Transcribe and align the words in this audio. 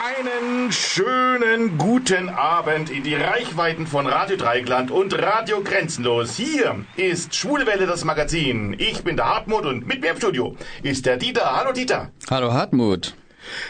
Einen 0.00 0.70
schönen 0.70 1.76
guten 1.76 2.28
Abend 2.28 2.88
in 2.88 3.02
die 3.02 3.16
Reichweiten 3.16 3.84
von 3.84 4.06
Radio 4.06 4.36
Dreigland 4.36 4.92
und 4.92 5.12
Radio 5.20 5.60
Grenzenlos. 5.60 6.36
Hier 6.36 6.84
ist 6.94 7.34
Schwule 7.34 7.66
Welle, 7.66 7.88
das 7.88 8.04
Magazin. 8.04 8.76
Ich 8.78 9.02
bin 9.02 9.16
der 9.16 9.26
Hartmut 9.26 9.66
und 9.66 9.88
mit 9.88 10.00
mir 10.00 10.12
im 10.12 10.16
Studio 10.16 10.54
ist 10.84 11.04
der 11.04 11.16
Dieter. 11.16 11.56
Hallo 11.56 11.72
Dieter. 11.72 12.12
Hallo 12.30 12.52
Hartmut. 12.52 13.16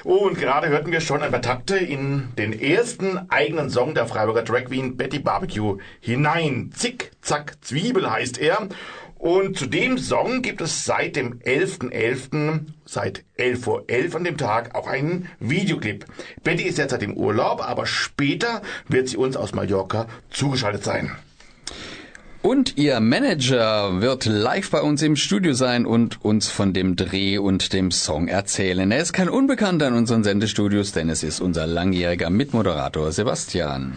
Und 0.04 0.38
gerade 0.38 0.68
hörten 0.68 0.92
wir 0.92 1.00
schon 1.00 1.22
ein 1.22 1.30
paar 1.30 1.40
Takte 1.40 1.78
in 1.78 2.28
den 2.36 2.52
ersten 2.52 3.30
eigenen 3.30 3.70
Song 3.70 3.94
der 3.94 4.06
Freiburger 4.06 4.42
Drag 4.42 4.66
Queen 4.66 4.98
Betty 4.98 5.20
Barbecue 5.20 5.78
hinein. 6.00 6.72
Zick, 6.74 7.12
zack, 7.22 7.54
Zwiebel 7.62 8.10
heißt 8.10 8.36
er. 8.38 8.68
Und 9.18 9.58
zu 9.58 9.66
dem 9.66 9.98
Song 9.98 10.42
gibt 10.42 10.60
es 10.60 10.84
seit 10.84 11.16
dem 11.16 11.40
11.11., 11.40 11.90
.11., 11.90 12.60
seit 12.84 13.24
11 13.36 13.60
vor 13.60 13.84
11 13.88 14.14
an 14.14 14.24
dem 14.24 14.36
Tag, 14.36 14.74
auch 14.76 14.86
einen 14.86 15.28
Videoclip. 15.40 16.06
Betty 16.44 16.62
ist 16.62 16.78
derzeit 16.78 17.02
im 17.02 17.16
Urlaub, 17.16 17.60
aber 17.60 17.84
später 17.86 18.62
wird 18.86 19.08
sie 19.08 19.16
uns 19.16 19.36
aus 19.36 19.52
Mallorca 19.54 20.06
zugeschaltet 20.30 20.84
sein. 20.84 21.10
Und 22.40 22.78
Ihr 22.78 23.00
Manager 23.00 24.00
wird 24.00 24.24
live 24.24 24.70
bei 24.70 24.80
uns 24.80 25.02
im 25.02 25.16
Studio 25.16 25.54
sein 25.54 25.84
und 25.84 26.24
uns 26.24 26.48
von 26.48 26.72
dem 26.72 26.94
Dreh 26.94 27.38
und 27.38 27.72
dem 27.72 27.90
Song 27.90 28.28
erzählen. 28.28 28.92
Er 28.92 29.00
ist 29.00 29.12
kein 29.12 29.28
Unbekannter 29.28 29.88
in 29.88 29.94
unseren 29.94 30.22
Sendestudios, 30.22 30.92
denn 30.92 31.08
es 31.10 31.24
ist 31.24 31.40
unser 31.40 31.66
langjähriger 31.66 32.30
Mitmoderator 32.30 33.10
Sebastian. 33.10 33.94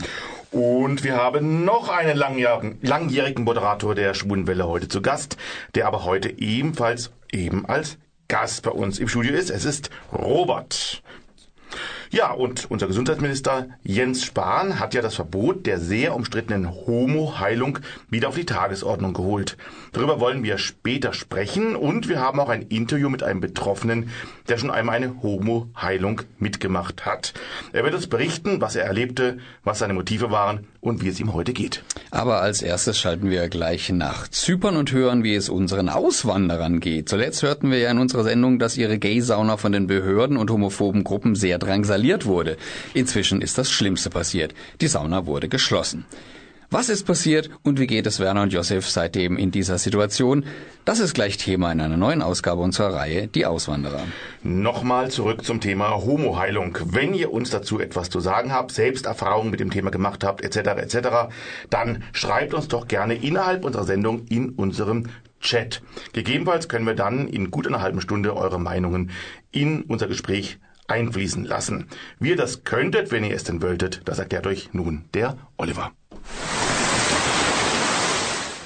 Und 0.52 1.06
wir 1.06 1.16
haben 1.16 1.64
noch 1.64 1.88
einen 1.88 2.18
langjährigen, 2.18 3.44
Moderator 3.46 3.96
der 3.96 4.14
Schwulenwelle 4.14 4.68
heute 4.68 4.90
zu 4.90 5.02
Gast, 5.02 5.38
der 5.76 5.88
aber 5.88 6.04
heute 6.04 6.30
ebenfalls 6.40 7.12
eben 7.32 7.66
als 7.66 7.98
Gast 8.28 8.64
bei 8.64 8.72
uns 8.72 9.00
im 9.00 9.08
Studio 9.08 9.34
ist. 9.34 9.50
Es 9.50 9.64
ist 9.64 9.90
Robert. 10.12 11.02
Ja, 12.14 12.32
und 12.34 12.70
unser 12.70 12.88
Gesundheitsminister 12.88 13.70
Jens 13.84 14.26
Spahn 14.26 14.82
hat 14.82 14.94
ja 14.94 15.02
das 15.02 15.16
Verbot 15.16 15.66
der 15.66 15.80
sehr 15.80 16.14
umstrittenen 16.14 16.70
Homo-Heilung 16.70 17.80
wieder 18.10 18.28
auf 18.28 18.36
die 18.36 18.46
Tagesordnung 18.46 19.14
geholt. 19.14 19.56
Darüber 19.94 20.20
wollen 20.20 20.44
wir 20.44 20.58
später 20.58 21.14
sprechen 21.14 21.74
und 21.74 22.10
wir 22.10 22.20
haben 22.20 22.42
auch 22.42 22.50
ein 22.50 22.64
Interview 22.64 23.08
mit 23.08 23.24
einem 23.24 23.40
Betroffenen, 23.40 24.10
der 24.50 24.58
schon 24.58 24.72
einmal 24.72 24.98
eine 24.98 25.24
Homo-Heilung 25.24 26.24
mitgemacht 26.38 27.06
hat. 27.06 27.34
Er 27.72 27.86
wird 27.86 27.96
uns 27.96 28.08
berichten, 28.08 28.60
was 28.60 28.76
er 28.76 28.84
erlebte, 28.84 29.38
was 29.64 29.80
seine 29.80 29.94
Motive 29.94 30.32
waren 30.32 30.68
und 30.82 31.04
wie 31.04 31.10
es 31.10 31.20
ihm 31.20 31.34
heute 31.34 31.54
geht. 31.54 31.84
Aber 32.10 32.42
als 32.42 32.62
erstes 32.62 32.98
schalten 32.98 33.30
wir 33.30 33.48
gleich 33.48 33.90
nach 33.90 34.28
Zypern 34.28 34.76
und 34.76 34.92
hören, 34.92 35.24
wie 35.24 35.36
es 35.36 35.48
unseren 35.48 35.88
Auswanderern 35.88 36.80
geht. 36.80 37.08
Zuletzt 37.08 37.44
hörten 37.44 37.72
wir 37.72 37.78
ja 37.78 37.92
in 37.92 38.00
unserer 38.00 38.24
Sendung, 38.24 38.60
dass 38.60 38.78
ihre 38.78 38.98
Gay-Sauna 38.98 39.58
von 39.58 39.72
den 39.72 39.88
Behörden 39.88 40.38
und 40.38 40.50
homophoben 40.50 41.04
Gruppen 41.04 41.36
sehr 41.36 41.60
drangsaliert 41.60 42.26
wurde. 42.26 42.58
Inzwischen 42.94 43.42
ist 43.42 43.58
das 43.58 43.72
Schlimmste 43.72 44.10
passiert. 44.10 44.54
Die 44.82 44.88
Sauna 44.88 45.26
wurde 45.26 45.48
geschlossen. 45.48 46.06
Was 46.74 46.88
ist 46.88 47.06
passiert 47.06 47.50
und 47.64 47.82
wie 47.82 47.86
geht 47.86 48.08
es 48.08 48.22
Werner 48.22 48.44
und 48.44 48.54
Josef 48.54 48.90
seitdem 48.90 49.36
in 49.36 49.52
dieser 49.52 49.78
Situation? 49.78 50.46
Das 50.86 51.02
ist 51.02 51.14
gleich 51.14 51.36
Thema 51.36 51.70
in 51.70 51.82
einer 51.82 51.98
neuen 51.98 52.22
Ausgabe 52.22 52.62
unserer 52.62 52.94
Reihe 52.94 53.28
Die 53.28 53.46
Auswanderer. 53.46 54.00
Nochmal 54.42 55.12
zurück 55.12 55.44
zum 55.44 55.60
Thema 55.60 55.90
Homoheilung. 55.98 56.78
Wenn 56.86 57.14
ihr 57.14 57.34
uns 57.34 57.50
dazu 57.50 57.82
etwas 57.82 58.10
zu 58.10 58.22
sagen 58.22 58.54
habt, 58.54 58.72
selbst 58.72 59.06
Erfahrungen 59.06 59.52
mit 59.52 59.60
dem 59.60 59.70
Thema 59.70 59.92
gemacht 59.92 60.24
habt, 60.24 60.46
etc., 60.46 60.70
etc., 60.78 61.10
dann 61.70 62.06
schreibt 62.14 62.54
uns 62.54 62.70
doch 62.70 62.88
gerne 62.88 63.16
innerhalb 63.16 63.66
unserer 63.66 63.84
Sendung 63.84 64.26
in 64.30 64.52
unserem 64.52 65.08
Chat. 65.42 65.82
Gegebenenfalls 66.14 66.70
können 66.70 66.88
wir 66.88 66.96
dann 66.96 67.28
in 67.28 67.52
gut 67.52 67.68
einer 67.68 67.82
halben 67.82 68.00
Stunde 68.00 68.34
eure 68.38 68.62
Meinungen 68.62 69.12
in 69.52 69.82
unser 69.82 70.08
Gespräch 70.08 70.58
einfließen 70.88 71.44
lassen. 71.44 71.88
Wie 72.18 72.30
ihr 72.30 72.38
das 72.38 72.64
könntet, 72.64 73.12
wenn 73.12 73.26
ihr 73.26 73.36
es 73.36 73.44
denn 73.44 73.62
wolltet, 73.62 74.04
das 74.06 74.20
erklärt 74.20 74.48
euch 74.48 74.70
nun 74.72 75.04
der 75.14 75.36
Oliver. 75.58 75.92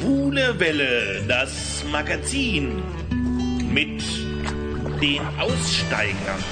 Schwule 0.00 0.58
Welle, 0.58 1.22
das 1.28 1.84
Magazin 1.92 2.82
mit 3.70 4.02
den 5.02 5.20
Aussteigern. 5.38 6.42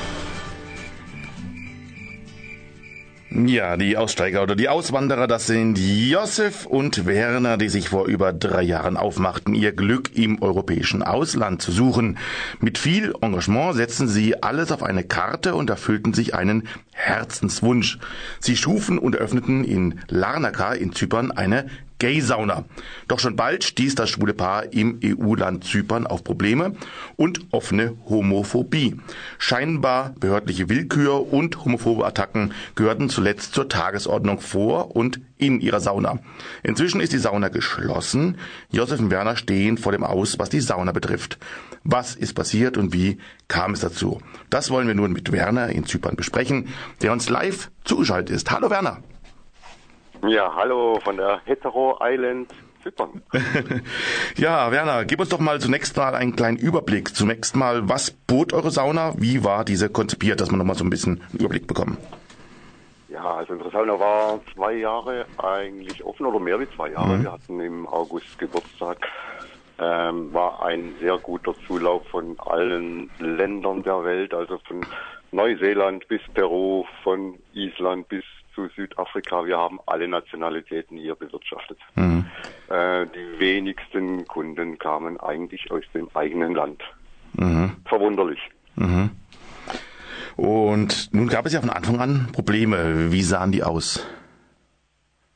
Ja, 3.30 3.78
die 3.78 3.96
Aussteiger 3.96 4.42
oder 4.42 4.54
die 4.54 4.68
Auswanderer, 4.68 5.26
das 5.26 5.46
sind 5.46 5.78
Josef 5.78 6.66
und 6.66 7.06
Werner, 7.06 7.56
die 7.56 7.70
sich 7.70 7.88
vor 7.88 8.06
über 8.06 8.34
drei 8.34 8.62
Jahren 8.62 8.98
aufmachten, 8.98 9.54
ihr 9.54 9.72
Glück 9.72 10.14
im 10.14 10.42
europäischen 10.42 11.02
Ausland 11.02 11.62
zu 11.62 11.72
suchen. 11.72 12.18
Mit 12.60 12.76
viel 12.76 13.14
Engagement 13.22 13.76
setzten 13.76 14.08
sie 14.08 14.42
alles 14.42 14.72
auf 14.72 14.82
eine 14.82 15.04
Karte 15.04 15.54
und 15.54 15.70
erfüllten 15.70 16.12
sich 16.12 16.34
einen 16.34 16.68
Herzenswunsch. 16.92 17.98
Sie 18.40 18.56
schufen 18.56 18.98
und 18.98 19.14
eröffneten 19.14 19.64
in 19.64 20.00
Larnaca 20.08 20.74
in 20.74 20.92
Zypern 20.92 21.30
eine 21.30 21.66
Gay-Sauna. 21.98 22.64
Doch 23.08 23.18
schon 23.18 23.36
bald 23.36 23.64
stieß 23.64 23.94
das 23.94 24.10
schwule 24.10 24.34
Paar 24.34 24.72
im 24.72 25.00
EU-Land 25.04 25.64
Zypern 25.64 26.06
auf 26.06 26.24
Probleme 26.24 26.74
und 27.16 27.40
offene 27.50 27.96
Homophobie. 28.08 28.96
Scheinbar 29.38 30.14
behördliche 30.20 30.68
Willkür 30.68 31.32
und 31.32 31.64
homophobe 31.64 32.06
Attacken 32.06 32.52
gehörten 32.74 33.08
zuletzt 33.08 33.54
zur 33.54 33.68
Tagesordnung 33.68 34.40
vor 34.40 34.94
und 34.94 35.20
in 35.38 35.60
ihrer 35.60 35.80
Sauna. 35.80 36.18
Inzwischen 36.62 37.00
ist 37.00 37.12
die 37.12 37.18
Sauna 37.18 37.48
geschlossen. 37.48 38.38
Josef 38.70 39.00
und 39.00 39.10
Werner 39.10 39.36
stehen 39.36 39.78
vor 39.78 39.92
dem 39.92 40.04
Aus, 40.04 40.38
was 40.38 40.50
die 40.50 40.60
Sauna 40.60 40.92
betrifft. 40.92 41.38
Was 41.84 42.14
ist 42.14 42.34
passiert 42.34 42.76
und 42.76 42.92
wie 42.92 43.18
kam 43.46 43.72
es 43.72 43.80
dazu? 43.80 44.20
Das 44.50 44.70
wollen 44.70 44.88
wir 44.88 44.94
nun 44.94 45.12
mit 45.12 45.32
Werner 45.32 45.68
in 45.68 45.86
Zypern 45.86 46.16
besprechen, 46.16 46.68
der 47.02 47.12
uns 47.12 47.28
live 47.28 47.70
zugeschaltet 47.84 48.34
ist. 48.34 48.50
Hallo 48.50 48.68
Werner. 48.70 49.02
Ja, 50.26 50.52
hallo 50.54 50.98
von 51.02 51.16
der 51.16 51.40
Hetero 51.44 51.98
Island 52.02 52.50
Zypern. 52.82 53.22
ja, 54.36 54.70
Werner, 54.70 55.04
gib 55.04 55.20
uns 55.20 55.28
doch 55.28 55.38
mal 55.38 55.60
zunächst 55.60 55.96
mal 55.96 56.14
einen 56.14 56.34
kleinen 56.34 56.56
Überblick. 56.56 57.14
Zunächst 57.14 57.54
mal, 57.56 57.88
was 57.88 58.10
bot 58.10 58.52
eure 58.52 58.70
Sauna? 58.70 59.14
Wie 59.16 59.44
war 59.44 59.64
diese 59.64 59.88
konzipiert, 59.88 60.40
dass 60.40 60.50
wir 60.50 60.56
noch 60.56 60.64
mal 60.64 60.74
so 60.74 60.84
ein 60.84 60.90
bisschen 60.90 61.20
einen 61.30 61.40
Überblick 61.40 61.66
bekommen? 61.66 61.98
Ja, 63.08 63.36
also 63.36 63.52
unsere 63.54 63.70
Sauna 63.70 63.98
war 63.98 64.40
zwei 64.54 64.74
Jahre 64.74 65.26
eigentlich 65.38 66.04
offen 66.04 66.26
oder 66.26 66.40
mehr 66.40 66.58
wie 66.60 66.68
zwei 66.74 66.90
Jahre. 66.90 67.16
Mhm. 67.16 67.22
Wir 67.22 67.32
hatten 67.32 67.60
im 67.60 67.86
August 67.86 68.38
Geburtstag. 68.38 68.98
Ähm, 69.80 70.34
war 70.34 70.64
ein 70.64 70.94
sehr 71.00 71.18
guter 71.18 71.54
Zulauf 71.66 72.04
von 72.08 72.36
allen 72.40 73.08
Ländern 73.20 73.84
der 73.84 74.02
Welt, 74.04 74.34
also 74.34 74.58
von 74.66 74.84
Neuseeland 75.30 76.08
bis 76.08 76.20
Peru, 76.34 76.84
von 77.04 77.38
Island 77.52 78.08
bis 78.08 78.24
zu 78.58 78.68
Südafrika. 78.74 79.46
Wir 79.46 79.56
haben 79.56 79.78
alle 79.86 80.08
Nationalitäten 80.08 80.98
hier 80.98 81.14
bewirtschaftet. 81.14 81.78
Mhm. 81.94 82.26
Äh, 82.68 83.06
die 83.06 83.38
wenigsten 83.38 84.26
Kunden 84.26 84.78
kamen 84.78 85.20
eigentlich 85.20 85.70
aus 85.70 85.84
dem 85.94 86.08
eigenen 86.14 86.54
Land. 86.54 86.82
Mhm. 87.34 87.76
Verwunderlich. 87.84 88.40
Mhm. 88.74 89.10
Und 90.36 91.10
nun 91.12 91.28
gab 91.28 91.46
es 91.46 91.52
ja 91.52 91.60
von 91.60 91.70
Anfang 91.70 92.00
an 92.00 92.28
Probleme. 92.32 93.12
Wie 93.12 93.22
sahen 93.22 93.52
die 93.52 93.62
aus? 93.62 94.04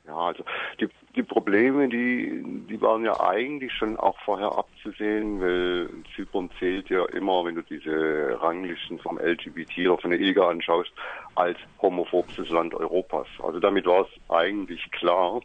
Ja, 0.06 0.16
also 0.16 0.44
die, 0.80 0.88
die 1.14 1.22
Probleme, 1.22 1.88
die, 1.88 2.42
die 2.68 2.80
waren 2.80 3.04
ja 3.04 3.20
eigentlich 3.20 3.72
schon 3.72 3.98
auch 3.98 4.16
vorher 4.24 4.56
abzusehen, 4.56 5.40
weil 5.40 5.88
Zypern 6.14 6.48
zählt 6.58 6.88
ja 6.88 7.04
immer, 7.06 7.44
wenn 7.44 7.54
du 7.54 7.62
diese 7.62 8.38
Ranglisten 8.40 8.98
vom 8.98 9.18
LGBT 9.18 9.88
oder 9.88 9.98
von 9.98 10.10
der 10.10 10.20
IGA 10.20 10.48
anschaust, 10.48 10.90
als 11.34 11.58
homophobstes 11.82 12.48
Land 12.48 12.74
Europas. 12.74 13.26
Also 13.42 13.60
damit 13.60 13.84
war 13.84 14.02
es 14.02 14.30
eigentlich 14.30 14.90
klar. 14.90 15.42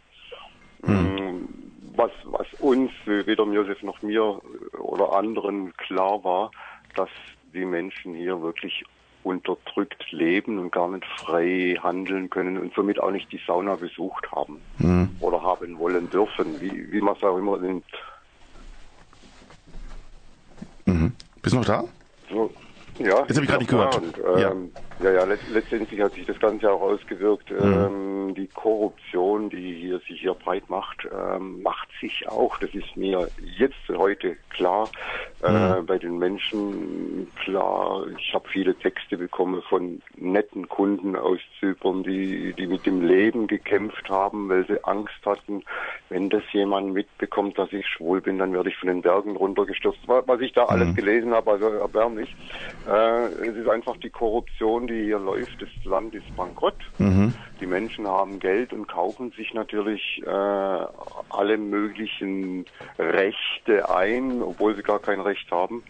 Hm. 0.85 1.49
Was, 1.95 2.11
was 2.25 2.47
uns, 2.59 2.91
weder 3.05 3.43
Josef 3.45 3.81
noch 3.83 4.01
mir 4.01 4.39
oder 4.77 5.13
anderen 5.13 5.73
klar 5.77 6.23
war, 6.23 6.51
dass 6.95 7.09
die 7.53 7.65
Menschen 7.65 8.13
hier 8.13 8.39
wirklich 8.41 8.83
unterdrückt 9.23 10.11
leben 10.11 10.57
und 10.59 10.71
gar 10.71 10.87
nicht 10.89 11.05
frei 11.19 11.77
handeln 11.81 12.29
können 12.29 12.57
und 12.57 12.73
somit 12.73 12.99
auch 12.99 13.11
nicht 13.11 13.31
die 13.31 13.41
Sauna 13.45 13.75
besucht 13.75 14.31
haben 14.31 14.61
Hm. 14.77 15.09
oder 15.19 15.41
haben 15.41 15.77
wollen 15.79 16.09
dürfen, 16.09 16.59
wie, 16.61 16.91
wie 16.91 17.01
man 17.01 17.15
es 17.15 17.23
auch 17.23 17.37
immer 17.37 17.57
nennt. 17.57 17.85
Mhm. 20.85 21.11
Bist 21.41 21.53
du 21.53 21.59
noch 21.59 21.65
da? 21.65 21.83
So, 22.29 22.51
ja. 22.99 23.19
Jetzt 23.27 23.35
habe 23.35 23.43
ich 23.43 23.47
gerade 23.47 23.59
nicht 23.59 23.69
gehört. 23.69 23.95
Und, 23.97 24.17
ähm, 24.17 24.39
ja. 24.39 24.81
Ja, 25.03 25.23
let 25.25 25.39
letztendlich 25.51 26.01
hat 26.01 26.13
sich 26.13 26.25
das 26.25 26.39
Ganze 26.39 26.71
auch 26.71 26.81
ausgewirkt. 26.81 27.51
Mhm. 27.51 27.57
Ähm, 27.59 28.35
die 28.35 28.47
Korruption, 28.47 29.49
die 29.49 29.73
hier 29.75 29.99
sich 29.99 30.21
hier 30.21 30.33
breit 30.33 30.69
macht, 30.69 31.07
ähm, 31.11 31.61
macht 31.61 31.87
sich 32.01 32.27
auch, 32.27 32.57
das 32.59 32.73
ist 32.73 32.95
mir 32.97 33.29
jetzt 33.57 33.75
heute 33.89 34.37
klar, 34.49 34.89
äh, 35.43 35.51
Mhm. 35.51 35.85
bei 35.85 35.97
den 35.97 36.17
Menschen 36.17 37.27
klar. 37.43 38.05
Ich 38.17 38.33
habe 38.33 38.47
viele 38.49 38.75
Texte 38.75 39.17
bekommen 39.17 39.61
von 39.69 40.01
netten 40.15 40.67
Kunden 40.67 41.15
aus 41.15 41.39
Zypern, 41.59 42.03
die, 42.03 42.53
die 42.53 42.67
mit 42.67 42.85
dem 42.85 43.01
Leben 43.01 43.47
gekämpft 43.47 44.09
haben, 44.09 44.49
weil 44.49 44.65
sie 44.67 44.83
Angst 44.83 45.25
hatten, 45.25 45.63
wenn 46.09 46.29
das 46.29 46.43
jemand 46.51 46.93
mitbekommt, 46.93 47.57
dass 47.57 47.71
ich 47.71 47.85
schwul 47.87 48.21
bin, 48.21 48.39
dann 48.39 48.53
werde 48.53 48.69
ich 48.69 48.77
von 48.77 48.87
den 48.87 49.01
Bergen 49.01 49.35
runtergestürzt. 49.35 49.99
Was 50.07 50.41
ich 50.41 50.53
da 50.53 50.65
alles 50.65 50.95
gelesen 50.95 51.33
habe, 51.33 51.51
also 51.51 51.67
erbärmlich. 51.67 52.35
Äh, 52.87 53.25
es 53.47 53.55
ist 53.55 53.69
einfach 53.69 53.97
die 53.97 54.09
Korruption, 54.09 54.86
die 54.87 55.03
hier 55.03 55.19
läuft. 55.19 55.61
Das 55.61 55.69
Land 55.83 56.15
ist 56.15 56.35
bankrott. 56.35 56.75
Die 57.59 57.65
Menschen 57.65 58.07
haben 58.07 58.39
Geld 58.39 58.73
und 58.73 58.87
kaufen 58.87 59.31
sich 59.31 59.53
natürlich 59.53 60.21
äh, 60.25 60.29
alle 60.29 61.57
möglichen 61.57 62.65
Rechte 62.97 63.89
ein, 63.89 64.41
obwohl 64.41 64.75
sie 64.75 64.83
gar 64.83 64.99
kein 64.99 65.19
Recht 65.19 65.49
haben. 65.51 65.83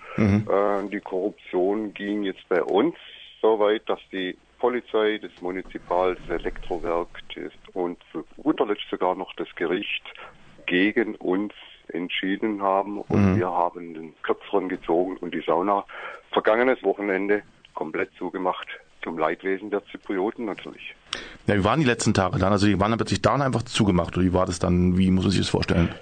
Äh, 0.48 0.90
die 0.90 1.00
Korruption 1.00 1.94
ging 1.94 2.24
jetzt 2.24 2.48
bei 2.50 2.64
uns 2.64 2.96
so 3.42 3.60
weit, 3.60 3.88
dass 3.88 4.00
die 4.12 4.38
Polizei, 4.60 5.20
das 5.22 5.32
Munizipal, 5.42 6.16
das 6.16 6.40
Elektrowerk 6.40 7.10
das 7.36 7.52
und 7.74 7.98
zu 8.12 8.26
guter 8.38 8.66
Letzt 8.66 8.90
sogar 8.90 9.16
noch 9.16 9.34
das 9.36 9.48
Gericht 9.56 10.04
gegen 10.66 11.16
uns 11.16 11.54
entschieden 11.90 12.62
haben 12.62 13.00
und 13.02 13.38
wir 13.38 13.50
haben 13.50 13.94
den 13.94 14.14
Kürzeren 14.22 14.68
gezogen 14.68 15.18
und 15.18 15.34
die 15.34 15.44
Sauna 15.46 15.86
vergangenes 16.32 16.84
Wochenende 16.84 17.44
komplett 17.74 18.12
zugemacht. 18.18 18.68
Zum 19.08 19.18
Leidwesen 19.18 19.70
der 19.70 19.86
Zyprioten 19.86 20.44
natürlich. 20.44 20.94
Ja, 21.48 21.56
wie 21.56 21.64
waren 21.64 21.80
die 21.80 21.86
letzten 21.86 22.14
Tage 22.14 22.40
dann? 22.40 22.52
Also 22.52 22.68
die 22.68 22.78
waren 22.78 22.92
dann 22.92 22.98
plötzlich 22.98 23.22
da 23.22 23.36
und 23.36 23.42
einfach 23.42 23.64
zugemacht 23.64 24.18
oder 24.18 24.26
wie 24.26 24.34
war 24.34 24.46
das 24.46 24.60
dann? 24.60 24.98
Wie 24.98 25.10
muss 25.12 25.24
man 25.24 25.32
sich 25.32 25.40
das 25.40 25.50
vorstellen? 25.50 25.96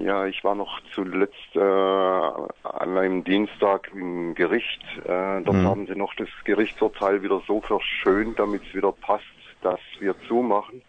Ja, 0.00 0.26
ich 0.26 0.44
war 0.44 0.54
noch 0.54 0.82
zuletzt 0.94 1.34
äh, 1.54 1.58
an 1.58 2.98
einem 2.98 3.24
Dienstag 3.24 3.90
im 3.94 4.34
Gericht. 4.34 4.82
Äh, 5.06 5.40
dort 5.44 5.56
haben 5.56 5.86
sie 5.86 5.94
noch 5.94 6.12
das 6.14 6.28
Gerichtsurteil 6.44 7.22
wieder 7.22 7.40
so 7.46 7.62
verschönt, 7.62 8.38
damit 8.38 8.60
es 8.68 8.74
wieder 8.74 8.92
passt, 8.92 9.24
dass 9.62 9.80
wir 9.98 10.14
zumachen. 10.28 10.82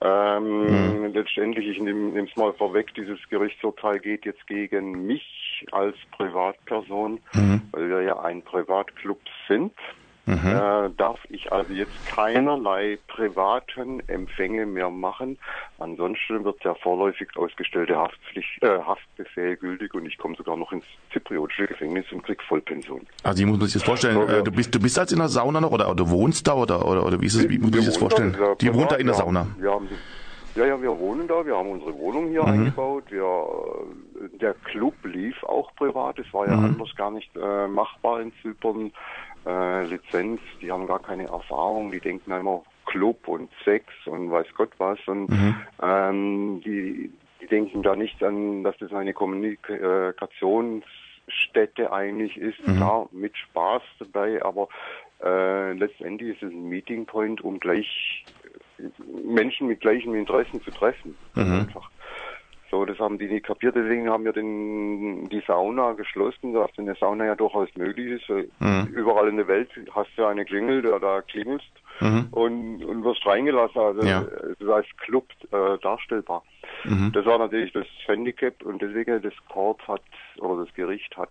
Ähm, 0.00 1.12
Letztendlich, 1.12 1.66
ich 1.66 1.80
nehme 1.80 2.20
es 2.20 2.36
mal 2.36 2.52
vorweg, 2.52 2.94
dieses 2.94 3.18
Gerichtsurteil 3.30 3.98
geht 3.98 4.26
jetzt 4.26 4.46
gegen 4.46 5.06
mich 5.08 5.66
als 5.72 5.96
Privatperson, 6.16 7.18
weil 7.72 7.88
wir 7.88 8.02
ja 8.02 8.20
ein 8.20 8.42
Privatclub 8.42 9.18
sind. 9.48 9.72
Äh, 10.26 10.90
darf 10.96 11.20
ich 11.28 11.52
also 11.52 11.72
jetzt 11.72 11.92
keinerlei 12.08 12.98
privaten 13.06 14.00
Empfänge 14.08 14.66
mehr 14.66 14.90
machen. 14.90 15.38
Ansonsten 15.78 16.44
wird 16.44 16.64
der 16.64 16.74
vorläufig 16.74 17.28
ausgestellte 17.36 17.96
Haftpflicht, 17.96 18.62
äh, 18.62 18.80
Haftbefehl 18.80 19.56
gültig 19.56 19.94
und 19.94 20.04
ich 20.06 20.18
komme 20.18 20.34
sogar 20.36 20.56
noch 20.56 20.72
ins 20.72 20.84
zypriotische 21.12 21.68
Gefängnis 21.68 22.06
und 22.10 22.24
krieg 22.24 22.42
Vollpension. 22.42 23.06
Also 23.22 23.40
wie 23.40 23.46
muss 23.46 23.58
man 23.58 23.66
sich 23.68 23.74
das 23.74 23.84
vorstellen? 23.84 24.14
So, 24.14 24.22
ja. 24.22 24.38
Äh, 24.38 24.42
Du 24.42 24.50
bist 24.50 24.74
du 24.74 24.80
bist 24.80 24.98
als 24.98 25.12
in 25.12 25.18
der 25.18 25.28
Sauna 25.28 25.60
noch 25.60 25.70
oder, 25.70 25.90
oder 25.90 26.10
wohnst 26.10 26.46
da 26.48 26.54
oder, 26.54 26.84
oder, 26.86 27.06
oder 27.06 27.20
wie 27.20 27.26
ist 27.26 27.34
es, 27.36 27.48
wie 27.48 27.58
muss 27.58 27.72
sich 27.72 27.84
das 27.84 27.94
da, 27.94 28.00
vorstellen? 28.00 28.36
ja 28.38 28.54
Die 28.56 28.74
wohnt 28.74 28.90
da 28.90 28.96
in 28.96 29.06
der 29.06 29.14
Sauna. 29.14 29.46
Die, 29.58 29.64
ja, 30.56 30.64
ja, 30.64 30.80
wir 30.80 30.98
wohnen 30.98 31.28
da, 31.28 31.44
wir 31.44 31.54
haben 31.54 31.68
unsere 31.68 31.92
Wohnung 31.98 32.30
hier 32.30 32.42
eingebaut. 32.42 33.04
Wir, 33.10 33.44
der 34.40 34.54
Club 34.54 34.94
lief 35.04 35.44
auch 35.44 35.70
privat, 35.76 36.18
es 36.18 36.32
war 36.32 36.48
ja 36.48 36.54
anders 36.54 36.88
gar 36.96 37.10
nicht 37.10 37.30
äh, 37.36 37.68
machbar 37.68 38.22
in 38.22 38.32
Zypern. 38.40 38.90
Äh, 39.46 39.84
Lizenz, 39.84 40.40
die 40.60 40.72
haben 40.72 40.86
gar 40.86 41.00
keine 41.00 41.28
Erfahrung, 41.28 41.92
die 41.92 42.00
denken 42.00 42.32
immer 42.32 42.62
Club 42.86 43.28
und 43.28 43.50
Sex 43.64 43.86
und 44.06 44.30
weiß 44.30 44.46
Gott 44.56 44.72
was 44.78 44.98
und 45.06 45.28
ähm, 45.82 46.62
die, 46.64 47.12
die 47.40 47.46
denken 47.46 47.82
da 47.82 47.94
nicht 47.94 48.22
an, 48.22 48.64
dass 48.64 48.76
das 48.78 48.92
eine 48.92 49.12
Kommunikationsstätte 49.12 51.92
eigentlich 51.92 52.36
ist, 52.36 52.58
klar, 52.76 53.08
mit 53.12 53.36
Spaß 53.36 53.82
dabei, 54.00 54.44
aber 54.44 54.68
äh, 55.22 55.72
letztendlich 55.74 56.36
ist 56.36 56.42
es 56.42 56.52
ein 56.52 56.68
Meeting 56.68 57.06
Point, 57.06 57.40
um 57.40 57.60
gleich 57.60 58.24
Menschen 59.24 59.68
mit 59.68 59.80
gleichen 59.80 60.14
Interessen 60.14 60.60
zu 60.62 60.70
treffen. 60.70 61.16
Einfach. 61.60 61.90
So, 62.76 62.84
das 62.84 62.98
haben 62.98 63.16
die 63.16 63.26
nicht 63.26 63.46
kapiert, 63.46 63.74
deswegen 63.74 64.10
haben 64.10 64.26
wir 64.26 64.34
den, 64.34 65.30
die 65.30 65.42
Sauna 65.46 65.92
geschlossen, 65.92 66.52
dass 66.52 66.70
eine 66.76 66.94
Sauna 66.96 67.24
ja 67.24 67.34
durchaus 67.34 67.70
möglich 67.74 68.20
ist. 68.20 68.28
weil 68.28 68.48
Überall 68.92 69.28
in 69.28 69.38
der 69.38 69.48
Welt 69.48 69.70
hast 69.94 70.10
du 70.16 70.26
eine 70.26 70.44
Klingel, 70.44 70.82
da, 70.82 70.98
da 70.98 71.22
klingelst 71.22 71.64
und, 72.32 72.84
und 72.84 73.02
wirst 73.02 73.24
reingelassen. 73.24 73.80
Also 73.80 74.02
Ja. 74.02 74.20
es 74.52 74.60
ist 74.60 74.68
als 74.68 74.86
Club 74.98 75.24
äh, 75.52 75.78
darstellbar. 75.80 76.42
Das 77.14 77.24
war 77.24 77.38
natürlich 77.38 77.72
das 77.72 77.86
Handicap 78.04 78.62
und 78.62 78.82
deswegen 78.82 79.22
das 79.22 79.32
Court 79.48 79.80
hat 79.88 80.02
oder 80.38 80.66
das 80.66 80.74
Gericht 80.74 81.16
hat 81.16 81.30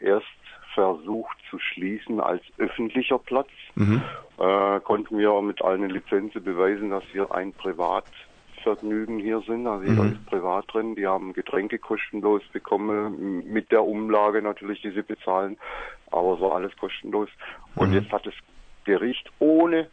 erst 0.00 0.24
versucht 0.72 1.36
zu 1.50 1.58
schließen 1.58 2.20
als 2.20 2.42
öffentlicher 2.56 3.18
Platz. 3.18 3.48
Äh, 4.38 4.80
konnten 4.80 5.18
wir 5.18 5.42
mit 5.42 5.60
allen 5.62 5.90
Lizenzen 5.90 6.42
beweisen, 6.42 6.88
dass 6.88 7.04
wir 7.12 7.34
ein 7.34 7.52
Privatvergnügen 8.66 9.18
hier 9.18 9.42
sind. 9.46 9.66
Also 9.66 9.84
jeder 9.84 10.04
ist 10.06 10.26
privat 10.26 10.64
drin. 10.72 10.96
Die 10.96 11.06
haben 11.06 11.32
Getränke 11.32 11.78
kostenlos 11.78 12.42
bekommen, 12.52 13.44
mit 13.46 13.70
der 13.70 13.84
Umlage 13.84 14.42
natürlich, 14.42 14.82
die 14.82 14.90
sie 14.90 15.02
bezahlen. 15.02 15.56
Aber 16.10 16.40
war 16.40 16.56
alles 16.56 16.76
kostenlos. 16.76 17.28
Und 17.76 17.92
jetzt 17.92 18.10
hat 18.10 18.26
das 18.26 18.34
Gericht 18.84 19.30
ohne 19.38 19.88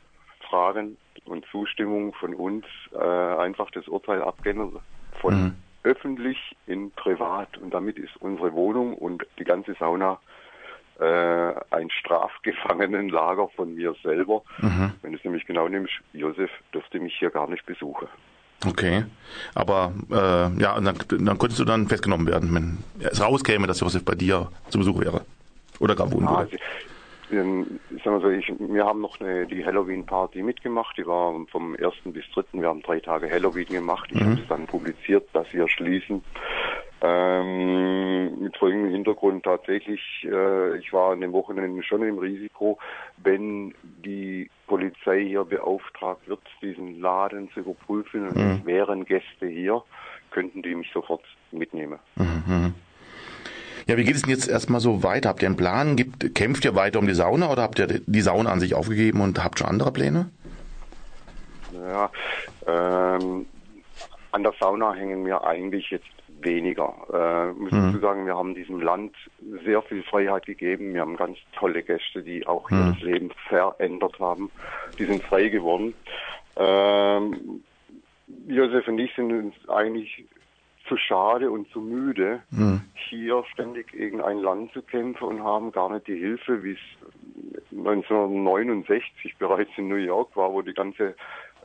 Fragen 0.49 0.97
und 1.25 1.45
Zustimmung 1.51 2.13
von 2.13 2.33
uns 2.33 2.65
äh, 2.93 2.97
einfach 2.97 3.69
das 3.71 3.87
Urteil 3.87 4.21
abgeändert 4.21 4.81
von 5.21 5.55
öffentlich 5.83 6.37
in 6.65 6.91
privat. 6.91 7.57
Und 7.57 7.73
damit 7.73 7.97
ist 7.97 8.15
unsere 8.19 8.53
Wohnung 8.53 8.95
und 8.95 9.25
die 9.37 9.43
ganze 9.43 9.73
Sauna 9.75 10.19
äh, 10.99 11.53
ein 11.71 11.89
Strafgefangenenlager 11.89 13.49
von 13.49 13.75
mir 13.75 13.95
selber. 14.03 14.43
Wenn 15.01 15.11
du 15.11 15.17
es 15.17 15.23
nämlich 15.23 15.45
genau 15.45 15.67
nimmst, 15.67 15.93
Josef 16.13 16.51
dürfte 16.73 16.99
mich 16.99 17.15
hier 17.17 17.29
gar 17.29 17.49
nicht 17.49 17.65
besuchen. 17.65 18.07
Okay. 18.65 19.05
Aber 19.55 19.93
äh, 20.11 20.61
ja, 20.61 20.75
und 20.75 20.85
dann, 20.85 20.95
dann 21.09 21.37
könntest 21.37 21.59
du 21.59 21.65
dann 21.65 21.87
festgenommen 21.87 22.27
werden, 22.27 22.53
wenn 22.53 22.77
es 22.99 23.21
rauskäme, 23.21 23.67
dass 23.67 23.79
Josef 23.79 24.03
bei 24.05 24.15
dir 24.15 24.49
zu 24.69 24.77
Besuch 24.77 24.99
wäre. 24.99 25.21
Oder 25.79 25.95
gar 25.95 26.11
wohnen 26.11 26.27
würde. 26.27 26.37
also, 26.37 26.57
ähm, 27.31 27.79
ich 27.89 28.03
sag 28.03 28.13
mal 28.13 28.21
so, 28.21 28.29
ich, 28.29 28.51
wir 28.59 28.85
haben 28.85 29.01
noch 29.01 29.19
eine, 29.19 29.47
die 29.47 29.65
Halloween-Party 29.65 30.43
mitgemacht. 30.43 30.97
Die 30.97 31.05
war 31.05 31.33
vom 31.51 31.75
1. 31.75 32.13
bis 32.13 32.25
3. 32.33 32.43
Wir 32.53 32.67
haben 32.67 32.81
drei 32.81 32.99
Tage 32.99 33.29
Halloween 33.29 33.67
gemacht. 33.67 34.09
Ich 34.13 34.21
habe 34.21 34.33
es 34.33 34.47
dann 34.47 34.67
publiziert, 34.67 35.27
dass 35.33 35.51
wir 35.51 35.67
schließen. 35.67 36.23
Ähm, 37.05 38.39
mit 38.39 38.55
folgendem 38.55 38.93
Hintergrund 38.93 39.43
tatsächlich, 39.43 39.99
äh, 40.23 40.77
ich 40.77 40.93
war 40.93 41.11
an 41.11 41.19
dem 41.19 41.33
Wochenende 41.33 41.83
schon 41.83 42.01
im 42.01 42.17
Risiko, 42.17 42.79
wenn 43.17 43.75
die 44.05 44.49
Polizei 44.67 45.25
hier 45.25 45.43
beauftragt 45.43 46.25
wird, 46.29 46.39
diesen 46.61 47.01
Laden 47.01 47.51
zu 47.51 47.59
überprüfen 47.59 48.29
und 48.29 48.37
es 48.37 48.65
wären 48.65 49.03
Gäste 49.03 49.47
hier, 49.47 49.83
könnten 50.31 50.61
die 50.61 50.75
mich 50.75 50.89
sofort 50.93 51.23
mitnehmen. 51.51 51.99
Ja, 53.85 53.97
wie 53.97 54.05
geht 54.05 54.15
es 54.15 54.21
denn 54.21 54.31
jetzt 54.31 54.47
erstmal 54.47 54.79
so 54.79 55.03
weiter? 55.03 55.27
Habt 55.27 55.41
ihr 55.41 55.49
einen 55.49 55.57
Plan? 55.57 55.97
Gibt, 55.97 56.33
kämpft 56.33 56.63
ihr 56.63 56.73
weiter 56.73 56.99
um 56.99 57.07
die 57.07 57.13
Sauna 57.13 57.51
oder 57.51 57.63
habt 57.63 57.79
ihr 57.79 57.87
die 57.87 58.21
Sauna 58.21 58.49
an 58.49 58.61
sich 58.61 58.75
aufgegeben 58.75 59.19
und 59.19 59.43
habt 59.43 59.59
schon 59.59 59.67
andere 59.67 59.91
Pläne? 59.91 60.29
Ja, 61.73 62.09
ähm, 62.65 63.45
an 64.31 64.43
der 64.43 64.53
Sauna 64.57 64.93
hängen 64.93 65.25
wir 65.25 65.43
eigentlich 65.43 65.89
jetzt 65.89 66.05
weniger. 66.43 66.93
Äh, 67.11 67.59
muss 67.59 67.71
dazu 67.71 67.99
sagen, 67.99 68.25
wir 68.25 68.35
haben 68.35 68.55
diesem 68.55 68.81
Land 68.81 69.15
sehr 69.65 69.81
viel 69.83 70.03
Freiheit 70.03 70.45
gegeben. 70.45 70.93
Wir 70.93 71.01
haben 71.01 71.15
ganz 71.15 71.37
tolle 71.57 71.83
Gäste, 71.83 72.23
die 72.23 72.45
auch 72.47 72.69
hier 72.69 72.93
das 72.93 73.01
Leben 73.01 73.31
verändert 73.47 74.19
haben. 74.19 74.51
Die 74.97 75.05
sind 75.05 75.23
frei 75.23 75.49
geworden. 75.49 75.93
Ähm, 76.55 77.61
Josef 78.47 78.87
und 78.87 78.99
ich 78.99 79.13
sind 79.15 79.31
uns 79.31 79.55
eigentlich 79.69 80.25
zu 80.87 80.97
schade 80.97 81.49
und 81.49 81.69
zu 81.71 81.79
müde, 81.79 82.41
hier 83.09 83.43
ständig 83.53 83.91
gegen 83.91 84.21
ein 84.21 84.39
Land 84.39 84.73
zu 84.73 84.81
kämpfen 84.81 85.23
und 85.23 85.43
haben 85.43 85.71
gar 85.71 85.89
nicht 85.89 86.07
die 86.07 86.17
Hilfe, 86.17 86.61
wie 86.63 86.73
es 86.73 86.79
1969 87.71 89.37
bereits 89.37 89.71
in 89.77 89.87
New 89.87 89.95
York 89.95 90.35
war, 90.35 90.51
wo 90.51 90.61
die 90.61 90.73
ganze 90.73 91.15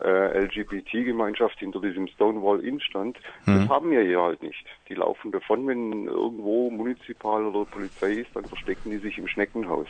äh, 0.03 0.45
LGBT-Gemeinschaft 0.45 1.59
hinter 1.59 1.81
diesem 1.81 2.07
Stonewall 2.09 2.61
Inn 2.61 2.81
stand. 2.81 3.19
Das 3.47 3.69
haben 3.69 3.91
wir 3.91 4.03
hier 4.03 4.21
halt 4.21 4.43
nicht. 4.43 4.65
Die 4.89 4.95
laufen 4.95 5.33
davon, 5.33 5.67
wenn 5.67 6.07
irgendwo 6.07 6.71
Munizipal 6.71 7.47
oder 7.47 7.65
Polizei 7.65 8.13
ist, 8.13 8.31
dann 8.35 8.45
verstecken 8.45 8.91
die 8.91 8.99
sich 8.99 9.19
im 9.19 9.29
Schneckenhaus. 9.29 9.89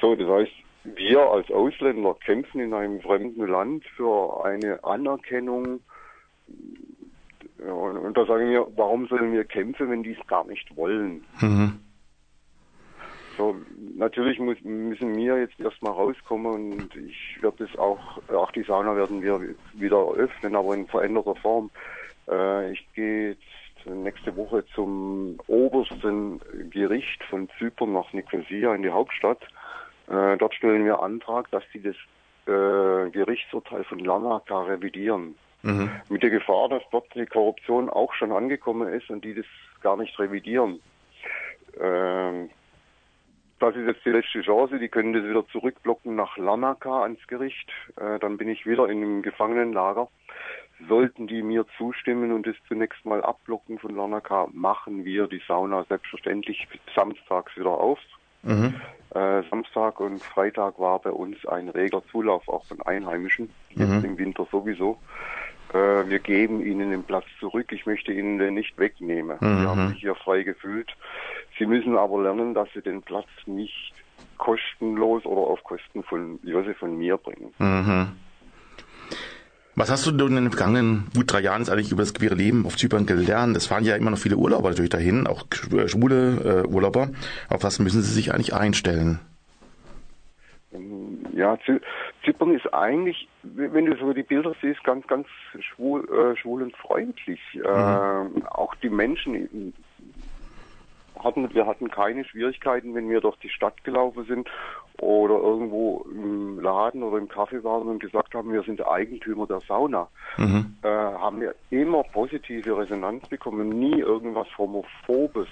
So, 0.00 0.14
das 0.14 0.28
heißt, 0.28 0.52
wir 0.84 1.20
als 1.20 1.50
Ausländer 1.50 2.14
kämpfen 2.24 2.60
in 2.60 2.74
einem 2.74 3.00
fremden 3.00 3.46
Land 3.46 3.84
für 3.96 4.44
eine 4.44 4.82
Anerkennung 4.84 5.80
ja, 7.64 7.72
und, 7.72 7.96
und 7.96 8.16
da 8.16 8.24
sagen 8.26 8.50
wir, 8.50 8.66
warum 8.76 9.06
sollen 9.06 9.32
wir 9.32 9.44
kämpfen, 9.44 9.90
wenn 9.90 10.02
die 10.02 10.16
es 10.18 10.26
gar 10.26 10.44
nicht 10.46 10.76
wollen? 10.76 11.24
Also 13.42 13.56
natürlich 13.96 14.38
muss, 14.38 14.60
müssen 14.62 15.16
wir 15.16 15.38
jetzt 15.38 15.58
erstmal 15.58 15.92
rauskommen 15.92 16.52
und 16.52 16.96
ich 16.96 17.42
werde 17.42 17.64
es 17.64 17.78
auch, 17.78 17.98
auch 18.28 18.52
die 18.52 18.62
Sauna 18.62 18.94
werden 18.96 19.22
wir 19.22 19.40
wieder 19.74 20.12
öffnen, 20.14 20.54
aber 20.54 20.74
in 20.74 20.86
veränderter 20.86 21.34
Form. 21.36 21.70
Äh, 22.28 22.72
ich 22.72 22.86
gehe 22.94 23.30
jetzt 23.30 23.86
nächste 23.86 24.36
Woche 24.36 24.64
zum 24.74 25.38
obersten 25.48 26.40
Gericht 26.70 27.22
von 27.24 27.48
Zypern 27.58 27.92
nach 27.92 28.12
Nicosia 28.12 28.74
in 28.74 28.82
die 28.82 28.90
Hauptstadt. 28.90 29.42
Äh, 30.08 30.36
dort 30.36 30.54
stellen 30.54 30.84
wir 30.84 31.00
Antrag, 31.00 31.50
dass 31.50 31.64
sie 31.72 31.82
das 31.82 31.96
äh, 32.46 33.10
Gerichtsurteil 33.10 33.84
von 33.84 33.98
Larnaca 33.98 34.62
revidieren. 34.62 35.34
Mhm. 35.62 35.90
Mit 36.08 36.22
der 36.22 36.30
Gefahr, 36.30 36.68
dass 36.68 36.82
dort 36.90 37.12
die 37.14 37.26
Korruption 37.26 37.88
auch 37.88 38.12
schon 38.14 38.32
angekommen 38.32 38.88
ist 38.92 39.10
und 39.10 39.24
die 39.24 39.34
das 39.34 39.46
gar 39.80 39.96
nicht 39.96 40.16
revidieren. 40.18 40.80
Ähm, 41.80 42.50
das 43.62 43.76
ist 43.76 43.86
jetzt 43.86 44.04
die 44.04 44.10
letzte 44.10 44.42
Chance. 44.42 44.78
Die 44.80 44.88
können 44.88 45.12
das 45.12 45.22
wieder 45.22 45.46
zurückblocken 45.46 46.16
nach 46.16 46.36
Larnaca 46.36 47.02
ans 47.02 47.24
Gericht. 47.28 47.70
Äh, 47.96 48.18
dann 48.18 48.36
bin 48.36 48.48
ich 48.48 48.66
wieder 48.66 48.88
in 48.88 49.02
einem 49.02 49.22
Gefangenenlager. 49.22 50.08
Sollten 50.88 51.28
die 51.28 51.42
mir 51.42 51.64
zustimmen 51.78 52.32
und 52.32 52.46
es 52.48 52.56
zunächst 52.66 53.04
mal 53.06 53.22
abblocken 53.22 53.78
von 53.78 53.94
Larnaca, 53.94 54.48
machen 54.52 55.04
wir 55.04 55.28
die 55.28 55.40
Sauna 55.46 55.84
selbstverständlich 55.84 56.66
samstags 56.92 57.56
wieder 57.56 57.70
auf. 57.70 58.00
Mhm. 58.42 58.74
Äh, 59.14 59.42
Samstag 59.48 60.00
und 60.00 60.20
Freitag 60.20 60.80
war 60.80 60.98
bei 60.98 61.10
uns 61.10 61.46
ein 61.46 61.68
reger 61.68 62.02
Zulauf 62.10 62.48
auch 62.48 62.64
von 62.66 62.82
Einheimischen, 62.82 63.50
jetzt 63.70 63.88
mhm. 63.88 64.04
im 64.04 64.18
Winter 64.18 64.44
sowieso. 64.50 64.98
Äh, 65.72 66.08
wir 66.08 66.18
geben 66.18 66.64
ihnen 66.64 66.90
den 66.90 67.04
Platz 67.04 67.24
zurück. 67.40 67.72
Ich 67.72 67.86
möchte 67.86 68.12
ihnen 68.12 68.38
den 68.38 68.54
nicht 68.54 68.76
wegnehmen. 68.78 69.38
Mhm. 69.40 69.60
Sie 69.60 69.66
haben 69.66 69.88
sich 69.90 70.00
hier 70.00 70.14
frei 70.14 70.42
gefühlt. 70.42 70.90
Sie 71.62 71.66
müssen 71.66 71.96
aber 71.96 72.20
lernen, 72.20 72.54
dass 72.54 72.68
sie 72.74 72.82
den 72.82 73.02
Platz 73.02 73.28
nicht 73.46 73.92
kostenlos 74.36 75.24
oder 75.24 75.42
auf 75.42 75.62
Kosten 75.62 76.02
von 76.02 76.40
Josef 76.42 76.76
von 76.78 76.98
mir 76.98 77.16
bringen. 77.16 77.54
Mhm. 77.60 78.08
Was 79.76 79.88
hast 79.88 80.04
du 80.04 80.10
denn 80.10 80.36
in 80.36 80.44
den 80.46 80.50
vergangenen 80.50 81.06
gut 81.14 81.32
drei 81.32 81.38
Jahren 81.38 81.68
eigentlich 81.68 81.92
über 81.92 82.02
das 82.02 82.14
queere 82.14 82.34
Leben 82.34 82.66
auf 82.66 82.76
Zypern 82.76 83.06
gelernt? 83.06 83.56
Es 83.56 83.68
fahren 83.68 83.84
ja 83.84 83.94
immer 83.94 84.10
noch 84.10 84.18
viele 84.18 84.38
Urlauber 84.38 84.70
natürlich 84.70 84.90
dahin, 84.90 85.28
auch 85.28 85.44
schwule 85.86 86.64
äh, 86.64 86.68
Urlauber. 86.68 87.10
Auf 87.48 87.62
was 87.62 87.78
müssen 87.78 88.02
sie 88.02 88.12
sich 88.12 88.34
eigentlich 88.34 88.54
einstellen? 88.54 89.20
Ja, 91.32 91.56
Zypern 92.24 92.56
ist 92.56 92.74
eigentlich, 92.74 93.28
wenn 93.44 93.86
du 93.86 93.96
so 93.98 94.12
die 94.12 94.24
Bilder 94.24 94.52
siehst, 94.60 94.82
ganz, 94.82 95.06
ganz 95.06 95.28
schwul, 95.60 96.08
äh, 96.10 96.48
und 96.48 96.76
freundlich. 96.76 97.40
Mhm. 97.54 97.62
Äh, 97.62 98.46
auch 98.50 98.74
die 98.82 98.90
Menschen 98.90 99.72
hatten, 101.24 101.52
wir 101.54 101.66
hatten 101.66 101.90
keine 101.90 102.24
Schwierigkeiten, 102.24 102.94
wenn 102.94 103.08
wir 103.08 103.20
durch 103.20 103.36
die 103.36 103.48
Stadt 103.48 103.84
gelaufen 103.84 104.24
sind 104.24 104.48
oder 105.00 105.34
irgendwo 105.34 106.06
im 106.10 106.60
Laden 106.60 107.02
oder 107.02 107.18
im 107.18 107.28
Kaffee 107.28 107.64
waren 107.64 107.88
und 107.88 108.00
gesagt 108.00 108.34
haben, 108.34 108.52
wir 108.52 108.62
sind 108.62 108.86
Eigentümer 108.86 109.46
der 109.46 109.60
Sauna, 109.60 110.08
mhm. 110.36 110.76
äh, 110.82 110.88
haben 110.88 111.40
wir 111.40 111.54
immer 111.70 112.02
positive 112.04 112.76
Resonanz 112.76 113.28
bekommen, 113.28 113.68
nie 113.68 114.00
irgendwas 114.00 114.46
Homophobes. 114.56 115.48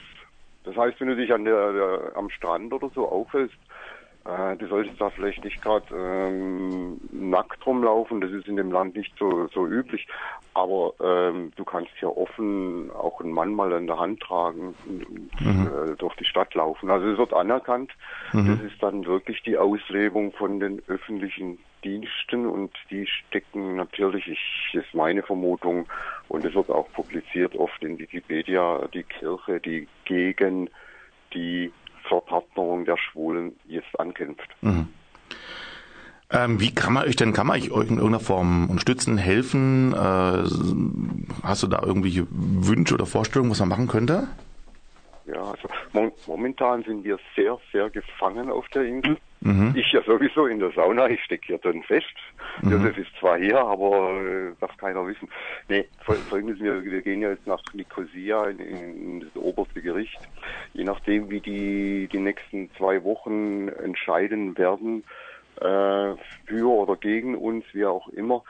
Das 0.65 0.77
heißt, 0.77 1.01
wenn 1.01 1.09
du 1.09 1.17
dich 1.17 1.33
an 1.33 1.45
der, 1.45 1.73
der 1.73 2.13
am 2.17 2.31
Strand 2.31 2.73
oder 2.73 2.91
so 2.95 3.09
aufhältst, 3.09 3.57
äh, 4.25 4.57
du 4.57 4.67
solltest 4.69 5.01
da 5.01 5.11
vielleicht 5.11 5.45
nicht 5.45 5.63
gerade 5.63 5.87
ähm, 5.95 7.01
nackt 7.11 7.65
rumlaufen, 7.67 8.21
das 8.21 8.31
ist 8.31 8.49
in 8.49 8.57
dem 8.57 8.71
Land 8.71 8.97
nicht 8.97 9.13
so, 9.19 9.49
so 9.49 9.67
üblich. 9.67 10.07
Aber 10.53 10.95
ähm, 11.01 11.53
du 11.57 11.65
kannst 11.65 11.91
hier 11.99 12.17
offen 12.17 12.91
auch 12.91 13.21
einen 13.21 13.33
Mann 13.33 13.55
mal 13.55 13.73
an 13.73 13.87
der 13.87 13.99
Hand 13.99 14.21
tragen 14.21 14.75
und 14.87 15.41
mhm. 15.41 15.71
äh, 15.93 15.97
durch 15.97 16.15
die 16.17 16.25
Stadt 16.25 16.55
laufen. 16.55 16.91
Also 16.91 17.09
es 17.09 17.19
wird 17.19 17.33
anerkannt. 17.33 17.93
Mhm. 18.33 18.47
Das 18.49 18.73
ist 18.73 18.83
dann 18.83 19.07
wirklich 19.07 19.43
die 19.43 19.57
Auslebung 19.57 20.33
von 20.33 20.61
den 20.61 20.83
öffentlichen 20.89 21.59
Diensten 21.85 22.47
und 22.47 22.73
die 22.91 23.07
stecken 23.07 23.77
natürlich, 23.77 24.29
ich 24.29 24.75
ist 24.75 24.95
meine 24.95 25.23
Vermutung, 25.23 25.87
und 26.29 26.45
es 26.45 26.55
wird 26.55 26.71
auch 26.71 26.91
publiziert 26.93 27.57
oft 27.57 27.83
in 27.83 27.99
Wikipedia, 27.99 28.87
die 28.93 29.03
Kirche, 29.03 29.61
die 29.61 29.89
gegen 30.05 30.69
die 31.35 31.73
Verpartnerung 32.11 32.85
der 32.85 32.97
Schwulen 32.97 33.57
jetzt 33.67 33.99
ankämpft. 33.99 34.49
Mhm. 34.61 34.89
Ähm, 36.33 36.61
wie 36.61 36.73
kann 36.73 36.93
man 36.93 37.07
euch 37.07 37.17
denn, 37.17 37.33
kann 37.33 37.47
man 37.47 37.57
euch 37.57 37.67
in 37.67 37.73
irgendeiner 37.73 38.21
Form 38.21 38.69
unterstützen, 38.69 39.17
helfen? 39.17 39.93
Äh, 39.93 39.97
hast 41.43 41.63
du 41.63 41.67
da 41.67 41.83
irgendwelche 41.83 42.27
Wünsche 42.31 42.95
oder 42.95 43.07
Vorstellungen, 43.07 43.51
was 43.51 43.61
man 43.61 43.69
machen 43.69 43.89
könnte? 43.89 44.29
Ja, 45.27 45.43
also 45.43 45.69
momentan 46.27 46.83
sind 46.85 47.05
wir 47.05 47.19
sehr, 47.35 47.59
sehr 47.73 47.91
gefangen 47.91 48.51
auf 48.51 48.69
der 48.69 48.83
Insel. 48.83 49.17
Mhm. 49.41 49.73
Ich 49.75 49.91
ja 49.93 50.03
sowieso 50.03 50.47
in 50.47 50.59
der 50.59 50.71
Sauna, 50.73 51.09
ich 51.09 51.23
stecke 51.25 51.47
hier 51.47 51.59
drin 51.59 51.83
fest. 51.83 52.07
Mhm. 52.63 52.73
Josef 52.73 52.99
ist 52.99 53.11
zwar 53.19 53.39
hier, 53.39 53.59
aber 53.59 54.21
äh, 54.21 54.53
darf 54.61 54.77
keiner 54.77 55.07
wissen. 55.07 55.29
Nee, 55.69 55.89
folgendes, 56.01 56.61
wir, 56.61 56.85
wir 56.85 57.01
gehen 57.01 57.23
ja 57.23 57.31
jetzt 57.31 57.47
nach 57.47 57.63
Nicosia 57.73 58.49
in, 58.49 58.59
in, 58.59 59.21
das 59.21 59.35
oberste 59.37 59.81
Gericht. 59.81 60.21
Je 60.75 60.85
nachdem, 60.85 61.31
wie 61.31 61.41
die, 61.41 62.09
die 62.13 62.19
nächsten 62.19 62.71
zwei 62.77 63.03
Wochen 63.03 63.69
entscheiden 63.69 64.59
werden, 64.59 65.05
äh, 65.57 66.15
für 66.47 66.69
oder 66.69 66.97
gegen 66.97 67.35
uns, 67.35 67.65
wie 67.73 67.87
auch 67.87 68.09
immer, 68.09 68.45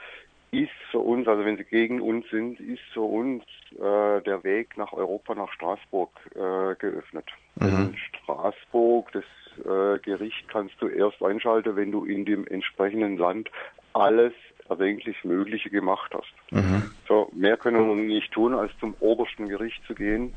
ist 0.51 0.71
für 0.91 0.99
uns, 0.99 1.29
also 1.29 1.45
wenn 1.45 1.57
sie 1.57 1.65
gegen 1.65 2.01
uns 2.01 2.29
sind, 2.31 2.59
ist 2.59 2.83
für 2.93 3.03
uns 3.03 3.45
äh, 3.77 4.21
der 4.23 4.43
Weg 4.43 4.77
nach 4.77 4.93
Europa, 4.93 5.35
nach 5.35 5.53
Straßburg 5.53 6.11
äh, 6.35 6.75
geöffnet. 6.77 7.27
Mhm. 7.57 7.95
Straßburg, 8.23 9.13
das 9.13 9.25
äh, 9.59 9.99
Gericht 9.99 10.49
kannst 10.49 10.75
du 10.81 10.89
erst 10.89 11.23
einschalten, 11.23 11.77
wenn 11.77 11.93
du 11.93 12.05
in 12.05 12.25
dem 12.25 12.47
entsprechenden 12.47 13.17
Land 13.19 13.51
alles 13.93 14.33
erdenklich 14.69 15.25
Mögliche 15.25 15.71
gemacht 15.71 16.13
hast. 16.15 16.33
Mhm. 16.53 16.91
So, 17.09 17.29
mehr 17.33 17.57
können 17.57 17.89
wir 17.89 17.97
nicht 17.97 18.33
tun, 18.33 18.55
als 18.55 18.73
zum 18.79 18.95
obersten 19.01 19.49
Gericht 19.49 19.83
zu 19.87 19.95
gehen 19.95 20.33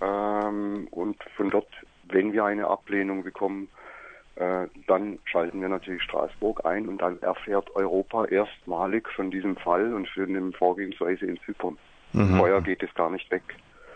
ähm, 0.00 0.88
und 0.90 1.16
von 1.36 1.50
dort, 1.50 1.68
wenn 2.04 2.32
wir 2.32 2.44
eine 2.44 2.68
Ablehnung 2.68 3.24
bekommen, 3.24 3.68
äh, 4.36 4.68
dann 4.86 5.18
schalten 5.24 5.60
wir 5.60 5.68
natürlich 5.68 6.02
Straßburg 6.02 6.64
ein 6.64 6.86
und 6.86 6.98
dann 6.98 7.20
erfährt 7.22 7.74
Europa 7.74 8.26
erstmalig 8.26 9.08
von 9.08 9.30
diesem 9.30 9.56
Fall 9.56 9.92
und 9.92 10.08
von 10.08 10.32
dem 10.32 10.52
Vorgehensweise 10.52 11.26
in 11.26 11.40
Zypern. 11.40 11.76
Mhm. 12.12 12.36
Vorher 12.36 12.60
geht 12.60 12.82
es 12.82 12.94
gar 12.94 13.10
nicht 13.10 13.30
weg. 13.30 13.42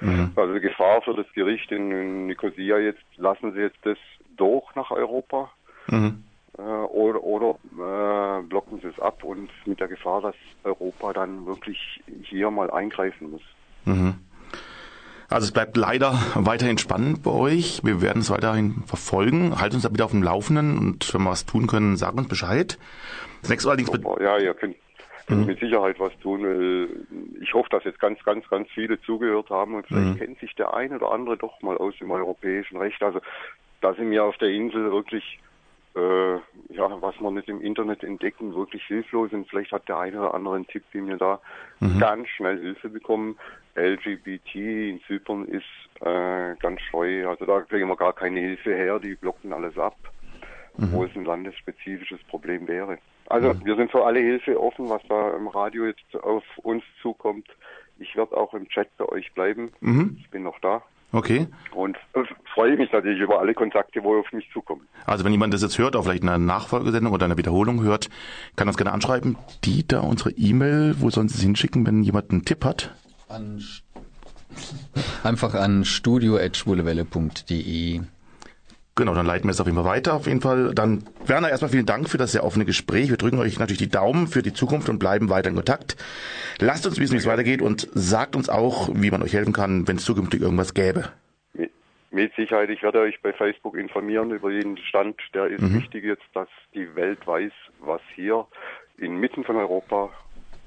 Mhm. 0.02 0.32
Also 0.35 0.54
die 0.54 0.61
Gefahr 0.61 1.00
für 1.02 1.14
das 1.14 1.26
Gericht 1.32 1.71
in, 1.71 2.26
Nicosia 2.26 2.78
jetzt, 2.78 3.02
lassen 3.16 3.52
Sie 3.52 3.61
jetzt 3.61 3.78
das 3.82 3.99
durch 4.37 4.64
nach 4.75 4.90
Europa 4.90 5.50
mhm. 5.87 6.25
äh, 6.59 6.62
oder, 6.62 7.23
oder 7.23 8.40
äh, 8.40 8.42
blocken 8.42 8.80
Sie 8.80 8.88
es 8.88 8.99
ab 8.99 9.23
und 9.23 9.49
mit 9.64 9.78
der 9.78 9.88
Gefahr, 9.88 10.21
dass 10.21 10.35
Europa 10.64 11.12
dann 11.12 11.47
wirklich 11.47 12.02
hier 12.23 12.50
mal 12.50 12.71
eingreifen 12.71 13.30
muss. 13.30 13.42
Mhm. 13.85 14.14
Also 15.28 15.47
es 15.47 15.52
bleibt 15.52 15.76
leider 15.76 16.12
weiterhin 16.35 16.76
spannend 16.78 17.23
bei 17.23 17.30
euch. 17.30 17.80
Wir 17.85 18.02
werden 18.02 18.21
es 18.21 18.30
weiterhin 18.30 18.82
verfolgen. 18.87 19.59
Halten 19.61 19.76
uns 19.76 19.85
da 19.85 19.92
wieder 19.92 20.04
auf 20.04 20.11
dem 20.11 20.23
Laufenden 20.23 20.78
und 20.78 21.14
wenn 21.14 21.23
wir 21.23 21.30
was 21.30 21.47
tun 21.47 21.68
können, 21.68 21.97
sagen 21.97 22.18
uns 22.18 22.28
Bescheid. 22.28 22.78
Das 23.40 23.49
nächste 23.49 23.68
allerdings... 23.68 23.90
Ja, 24.21 24.37
ihr 24.38 24.52
könnt, 24.52 24.76
mhm. 25.29 25.47
mit 25.47 25.61
Sicherheit 25.61 25.99
was 26.00 26.17
tun. 26.21 27.07
Ich 27.41 27.55
hoffe, 27.55 27.69
dass 27.71 27.85
jetzt 27.85 28.00
ganz, 28.00 28.23
ganz, 28.25 28.49
ganz 28.49 28.69
viele 28.71 29.00
zugehört 29.02 29.50
haben 29.50 29.75
und 29.75 29.87
vielleicht 29.87 30.14
mhm. 30.14 30.19
kennt 30.19 30.41
sich 30.41 30.55
der 30.55 30.75
eine 30.75 30.97
oder 30.97 31.12
andere 31.12 31.37
doch 31.37 31.61
mal 31.62 31.76
aus 31.76 31.95
dem 31.99 32.11
europäischen 32.11 32.76
Recht. 32.76 33.02
Also 33.02 33.21
da 33.81 33.95
sind 33.95 34.11
wir 34.11 34.25
auf 34.25 34.37
der 34.38 34.49
Insel 34.49 34.91
wirklich 34.93 35.41
äh, 35.95 36.35
ja, 36.75 37.02
was 37.02 37.21
man 37.21 37.35
nicht 37.35 37.49
im 37.49 37.61
Internet 37.61 38.02
entdecken, 38.02 38.55
wirklich 38.55 38.83
hilflos 38.85 39.33
und 39.33 39.49
vielleicht 39.49 39.73
hat 39.73 39.88
der 39.88 39.99
eine 39.99 40.21
oder 40.21 40.35
andere 40.35 40.55
einen 40.55 40.67
Tipp, 40.67 40.85
wie 40.93 41.07
wir 41.07 41.19
da 41.19 41.41
mhm. 41.81 41.99
ganz 41.99 42.29
schnell 42.29 42.59
Hilfe 42.59 42.88
bekommen. 42.88 43.37
LGBT 43.75 44.55
in 44.55 45.00
Zypern 45.07 45.47
ist 45.47 45.64
äh, 46.00 46.55
ganz 46.61 46.81
scheu, 46.91 47.29
also 47.29 47.45
da 47.45 47.61
kriegen 47.62 47.88
wir 47.88 47.97
gar 47.97 48.14
keine 48.14 48.41
Hilfe 48.41 48.75
her, 48.75 48.99
die 48.99 49.14
blocken 49.14 49.52
alles 49.52 49.76
ab, 49.76 49.97
mhm. 50.76 50.93
wo 50.93 51.05
es 51.05 51.14
ein 51.14 51.25
landesspezifisches 51.25 52.23
Problem 52.25 52.67
wäre. 52.69 52.99
Also 53.26 53.55
mhm. 53.55 53.64
wir 53.64 53.76
sind 53.76 53.91
für 53.91 54.05
alle 54.05 54.21
Hilfe 54.21 54.61
offen, 54.61 54.88
was 54.88 55.02
da 55.09 55.37
im 55.37 55.49
Radio 55.49 55.87
jetzt 55.87 56.23
auf 56.23 56.45
uns 56.59 56.85
zukommt. 57.00 57.49
Ich 57.99 58.17
werde 58.17 58.37
auch 58.37 58.55
im 58.55 58.69
Chat 58.69 58.88
bei 58.97 59.07
euch 59.07 59.33
bleiben. 59.33 59.73
Mhm. 59.81 60.19
Ich 60.21 60.31
bin 60.31 60.43
noch 60.43 60.59
da. 60.61 60.83
Okay. 61.12 61.47
Und 61.75 61.97
äh, 62.14 62.23
freue 62.55 62.76
mich 62.76 62.91
natürlich 62.91 63.21
über 63.21 63.38
alle 63.38 63.52
Kontakte, 63.52 64.02
wo 64.02 64.19
auf 64.19 64.33
mich 64.33 64.49
zukommen. 64.52 64.88
Also 65.05 65.25
wenn 65.25 65.33
jemand 65.33 65.52
das 65.52 65.62
jetzt 65.62 65.79
hört, 65.79 65.95
auch 65.95 66.05
vielleicht 66.05 66.23
eine 66.23 66.38
Nachfolgesendung 66.38 67.12
oder 67.12 67.26
eine 67.26 67.37
Wiederholung 67.37 67.83
hört, 67.83 68.09
kann 68.57 68.67
uns 68.67 68.79
gerne 68.79 68.93
anschreiben. 68.93 69.37
Dieter, 69.62 70.05
unsere 70.05 70.31
E-Mail, 70.31 70.97
wo 71.00 71.11
sollen 71.11 71.29
Sie 71.29 71.37
es 71.37 71.43
hinschicken, 71.43 71.87
wenn 71.87 72.02
jemand 72.02 72.31
einen 72.31 72.47
Tipp 72.47 72.64
hat? 72.64 72.95
An 73.29 73.62
Einfach 75.23 75.55
an 75.55 75.85
studio.schwulewelle.de. 75.85 78.00
Genau, 78.94 79.14
dann 79.14 79.25
leiten 79.25 79.49
wir 79.49 79.52
es 79.52 79.61
auf 79.61 79.66
jeden 79.66 79.76
Fall 79.76 79.87
weiter. 79.87 80.14
Auf 80.14 80.26
jeden 80.26 80.42
Fall. 80.42 80.75
Dann, 80.75 81.04
Werner, 81.25 81.49
erstmal 81.49 81.70
vielen 81.70 81.87
Dank 81.87 82.11
für 82.11 82.18
das 82.18 82.32
sehr 82.32 82.44
offene 82.44 82.66
Gespräch. 82.66 83.08
Wir 83.08 83.16
drücken 83.16 83.38
euch 83.38 83.58
natürlich 83.58 83.78
die 83.78 83.88
Daumen 83.88 84.26
für 84.26 84.42
die 84.42 84.52
Zukunft 84.52 84.90
und 84.90 84.99
bleiben 84.99 85.30
weiter 85.30 85.49
in 85.49 85.56
Kontakt. 85.56 85.96
Lasst 86.58 86.87
uns 86.87 87.00
wissen, 87.00 87.14
wie 87.14 87.18
es 87.18 87.26
weitergeht 87.26 87.62
und 87.62 87.88
sagt 87.94 88.37
uns 88.37 88.50
auch, 88.50 88.90
wie 88.92 89.11
man 89.11 89.22
euch 89.22 89.32
helfen 89.32 89.54
kann, 89.54 89.88
wenn 89.88 89.96
es 89.96 90.04
zukünftig 90.04 90.42
irgendwas 90.42 90.75
gäbe. 90.75 91.11
Mit 92.11 92.34
Sicherheit, 92.34 92.68
ich 92.68 92.82
werde 92.82 93.00
euch 93.00 93.22
bei 93.22 93.32
Facebook 93.32 93.75
informieren 93.75 94.32
über 94.32 94.50
jeden 94.50 94.76
Stand. 94.76 95.18
Der 95.32 95.46
ist 95.46 95.62
mhm. 95.62 95.76
wichtig 95.76 96.04
jetzt, 96.04 96.25
dass 96.34 96.49
die 96.75 96.94
Welt 96.94 97.26
weiß, 97.26 97.52
was 97.80 98.02
hier 98.14 98.46
inmitten 98.99 99.44
von 99.44 99.56
Europa 99.56 100.11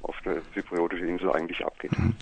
auf 0.01 0.15
der 0.25 0.41
zypriotischen 0.53 1.07
Insel 1.07 1.31
eigentlich 1.31 1.63
abgeht. 1.63 1.91
Mhm. 1.97 2.15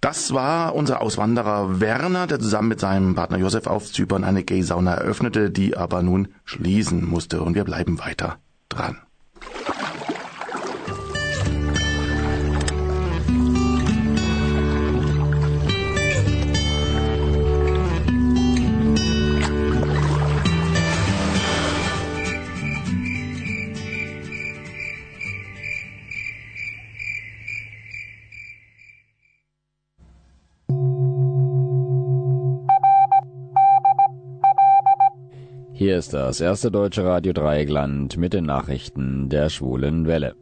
Das 0.00 0.32
war 0.32 0.76
unser 0.76 1.02
Auswanderer 1.02 1.80
Werner, 1.80 2.28
der 2.28 2.38
zusammen 2.38 2.68
mit 2.68 2.78
seinem 2.78 3.16
Partner 3.16 3.38
Josef 3.38 3.66
auf 3.66 3.90
Zypern 3.90 4.22
eine 4.22 4.44
Gay-Sauna 4.44 4.94
eröffnete, 4.94 5.50
die 5.50 5.76
aber 5.76 6.02
nun 6.02 6.28
schließen 6.44 7.04
musste. 7.04 7.42
Und 7.42 7.54
wir 7.54 7.64
bleiben 7.64 7.98
weiter 7.98 8.38
dran. 8.68 8.98
Hier 35.78 35.96
ist 35.96 36.12
das 36.12 36.40
erste 36.40 36.72
deutsche 36.72 37.04
Radio 37.04 37.32
Dreieckland 37.32 38.16
mit 38.16 38.32
den 38.32 38.46
Nachrichten 38.46 39.28
der 39.28 39.48
schwulen 39.48 40.08
Welle. 40.08 40.34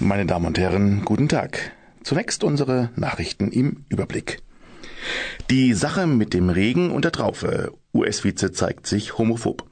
Meine 0.00 0.26
Damen 0.26 0.44
und 0.44 0.58
Herren, 0.58 1.02
guten 1.06 1.30
Tag. 1.30 1.72
Zunächst 2.02 2.44
unsere 2.44 2.90
Nachrichten 2.94 3.50
im 3.50 3.86
Überblick. 3.88 4.42
Die 5.48 5.72
Sache 5.72 6.06
mit 6.06 6.34
dem 6.34 6.50
Regen 6.50 6.90
und 6.90 7.06
der 7.06 7.12
Traufe. 7.12 7.72
US-Vize 7.94 8.52
zeigt 8.52 8.86
sich 8.86 9.16
homophob. 9.16 9.64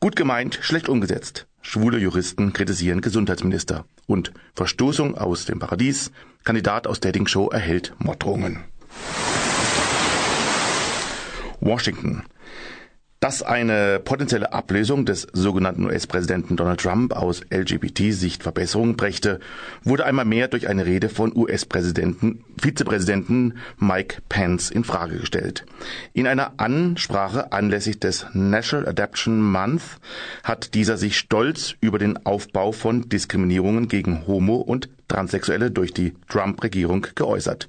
Gut 0.00 0.16
gemeint, 0.16 0.58
schlecht 0.60 0.88
umgesetzt. 0.88 1.46
Schwule 1.62 1.98
Juristen 1.98 2.52
kritisieren 2.52 3.00
Gesundheitsminister. 3.00 3.84
Und 4.08 4.32
Verstoßung 4.54 5.16
aus 5.16 5.44
dem 5.44 5.60
Paradies. 5.60 6.10
Kandidat 6.42 6.88
aus 6.88 6.98
Dating 6.98 7.28
Show 7.28 7.48
erhält 7.48 7.94
Morddrohungen. 8.00 8.64
Washington. 11.60 12.22
Dass 13.20 13.42
eine 13.42 14.00
potenzielle 14.00 14.54
Ablösung 14.54 15.04
des 15.04 15.26
sogenannten 15.34 15.84
US-Präsidenten 15.84 16.56
Donald 16.56 16.80
Trump 16.80 17.12
aus 17.12 17.42
LGBT-Sicht 17.50 18.42
Verbesserungen 18.42 18.96
brächte, 18.96 19.40
wurde 19.84 20.06
einmal 20.06 20.24
mehr 20.24 20.48
durch 20.48 20.68
eine 20.68 20.86
Rede 20.86 21.10
von 21.10 21.36
US-Präsidenten, 21.36 22.42
Vizepräsidenten 22.58 23.58
Mike 23.76 24.22
Pence 24.30 24.70
in 24.70 24.84
Frage 24.84 25.18
gestellt. 25.18 25.66
In 26.14 26.26
einer 26.26 26.54
Ansprache 26.56 27.52
anlässlich 27.52 28.00
des 28.00 28.24
National 28.32 28.88
Adoption 28.88 29.42
Month 29.42 30.00
hat 30.42 30.72
dieser 30.72 30.96
sich 30.96 31.18
stolz 31.18 31.74
über 31.82 31.98
den 31.98 32.24
Aufbau 32.24 32.72
von 32.72 33.10
Diskriminierungen 33.10 33.88
gegen 33.88 34.26
Homo- 34.26 34.62
und 34.62 34.88
Transsexuelle 35.08 35.70
durch 35.70 35.92
die 35.92 36.14
Trump-Regierung 36.30 37.06
geäußert. 37.14 37.68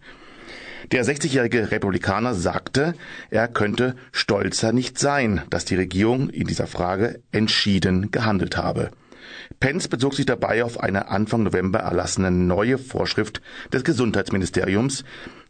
Der 0.91 1.05
60-jährige 1.05 1.71
Republikaner 1.71 2.33
sagte, 2.33 2.95
er 3.29 3.47
könnte 3.47 3.95
stolzer 4.11 4.71
nicht 4.71 4.97
sein, 4.97 5.41
dass 5.49 5.65
die 5.65 5.75
Regierung 5.75 6.29
in 6.29 6.47
dieser 6.47 6.67
Frage 6.67 7.21
entschieden 7.31 8.11
gehandelt 8.11 8.57
habe. 8.57 8.91
Pence 9.59 9.87
bezog 9.87 10.15
sich 10.15 10.25
dabei 10.25 10.63
auf 10.63 10.79
eine 10.79 11.09
Anfang 11.09 11.43
November 11.43 11.79
erlassene 11.79 12.31
neue 12.31 12.77
Vorschrift 12.77 13.41
des 13.71 13.83
Gesundheitsministeriums, 13.83 15.03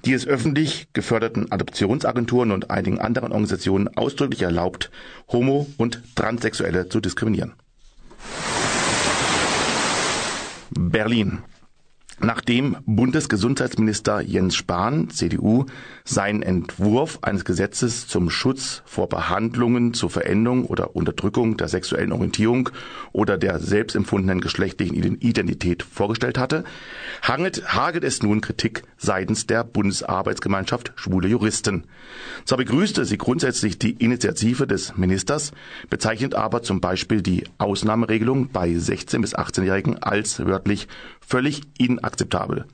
die 0.06 0.14
es 0.14 0.28
öffentlich 0.28 0.88
geförderten 0.94 1.52
Adoptionsagenturen 1.52 2.52
und 2.52 2.70
einigen 2.70 3.00
anderen 3.00 3.32
Organisationen 3.32 3.88
ausdrücklich 3.88 4.42
erlaubt, 4.42 4.92
Homo- 5.30 5.68
und 5.78 6.02
Transsexuelle 6.16 6.90
zu 6.90 7.00
diskriminieren. 7.00 7.54
Berlin. 10.72 11.40
Nachdem 12.24 12.78
Bundesgesundheitsminister 12.86 14.22
Jens 14.22 14.56
Spahn, 14.56 15.10
CDU, 15.10 15.66
seinen 16.04 16.44
Entwurf 16.44 17.18
eines 17.24 17.46
Gesetzes 17.46 18.08
zum 18.08 18.30
Schutz 18.30 18.84
vor 18.86 19.10
Behandlungen 19.10 19.96
zur 19.96 20.12
Veränderung 20.12 20.66
oder 20.66 20.96
Unterdrückung 20.96 21.58
der 21.58 21.68
sexuellen 21.68 22.12
Orientierung 22.12 22.70
oder 23.12 23.40
der 23.40 23.58
selbstempfundenen 23.58 24.40
geschlechtlichen 24.40 24.96
Identität 25.20 25.82
vorgestellt 25.82 26.38
hatte, 26.38 26.64
hangelt, 27.24 27.74
hagelt 27.74 28.04
es 28.04 28.22
nun 28.22 28.42
Kritik 28.42 28.84
seitens 28.98 29.48
der 29.48 29.64
Bundesarbeitsgemeinschaft 29.64 30.94
Schwule 30.98 31.28
Juristen. 31.28 31.86
Zwar 32.46 32.60
begrüßte 32.60 33.04
sie 33.04 33.18
grundsätzlich 33.18 33.80
die 33.80 33.94
Initiative 33.94 34.68
des 34.68 34.96
Ministers, 34.96 35.54
bezeichnet 35.90 36.36
aber 36.36 36.62
zum 36.62 36.82
Beispiel 36.82 37.24
die 37.24 37.46
Ausnahmeregelung 37.58 38.50
bei 38.50 38.70
16- 38.70 39.22
bis 39.22 39.36
18-Jährigen 39.36 39.98
als 40.04 40.46
wörtlich 40.46 40.88
völlig 41.32 41.62
inakzeptabel. 41.78 42.66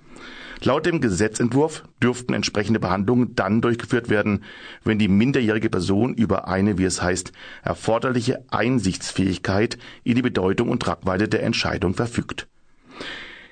Laut 0.63 0.87
dem 0.87 0.99
Gesetzentwurf 0.99 1.83
dürften 2.01 2.33
entsprechende 2.33 2.79
Behandlungen 2.79 3.35
dann 3.35 3.61
durchgeführt 3.61 4.09
werden, 4.09 4.43
wenn 4.83 4.97
die 4.97 5.07
minderjährige 5.07 5.69
Person 5.69 6.15
über 6.15 6.47
eine, 6.47 6.79
wie 6.79 6.85
es 6.85 6.99
heißt, 6.99 7.31
erforderliche 7.61 8.43
Einsichtsfähigkeit 8.49 9.77
in 10.03 10.15
die 10.15 10.23
Bedeutung 10.23 10.69
und 10.69 10.81
Tragweite 10.81 11.27
der 11.27 11.43
Entscheidung 11.43 11.93
verfügt. 11.93 12.47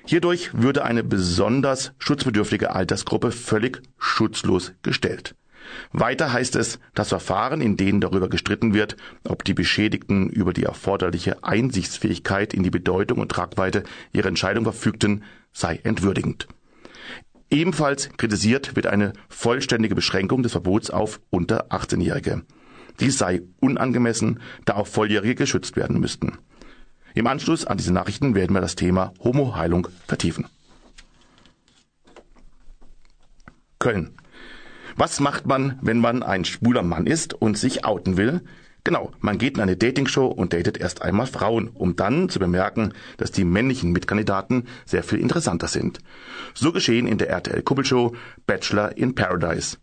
Hierdurch 0.04 0.50
würde 0.52 0.84
eine 0.84 1.04
besonders 1.04 1.92
schutzbedürftige 1.98 2.74
Altersgruppe 2.74 3.30
völlig 3.30 3.82
schutzlos 3.98 4.72
gestellt. 4.82 5.36
Weiter 5.92 6.32
heißt 6.32 6.56
es, 6.56 6.78
das 6.94 7.08
Verfahren, 7.08 7.60
in 7.60 7.76
denen 7.76 8.00
darüber 8.00 8.28
gestritten 8.28 8.74
wird, 8.74 8.96
ob 9.24 9.44
die 9.44 9.54
Beschädigten 9.54 10.28
über 10.28 10.52
die 10.52 10.64
erforderliche 10.64 11.42
Einsichtsfähigkeit 11.44 12.54
in 12.54 12.62
die 12.62 12.70
Bedeutung 12.70 13.18
und 13.18 13.30
Tragweite 13.30 13.82
ihrer 14.12 14.28
Entscheidung 14.28 14.64
verfügten, 14.64 15.24
sei 15.52 15.80
entwürdigend. 15.82 16.48
Ebenfalls 17.50 18.10
kritisiert 18.16 18.74
wird 18.74 18.86
eine 18.86 19.12
vollständige 19.28 19.94
Beschränkung 19.94 20.42
des 20.42 20.52
Verbots 20.52 20.90
auf 20.90 21.20
unter 21.30 21.70
18-Jährige. 21.70 22.42
Dies 22.98 23.18
sei 23.18 23.42
unangemessen, 23.60 24.40
da 24.64 24.74
auch 24.74 24.86
Volljährige 24.86 25.34
geschützt 25.34 25.76
werden 25.76 26.00
müssten. 26.00 26.38
Im 27.14 27.26
Anschluss 27.26 27.64
an 27.64 27.78
diese 27.78 27.92
Nachrichten 27.92 28.34
werden 28.34 28.54
wir 28.54 28.60
das 28.60 28.74
Thema 28.74 29.12
Homo-Heilung 29.22 29.88
vertiefen. 30.06 30.46
Köln. 33.78 34.14
Was 34.98 35.20
macht 35.20 35.46
man, 35.46 35.78
wenn 35.82 35.98
man 35.98 36.22
ein 36.22 36.46
schwuler 36.46 36.82
Mann 36.82 37.06
ist 37.06 37.34
und 37.34 37.58
sich 37.58 37.84
outen 37.84 38.16
will? 38.16 38.40
Genau, 38.82 39.12
man 39.20 39.36
geht 39.36 39.56
in 39.56 39.62
eine 39.62 39.76
Dating-Show 39.76 40.26
und 40.26 40.54
datet 40.54 40.78
erst 40.78 41.02
einmal 41.02 41.26
Frauen, 41.26 41.68
um 41.68 41.96
dann 41.96 42.30
zu 42.30 42.38
bemerken, 42.38 42.94
dass 43.18 43.30
die 43.30 43.44
männlichen 43.44 43.92
Mitkandidaten 43.92 44.68
sehr 44.86 45.02
viel 45.02 45.18
interessanter 45.18 45.68
sind. 45.68 45.98
So 46.54 46.72
geschehen 46.72 47.06
in 47.06 47.18
der 47.18 47.28
RTL-Kuppelshow 47.28 48.16
Bachelor 48.46 48.96
in 48.96 49.14
Paradise. 49.14 49.76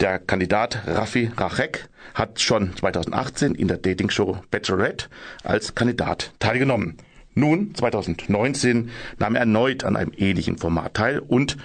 Der 0.00 0.18
Kandidat 0.18 0.82
Raffi 0.84 1.30
Rachek 1.36 1.88
hat 2.14 2.40
schon 2.40 2.76
2018 2.76 3.54
in 3.54 3.68
der 3.68 3.76
Dating-Show 3.76 4.38
Bachelorette 4.50 5.06
als 5.44 5.76
Kandidat 5.76 6.32
teilgenommen. 6.40 6.96
Nun, 7.34 7.72
2019, 7.74 8.90
nahm 9.18 9.34
er 9.36 9.42
erneut 9.42 9.84
an 9.84 9.94
einem 9.94 10.12
ähnlichen 10.16 10.58
Format 10.58 10.94
teil 10.94 11.20
und 11.20 11.56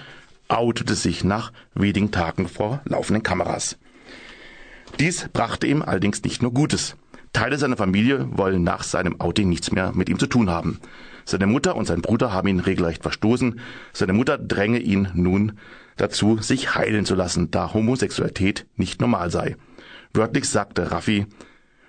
outete 0.50 0.94
sich 0.94 1.24
nach 1.24 1.52
wenigen 1.74 2.10
Tagen 2.10 2.48
vor 2.48 2.80
laufenden 2.84 3.22
Kameras. 3.22 3.78
Dies 4.98 5.28
brachte 5.32 5.66
ihm 5.66 5.82
allerdings 5.82 6.22
nicht 6.22 6.42
nur 6.42 6.52
Gutes. 6.52 6.96
Teile 7.32 7.58
seiner 7.58 7.76
Familie 7.76 8.26
wollen 8.36 8.64
nach 8.64 8.82
seinem 8.82 9.20
Outing 9.20 9.48
nichts 9.48 9.70
mehr 9.70 9.92
mit 9.94 10.08
ihm 10.08 10.18
zu 10.18 10.26
tun 10.26 10.50
haben. 10.50 10.80
Seine 11.24 11.46
Mutter 11.46 11.76
und 11.76 11.86
sein 11.86 12.02
Bruder 12.02 12.32
haben 12.32 12.48
ihn 12.48 12.60
regelrecht 12.60 13.02
verstoßen. 13.02 13.60
Seine 13.92 14.12
Mutter 14.12 14.36
dränge 14.36 14.80
ihn 14.80 15.08
nun 15.14 15.52
dazu, 15.96 16.38
sich 16.38 16.74
heilen 16.74 17.04
zu 17.04 17.14
lassen, 17.14 17.50
da 17.52 17.72
Homosexualität 17.72 18.66
nicht 18.74 19.00
normal 19.00 19.30
sei. 19.30 19.56
Wörtlich 20.12 20.48
sagte 20.48 20.90
Raffi, 20.90 21.26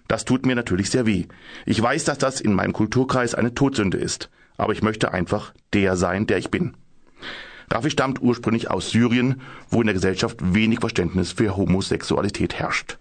das 0.08 0.26
tut 0.26 0.45
mir 0.45 0.56
natürlich 0.56 0.91
sehr 0.91 1.08
weh. 1.08 1.26
Ich 1.65 1.82
weiß, 1.82 2.04
dass 2.04 2.19
das 2.19 2.39
in 2.39 2.54
meinem 2.54 2.74
Kulturkreis 2.74 3.34
eine 3.34 3.56
Todsünde 3.56 3.97
ist, 3.97 4.30
aber 4.58 4.74
ich 4.74 4.84
möchte 4.84 5.12
einfach 5.12 5.54
der 5.74 5.95
sein, 5.95 6.28
der 6.28 6.38
ich 6.38 6.52
bin. 6.52 6.76
Raffi 7.71 7.89
stammt 7.89 8.21
ursprünglich 8.21 8.69
aus 8.69 8.89
Syrien, 8.89 9.41
wo 9.69 9.79
in 9.79 9.88
der 9.88 9.93
Gesellschaft 9.93 10.38
wenig 10.41 10.81
Verständnis 10.81 11.31
für 11.31 11.55
Homosexualität 11.55 12.55
herrscht. 12.55 12.97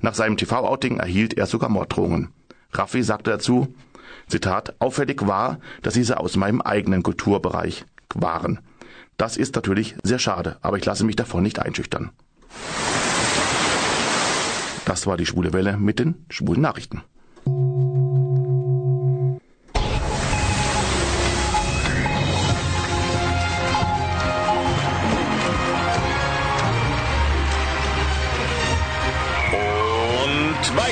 Nach 0.00 0.14
seinem 0.14 0.36
TV-Outing 0.36 0.98
erhielt 0.98 1.34
er 1.34 1.46
sogar 1.46 1.68
Morddrohungen. 1.68 2.28
Raffi 2.72 3.02
sagte 3.02 3.30
dazu, 3.30 3.74
Zitat, 4.28 4.76
auffällig 4.78 5.26
war, 5.26 5.58
dass 5.82 5.94
diese 5.94 6.20
aus 6.20 6.36
meinem 6.36 6.60
eigenen 6.60 7.02
Kulturbereich 7.02 7.84
waren. 8.14 8.60
Das 9.16 9.36
ist 9.36 9.56
natürlich 9.56 9.96
sehr 10.04 10.20
schade, 10.20 10.58
aber 10.60 10.76
ich 10.76 10.84
lasse 10.84 11.04
mich 11.04 11.16
davon 11.16 11.42
nicht 11.42 11.58
einschüchtern. 11.58 12.10
Das 14.84 15.06
war 15.08 15.16
die 15.16 15.26
schwule 15.26 15.52
Welle 15.52 15.76
mit 15.78 15.98
den 15.98 16.26
schwulen 16.30 16.60
Nachrichten. 16.60 17.02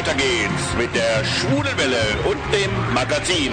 Weiter 0.05 0.15
geht's 0.17 0.75
mit 0.77 0.95
der 0.95 1.25
Schwulenwelle 1.25 2.19
und 2.27 2.39
dem 2.53 2.95
Magazin. 2.95 3.53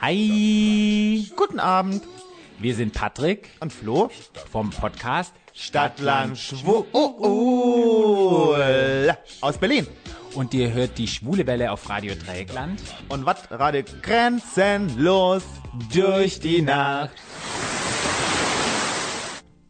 Hi, 0.00 1.26
Guten 1.36 1.60
Abend. 1.60 2.02
wir 2.58 2.74
sind 2.74 2.92
Patrick 2.92 3.48
Und 3.60 3.72
Flo? 3.72 4.10
vom 4.50 4.70
Podcast 4.70 5.32
Stadtland 5.54 6.36
Schwul 6.36 6.84
aus 9.40 9.56
Berlin. 9.58 9.86
Und 10.34 10.54
ihr 10.54 10.72
hört 10.72 10.98
die 10.98 11.08
Schwule 11.08 11.46
Welle 11.46 11.70
auf 11.70 11.88
Radio 11.88 12.14
Dreieckland 12.14 12.80
Und 13.08 13.26
was 13.26 13.48
gerade 13.48 13.84
grenzenlos 14.02 15.42
durch 15.92 16.40
die 16.40 16.62
Nacht. 16.62 17.10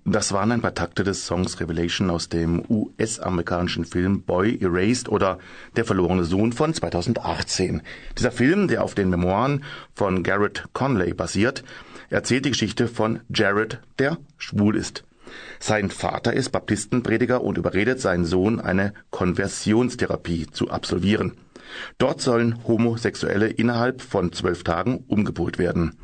Das 0.06 0.32
waren 0.32 0.52
ein 0.52 0.60
paar 0.60 0.74
Takte 0.74 1.02
des 1.02 1.26
Songs 1.26 1.60
Revelation 1.60 2.10
aus 2.10 2.28
dem 2.28 2.62
US-amerikanischen 2.68 3.86
Film 3.86 4.22
Boy 4.22 4.58
Erased 4.60 5.08
oder 5.08 5.38
Der 5.76 5.86
verlorene 5.86 6.24
Sohn 6.24 6.52
von 6.52 6.74
2018. 6.74 7.80
Dieser 8.18 8.30
Film, 8.30 8.68
der 8.68 8.84
auf 8.84 8.94
den 8.94 9.08
Memoiren 9.08 9.64
von 9.94 10.22
Garrett 10.22 10.64
Conley 10.74 11.14
basiert, 11.14 11.64
erzählt 12.10 12.44
die 12.44 12.50
Geschichte 12.50 12.86
von 12.86 13.20
Jared, 13.30 13.80
der 13.98 14.18
schwul 14.36 14.76
ist. 14.76 15.04
Sein 15.66 15.88
Vater 15.88 16.34
ist 16.34 16.50
Baptistenprediger 16.50 17.42
und 17.42 17.56
überredet 17.56 17.98
seinen 17.98 18.26
Sohn, 18.26 18.60
eine 18.60 18.92
Konversionstherapie 19.08 20.46
zu 20.50 20.68
absolvieren. 20.68 21.38
Dort 21.96 22.20
sollen 22.20 22.62
Homosexuelle 22.68 23.48
innerhalb 23.48 24.02
von 24.02 24.30
zwölf 24.30 24.62
Tagen 24.62 25.04
umgepolt 25.08 25.58
werden. 25.58 25.96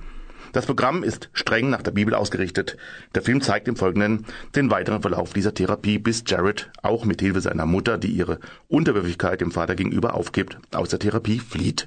Das 0.55 0.65
Programm 0.65 1.03
ist 1.03 1.29
streng 1.35 1.69
nach 1.69 1.83
der 1.83 1.91
Bibel 1.91 2.15
ausgerichtet. 2.15 2.79
Der 3.15 3.21
Film 3.21 3.43
zeigt 3.43 3.69
im 3.69 3.77
Folgenden 3.77 4.25
den 4.57 4.71
weiteren 4.71 5.03
Verlauf 5.03 5.35
dieser 5.35 5.53
Therapie, 5.53 5.99
bis 5.99 6.25
Jared 6.27 6.71
auch 6.81 7.05
mit 7.05 7.21
Hilfe 7.21 7.43
seiner 7.43 7.67
Mutter, 7.67 7.99
die 7.99 8.13
ihre 8.13 8.41
Unterwürfigkeit 8.69 9.43
dem 9.43 9.51
Vater 9.51 9.75
gegenüber 9.75 10.15
aufgibt, 10.15 10.57
aus 10.75 10.89
der 10.89 11.01
Therapie 11.01 11.39
flieht. 11.39 11.87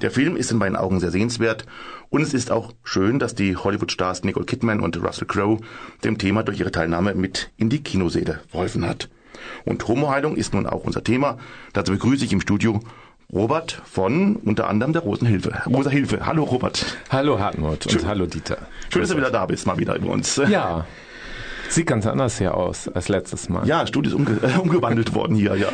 Der 0.00 0.10
Film 0.10 0.36
ist 0.36 0.50
in 0.50 0.56
meinen 0.56 0.76
Augen 0.76 0.98
sehr 0.98 1.10
sehenswert 1.10 1.66
und 2.08 2.22
es 2.22 2.32
ist 2.32 2.50
auch 2.50 2.72
schön, 2.84 3.18
dass 3.18 3.34
die 3.34 3.56
Hollywood-Stars 3.56 4.24
Nicole 4.24 4.46
Kidman 4.46 4.80
und 4.80 5.02
Russell 5.02 5.26
Crowe 5.26 5.60
dem 6.04 6.16
Thema 6.16 6.42
durch 6.42 6.58
ihre 6.58 6.72
Teilnahme 6.72 7.14
mit 7.14 7.50
in 7.58 7.68
die 7.68 7.82
Kinoseele 7.82 8.40
verholfen 8.48 8.86
hat. 8.86 9.10
Und 9.66 9.86
Homoheilung 9.86 10.36
ist 10.36 10.54
nun 10.54 10.66
auch 10.66 10.84
unser 10.84 11.04
Thema. 11.04 11.38
Dazu 11.74 11.92
begrüße 11.92 12.24
ich 12.24 12.32
im 12.32 12.40
Studio 12.40 12.80
Robert 13.32 13.82
von 13.84 14.36
unter 14.36 14.68
anderem 14.68 14.92
der 14.94 15.02
Rosenhilfe. 15.02 15.52
Rosa 15.66 15.90
Hilfe. 15.90 16.24
Hallo 16.24 16.44
Robert. 16.44 16.96
Hallo 17.10 17.38
Hartmut 17.38 17.86
und 17.86 18.06
hallo 18.06 18.26
Dieter. 18.26 18.58
Schön, 18.88 19.02
dass 19.02 19.10
du 19.10 19.16
wieder 19.16 19.30
da 19.30 19.46
bist, 19.46 19.66
mal 19.66 19.78
wieder 19.78 19.96
über 19.96 20.08
uns. 20.08 20.36
Ja, 20.48 20.86
sieht 21.74 21.86
ganz 21.86 22.06
anders 22.06 22.38
hier 22.38 22.54
aus 22.54 22.88
als 22.88 23.08
letztes 23.08 23.48
Mal. 23.48 23.66
Ja, 23.66 23.86
Studio 23.86 24.10
ist 24.10 24.16
umge 24.16 24.38
äh, 24.42 24.58
umgewandelt 24.58 25.14
worden 25.14 25.36
hier, 25.36 25.56
ja. 25.56 25.68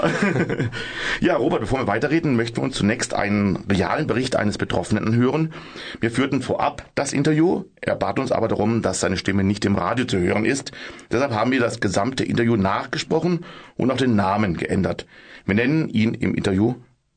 ja, 1.21 1.37
Robert, 1.37 1.61
bevor 1.61 1.81
wir 1.81 1.87
weiterreden, 1.87 2.37
möchten 2.37 2.59
wir 2.59 2.65
uns 2.65 2.77
zunächst 2.77 3.15
einen 3.15 3.65
realen 3.71 4.07
Bericht 4.07 4.37
eines 4.37 4.59
Betroffenen 4.59 5.15
hören. 5.15 5.53
Wir 6.01 6.11
führten 6.11 6.43
vorab 6.43 6.85
das 6.95 7.13
Interview. 7.13 7.65
Er 7.81 7.97
bat 7.97 8.19
uns 8.19 8.33
aber 8.33 8.49
darum, 8.49 8.83
dass 8.83 9.01
seine 9.01 9.17
Stimme 9.17 9.45
nicht 9.45 9.65
im 9.65 9.77
Radio 9.77 10.05
zu 10.05 10.19
hören 10.19 10.45
ist. 10.45 10.73
Deshalb 11.11 11.33
haben 11.33 11.51
wir 11.51 11.61
das 11.61 11.81
gesamte 11.81 12.25
Interview 12.25 12.57
nachgesprochen 12.57 13.45
und 13.77 13.91
auch 13.91 13.97
den 13.97 14.17
Namen 14.17 14.57
geändert. 14.57 15.07
Wir 15.45 15.55
nennen 15.55 15.89
ihn 15.89 16.15
im 16.15 16.35
Interview 16.35 16.75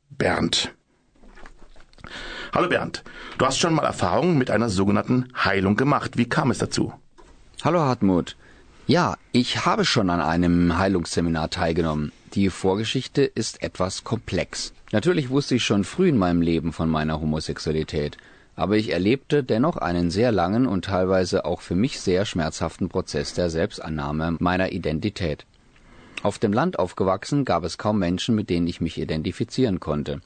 Bernd. 0.10 0.74
Hallo 2.54 2.68
Bernd, 2.68 3.04
du 3.38 3.46
hast 3.46 3.60
schon 3.60 3.76
mal 3.76 3.86
Erfahrung 3.86 4.38
mit 4.38 4.50
einer 4.50 4.70
sogenannten 4.70 5.28
Heilung 5.36 5.76
gemacht. 5.76 6.18
Wie 6.18 6.28
kam 6.28 6.50
es 6.50 6.58
dazu? 6.58 6.94
Hallo 7.64 7.82
Hartmut. 7.82 8.36
Ja, 8.90 9.18
ich 9.32 9.68
habe 9.68 9.86
schon 9.86 10.10
an 10.10 10.20
einem 10.20 10.80
Heilungsseminar 10.80 11.52
teilgenommen. 11.52 12.12
Die 12.34 12.50
Vorgeschichte 12.50 13.22
ist 13.22 13.62
etwas 13.62 14.04
komplex. 14.04 14.74
Natürlich 14.92 15.30
wusste 15.30 15.54
ich 15.54 15.64
schon 15.64 15.84
früh 15.84 16.10
in 16.10 16.18
meinem 16.18 16.42
Leben 16.42 16.74
von 16.74 16.90
meiner 16.90 17.22
Homosexualität, 17.22 18.18
aber 18.56 18.78
ich 18.78 18.92
erlebte 18.92 19.44
dennoch 19.44 19.78
einen 19.78 20.10
sehr 20.10 20.32
langen 20.32 20.66
und 20.66 20.86
teilweise 20.86 21.46
auch 21.46 21.62
für 21.62 21.76
mich 21.76 22.00
sehr 22.00 22.26
schmerzhaften 22.26 22.90
Prozess 22.90 23.36
der 23.36 23.52
Selbstannahme 23.52 24.38
meiner 24.40 24.72
Identität. 24.72 25.46
Auf 26.24 26.40
dem 26.40 26.52
Land 26.52 26.80
aufgewachsen 26.80 27.46
gab 27.46 27.64
es 27.66 27.78
kaum 27.78 28.00
Menschen, 28.00 28.34
mit 28.34 28.50
denen 28.50 28.66
ich 28.66 28.82
mich 28.82 28.98
identifizieren 28.98 29.80
konnte. 29.80 30.20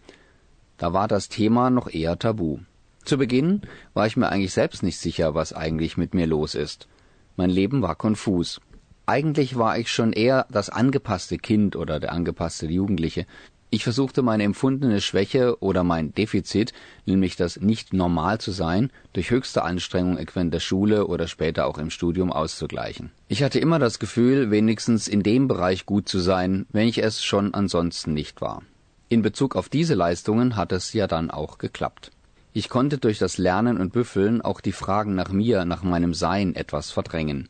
Da 0.78 0.94
war 0.94 1.10
das 1.10 1.28
Thema 1.28 1.70
noch 1.70 1.94
eher 1.94 2.18
tabu. 2.18 2.60
Zu 3.04 3.18
Beginn 3.18 3.64
war 3.94 4.08
ich 4.08 4.16
mir 4.16 4.30
eigentlich 4.30 4.54
selbst 4.54 4.84
nicht 4.84 5.00
sicher, 5.00 5.36
was 5.36 5.52
eigentlich 5.52 5.98
mit 5.98 6.14
mir 6.14 6.28
los 6.28 6.56
ist. 6.56 6.88
Mein 7.36 7.50
Leben 7.50 7.82
war 7.82 7.96
konfus. 7.96 8.62
Eigentlich 9.06 9.58
war 9.58 9.78
ich 9.78 9.92
schon 9.92 10.14
eher 10.14 10.46
das 10.52 10.70
angepasste 10.70 11.38
Kind 11.38 11.76
oder 11.76 12.00
der 12.00 12.14
angepasste 12.14 12.68
Jugendliche. 12.68 13.26
Ich 13.74 13.84
versuchte 13.84 14.22
meine 14.22 14.44
empfundene 14.44 15.02
Schwäche 15.02 15.60
oder 15.60 15.84
mein 15.84 16.14
Defizit, 16.14 16.74
nämlich 17.08 17.36
das 17.36 17.60
nicht 17.60 17.92
normal 17.92 18.40
zu 18.40 18.52
sein, 18.52 18.92
durch 19.14 19.32
höchste 19.32 19.64
Anstrengung 19.64 20.20
in 20.20 20.52
der 20.52 20.60
Schule 20.60 21.08
oder 21.08 21.28
später 21.28 21.66
auch 21.66 21.80
im 21.80 21.90
Studium 21.90 22.32
auszugleichen. 22.32 23.10
Ich 23.30 23.42
hatte 23.42 23.58
immer 23.58 23.80
das 23.80 23.98
Gefühl, 23.98 24.52
wenigstens 24.52 25.08
in 25.08 25.24
dem 25.24 25.48
Bereich 25.48 25.88
gut 25.88 26.08
zu 26.08 26.20
sein, 26.20 26.68
wenn 26.72 26.88
ich 26.88 27.00
es 27.02 27.24
schon 27.24 27.56
ansonsten 27.56 28.14
nicht 28.14 28.42
war. 28.42 28.62
In 29.10 29.24
Bezug 29.24 29.56
auf 29.56 29.70
diese 29.70 29.96
Leistungen 29.96 30.56
hat 30.56 30.72
es 30.72 30.94
ja 30.94 31.08
dann 31.08 31.32
auch 31.32 31.58
geklappt. 31.58 32.12
Ich 32.56 32.70
konnte 32.70 33.00
durch 33.00 33.18
das 33.18 33.40
Lernen 33.40 33.80
und 33.80 33.94
Büffeln 33.94 34.42
auch 34.42 34.62
die 34.62 34.74
Fragen 34.74 35.16
nach 35.16 35.32
mir, 35.32 35.66
nach 35.66 35.82
meinem 35.82 36.14
Sein 36.14 36.56
etwas 36.56 36.92
verdrängen. 36.92 37.50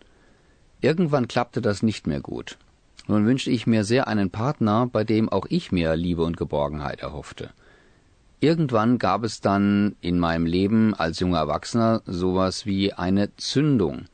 Irgendwann 0.80 1.28
klappte 1.28 1.62
das 1.62 1.84
nicht 1.84 2.08
mehr 2.08 2.22
gut. 2.22 2.58
Nun 3.08 3.26
wünschte 3.26 3.52
ich 3.52 3.68
mir 3.68 3.84
sehr 3.84 4.08
einen 4.08 4.30
Partner, 4.30 4.88
bei 4.90 5.04
dem 5.04 5.28
auch 5.28 5.46
ich 5.50 5.74
mir 5.74 5.98
Liebe 5.98 6.24
und 6.24 6.38
Geborgenheit 6.38 7.02
erhoffte. 7.02 7.50
Irgendwann 8.40 8.98
gab 8.98 9.26
es 9.26 9.42
dann 9.42 9.98
in 10.00 10.20
meinem 10.20 10.46
Leben 10.46 10.94
als 10.94 11.20
junger 11.20 11.40
Erwachsener 11.40 12.02
sowas 12.06 12.66
wie 12.66 12.94
eine 12.94 13.36
Zündung. 13.36 14.06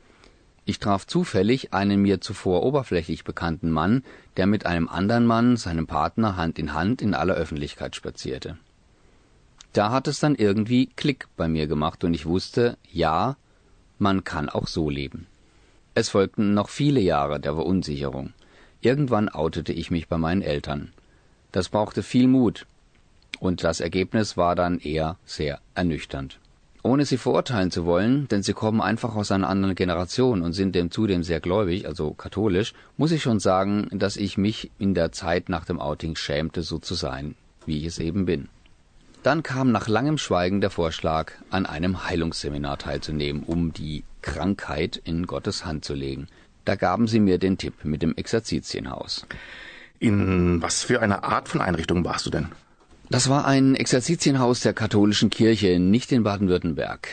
Ich 0.65 0.80
traf 0.80 1.06
zufällig 1.06 1.71
einen 1.71 2.02
mir 2.02 2.19
zuvor 2.19 2.63
oberflächlich 2.63 3.23
bekannten 3.23 3.69
Mann, 3.69 4.04
der 4.38 4.47
mit 4.47 4.65
einem 4.65 4.88
anderen 4.88 5.28
Mann, 5.28 5.56
seinem 5.56 5.86
Partner, 5.86 6.36
Hand 6.36 6.58
in 6.58 6.73
Hand 6.73 7.02
in 7.04 7.13
aller 7.13 7.36
Öffentlichkeit 7.36 7.95
spazierte. 7.95 8.58
Da 9.74 9.92
hat 9.92 10.08
es 10.08 10.20
dann 10.20 10.36
irgendwie 10.36 10.88
Klick 10.88 11.28
bei 11.38 11.48
mir 11.48 11.68
gemacht 11.68 12.04
und 12.04 12.14
ich 12.14 12.26
wusste, 12.26 12.78
ja, 12.92 13.38
man 13.98 14.24
kann 14.24 14.50
auch 14.50 14.68
so 14.68 14.90
leben. 14.90 15.28
Es 15.94 16.10
folgten 16.10 16.54
noch 16.54 16.70
viele 16.70 17.02
Jahre 17.02 17.40
der 17.40 17.54
Verunsicherung. 17.54 18.34
Irgendwann 18.82 19.30
outete 19.30 19.74
ich 19.74 19.92
mich 19.92 20.08
bei 20.08 20.18
meinen 20.18 20.42
Eltern. 20.42 20.94
Das 21.52 21.70
brauchte 21.70 22.04
viel 22.04 22.28
Mut, 22.28 22.66
und 23.40 23.64
das 23.64 23.80
Ergebnis 23.80 24.38
war 24.38 24.56
dann 24.56 24.80
eher 24.80 25.18
sehr 25.26 25.60
ernüchternd. 25.76 26.40
Ohne 26.82 27.06
sie 27.06 27.18
verurteilen 27.18 27.72
zu 27.72 27.86
wollen, 27.86 28.28
denn 28.30 28.42
sie 28.42 28.54
kommen 28.54 28.80
einfach 28.82 29.16
aus 29.16 29.32
einer 29.32 29.50
anderen 29.50 29.76
Generation 29.76 30.42
und 30.42 30.54
sind 30.54 30.76
dem 30.76 30.92
zudem 30.92 31.24
sehr 31.24 31.42
gläubig, 31.42 31.86
also 31.86 32.12
katholisch, 32.12 32.74
muss 32.96 33.12
ich 33.12 33.22
schon 33.22 33.40
sagen, 33.40 33.90
dass 33.92 34.16
ich 34.16 34.38
mich 34.38 34.72
in 34.80 34.94
der 34.94 35.12
Zeit 35.12 35.50
nach 35.50 35.66
dem 35.66 35.80
Outing 35.80 36.16
schämte, 36.16 36.62
so 36.62 36.80
zu 36.80 36.96
sein, 36.96 37.36
wie 37.66 37.80
ich 37.80 37.86
es 37.86 38.00
eben 38.00 38.26
bin. 38.26 38.48
Dann 39.22 39.44
kam 39.44 39.72
nach 39.72 39.90
langem 39.90 40.18
Schweigen 40.18 40.62
der 40.62 40.70
Vorschlag, 40.70 41.34
an 41.50 41.66
einem 41.66 42.08
Heilungsseminar 42.08 42.78
teilzunehmen, 42.78 43.44
um 43.44 43.74
die 43.74 44.04
Krankheit 44.22 45.02
in 45.04 45.28
Gottes 45.28 45.66
Hand 45.66 45.84
zu 45.84 45.94
legen. 45.94 46.28
Da 46.64 46.76
gaben 46.76 47.08
sie 47.08 47.20
mir 47.20 47.38
den 47.38 47.58
Tipp 47.58 47.84
mit 47.84 48.02
dem 48.02 48.16
Exerzitienhaus. 48.16 49.26
In 50.00 50.62
was 50.62 50.84
für 50.84 51.02
einer 51.02 51.26
Art 51.26 51.50
von 51.50 51.60
Einrichtung 51.60 52.06
warst 52.06 52.26
du 52.26 52.30
denn? 52.30 52.48
Das 53.10 53.28
war 53.28 53.46
ein 53.46 53.76
Exerzitienhaus 53.76 54.62
der 54.62 54.74
katholischen 54.74 55.30
Kirche, 55.30 55.80
nicht 55.80 56.12
in 56.14 56.24
Baden-Württemberg. 56.24 57.10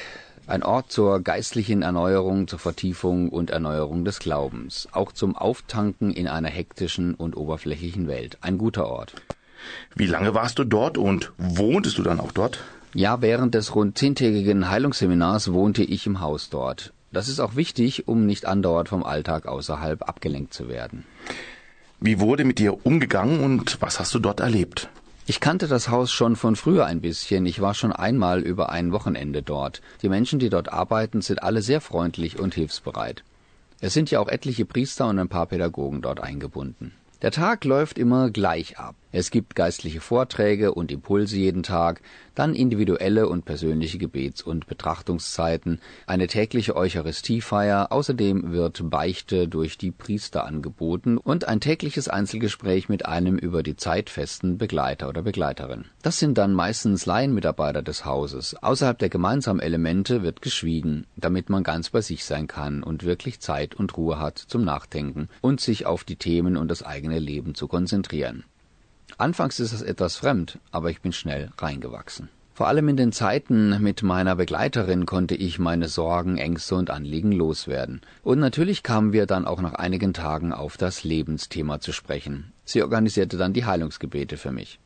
Ein 0.47 0.63
Ort 0.63 0.93
zur 0.93 1.21
geistlichen 1.21 1.83
Erneuerung, 1.83 2.47
zur 2.47 2.61
Vertiefung 2.61 3.31
und 3.31 3.51
Erneuerung 3.51 4.05
des 4.05 4.21
Glaubens, 4.21 4.87
auch 4.93 5.11
zum 5.11 5.35
Auftanken 5.35 6.13
in 6.13 6.29
einer 6.29 6.51
hektischen 6.51 7.15
und 7.15 7.37
oberflächlichen 7.37 8.07
Welt. 8.07 8.39
Ein 8.43 8.59
guter 8.59 8.87
Ort. 8.87 9.15
Wie 9.95 10.07
lange 10.07 10.35
warst 10.35 10.59
du 10.59 10.65
dort 10.65 10.99
und 10.99 11.33
wohntest 11.39 11.99
du 11.99 12.03
dann 12.03 12.21
auch 12.21 12.33
dort? 12.33 12.63
Ja, 12.95 13.21
während 13.21 13.55
des 13.55 13.75
rund 13.75 13.99
zehntägigen 13.99 14.71
Heilungsseminars 14.71 15.53
wohnte 15.53 15.83
ich 15.83 16.07
im 16.07 16.21
Haus 16.21 16.49
dort. 16.51 16.93
Das 17.13 17.29
ist 17.29 17.41
auch 17.41 17.57
wichtig, 17.57 18.09
um 18.09 18.27
nicht 18.27 18.47
andauernd 18.47 18.89
vom 18.89 19.03
Alltag 19.03 19.47
außerhalb 19.47 20.09
abgelenkt 20.09 20.55
zu 20.55 20.69
werden. 20.69 21.05
Wie 22.01 22.21
wurde 22.21 22.45
mit 22.45 22.59
dir 22.59 22.85
umgegangen 22.87 23.41
und 23.41 23.81
was 23.81 23.99
hast 24.01 24.15
du 24.15 24.19
dort 24.19 24.41
erlebt? 24.41 24.89
Ich 25.29 25.41
kannte 25.41 25.67
das 25.67 25.89
Haus 25.89 26.13
schon 26.13 26.37
von 26.37 26.55
früher 26.55 26.87
ein 26.87 27.01
bisschen. 27.01 27.47
Ich 27.47 27.61
war 27.61 27.75
schon 27.75 27.93
einmal 27.93 28.41
über 28.41 28.71
ein 28.71 28.93
Wochenende 28.93 29.43
dort. 29.43 29.83
Die 30.03 30.09
Menschen, 30.09 30.39
die 30.39 30.51
dort 30.51 30.73
arbeiten, 30.73 31.21
sind 31.21 31.43
alle 31.43 31.63
sehr 31.63 31.81
freundlich 31.81 32.39
und 32.39 32.55
hilfsbereit. 32.55 33.25
Es 33.81 33.93
sind 33.93 34.11
ja 34.11 34.21
auch 34.21 34.29
etliche 34.29 34.65
Priester 34.65 35.09
und 35.09 35.19
ein 35.19 35.29
paar 35.29 35.47
Pädagogen 35.47 36.01
dort 36.01 36.21
eingebunden. 36.21 36.93
Der 37.23 37.31
Tag 37.31 37.65
läuft 37.65 37.99
immer 37.99 38.31
gleich 38.31 38.79
ab. 38.79 38.95
Es 39.19 39.31
gibt 39.31 39.55
geistliche 39.55 40.03
Vorträge 40.03 40.75
und 40.75 40.93
Impulse 40.93 41.39
jeden 41.39 41.63
Tag, 41.63 42.03
dann 42.35 42.55
individuelle 42.55 43.31
und 43.31 43.47
persönliche 43.47 43.97
Gebets- 43.97 44.43
und 44.43 44.67
Betrachtungszeiten, 44.67 45.81
eine 46.07 46.27
tägliche 46.27 46.77
Eucharistiefeier, 46.77 47.93
außerdem 47.93 48.53
wird 48.53 48.91
Beichte 48.91 49.49
durch 49.49 49.79
die 49.79 49.91
Priester 49.91 50.45
angeboten 50.45 51.17
und 51.17 51.49
ein 51.49 51.61
tägliches 51.61 52.09
Einzelgespräch 52.09 52.91
mit 52.91 53.07
einem 53.07 53.39
über 53.39 53.63
die 53.63 53.77
Zeit 53.77 54.11
festen 54.11 54.59
Begleiter 54.59 55.09
oder 55.09 55.23
Begleiterin. 55.23 55.87
Das 56.03 56.19
sind 56.19 56.37
dann 56.37 56.53
meistens 56.53 57.07
Laienmitarbeiter 57.07 57.81
des 57.81 58.05
Hauses. 58.05 58.55
Außerhalb 58.63 58.99
der 58.99 59.09
gemeinsamen 59.09 59.61
Elemente 59.61 60.23
wird 60.23 60.43
geschwiegen, 60.43 61.07
damit 61.17 61.49
man 61.49 61.63
ganz 61.63 61.89
bei 61.89 62.03
sich 62.03 62.27
sein 62.27 62.49
kann 62.49 62.83
und 62.83 63.03
wirklich 63.05 63.41
Zeit 63.41 63.77
und 63.77 63.97
Ruhe 63.97 64.19
hat 64.19 64.37
zum 64.37 64.63
Nachdenken 64.63 65.31
und 65.41 65.63
sich 65.63 65.87
auf 65.87 66.05
die 66.05 66.17
Themen 66.17 66.59
und 66.59 66.71
das 66.71 66.83
eigene 66.83 67.19
Leben 67.19 67.55
zu 67.55 67.67
konzentrieren. 67.67 68.45
Anfangs 69.19 69.61
ist 69.61 69.73
es 69.73 69.81
etwas 69.81 70.17
fremd, 70.17 70.59
aber 70.73 70.91
ich 70.91 71.01
bin 71.01 71.13
schnell 71.13 71.51
reingewachsen. 71.57 72.29
Vor 72.53 72.69
allem 72.69 72.89
in 72.89 72.97
den 72.99 73.13
Zeiten 73.13 73.83
mit 73.83 74.03
meiner 74.03 74.37
Begleiterin 74.37 75.07
konnte 75.07 75.35
ich 75.35 75.59
meine 75.59 75.89
Sorgen, 75.89 76.37
Ängste 76.37 76.75
und 76.75 76.91
Anliegen 76.91 77.33
loswerden. 77.33 78.03
Und 78.23 78.41
natürlich 78.41 78.83
kamen 78.83 79.15
wir 79.15 79.25
dann 79.27 79.47
auch 79.47 79.63
nach 79.63 79.75
einigen 79.75 80.13
Tagen 80.13 80.53
auf 80.53 80.77
das 80.77 81.03
Lebensthema 81.03 81.81
zu 81.81 81.93
sprechen. 81.93 82.53
Sie 82.67 82.83
organisierte 82.83 83.39
dann 83.39 83.55
die 83.55 83.65
Heilungsgebete 83.65 84.37
für 84.37 84.53
mich. 84.53 84.81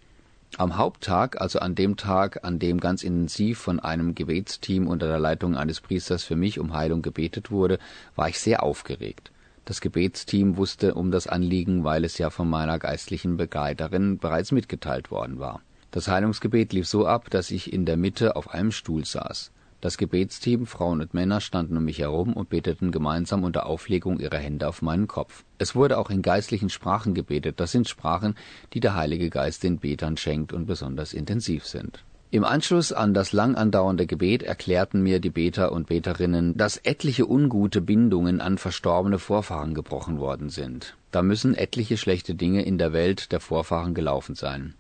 Am 0.59 0.77
Haupttag, 0.77 1.41
also 1.41 1.59
an 1.59 1.75
dem 1.75 1.97
Tag, 1.97 2.45
an 2.45 2.61
dem 2.61 2.79
ganz 2.79 3.03
intensiv 3.03 3.59
von 3.59 3.81
einem 3.81 4.15
Gebetsteam 4.15 4.87
unter 4.87 5.07
der 5.07 5.21
Leitung 5.21 5.57
eines 5.57 5.81
Priesters 5.81 6.23
für 6.23 6.37
mich 6.37 6.61
um 6.61 6.75
Heilung 6.75 7.03
gebetet 7.03 7.51
wurde, 7.51 7.81
war 8.15 8.29
ich 8.29 8.39
sehr 8.39 8.63
aufgeregt. 8.63 9.31
Das 9.65 9.81
Gebetsteam 9.81 10.57
wusste 10.57 10.95
um 10.95 11.11
das 11.11 11.27
Anliegen, 11.27 11.85
weil 11.85 12.05
es 12.05 12.19
ja 12.19 12.31
von 12.31 12.49
meiner 12.49 12.79
geistlichen 12.79 13.37
Begleiterin 13.37 14.19
bereits 14.19 14.53
mitgeteilt 14.53 15.11
worden 15.11 15.39
war. 15.39 15.61
Das 15.91 16.09
Heilungsgebet 16.09 16.73
lief 16.73 16.87
so 16.87 17.07
ab, 17.07 17.31
dass 17.31 17.51
ich 17.51 17.73
in 17.73 17.85
der 17.85 17.97
Mitte 17.97 18.37
auf 18.37 18.51
einem 18.51 18.73
Stuhl 18.73 19.05
saß. 19.05 19.53
Das 19.81 19.97
Gebetsteam, 19.97 20.67
Frauen 20.67 21.01
und 21.01 21.15
Männer, 21.15 21.41
standen 21.41 21.77
um 21.79 21.85
mich 21.85 22.01
herum 22.01 22.35
und 22.35 22.51
beteten 22.51 22.93
gemeinsam 22.93 23.45
unter 23.45 23.65
Auflegung 23.65 24.21
ihrer 24.21 24.37
Hände 24.37 24.69
auf 24.69 24.83
meinen 24.83 25.09
Kopf. 25.09 25.45
Es 25.57 25.75
wurde 25.75 25.97
auch 25.97 26.11
in 26.11 26.21
geistlichen 26.21 26.69
Sprachen 26.69 27.15
gebetet, 27.15 27.61
das 27.61 27.73
sind 27.73 27.89
Sprachen, 27.89 28.35
die 28.75 28.81
der 28.81 28.95
Heilige 28.95 29.31
Geist 29.31 29.63
den 29.63 29.79
Betern 29.79 30.19
schenkt 30.19 30.53
und 30.53 30.67
besonders 30.67 31.15
intensiv 31.15 31.65
sind. 31.65 32.05
Im 32.33 32.45
Anschluss 32.45 32.93
an 32.93 33.13
das 33.13 33.33
lang 33.33 33.57
andauernde 33.57 34.07
Gebet 34.07 34.45
erklärten 34.45 35.03
mir 35.03 35.19
die 35.19 35.31
Beter 35.31 35.73
und 35.73 35.89
Beterinnen, 35.89 36.57
dass 36.57 36.77
etliche 36.77 37.29
ungute 37.29 37.81
Bindungen 37.81 38.41
an 38.41 38.57
verstorbene 38.57 39.19
Vorfahren 39.19 39.75
gebrochen 39.75 40.21
worden 40.21 40.49
sind. 40.49 40.95
Da 41.11 41.23
müssen 41.23 41.57
etliche 41.57 41.97
schlechte 41.97 42.37
Dinge 42.37 42.63
in 42.63 42.79
der 42.79 42.93
Welt 42.93 43.33
der 43.33 43.41
Vorfahren 43.41 43.95
gelaufen 43.95 44.37
sein. 44.37 44.75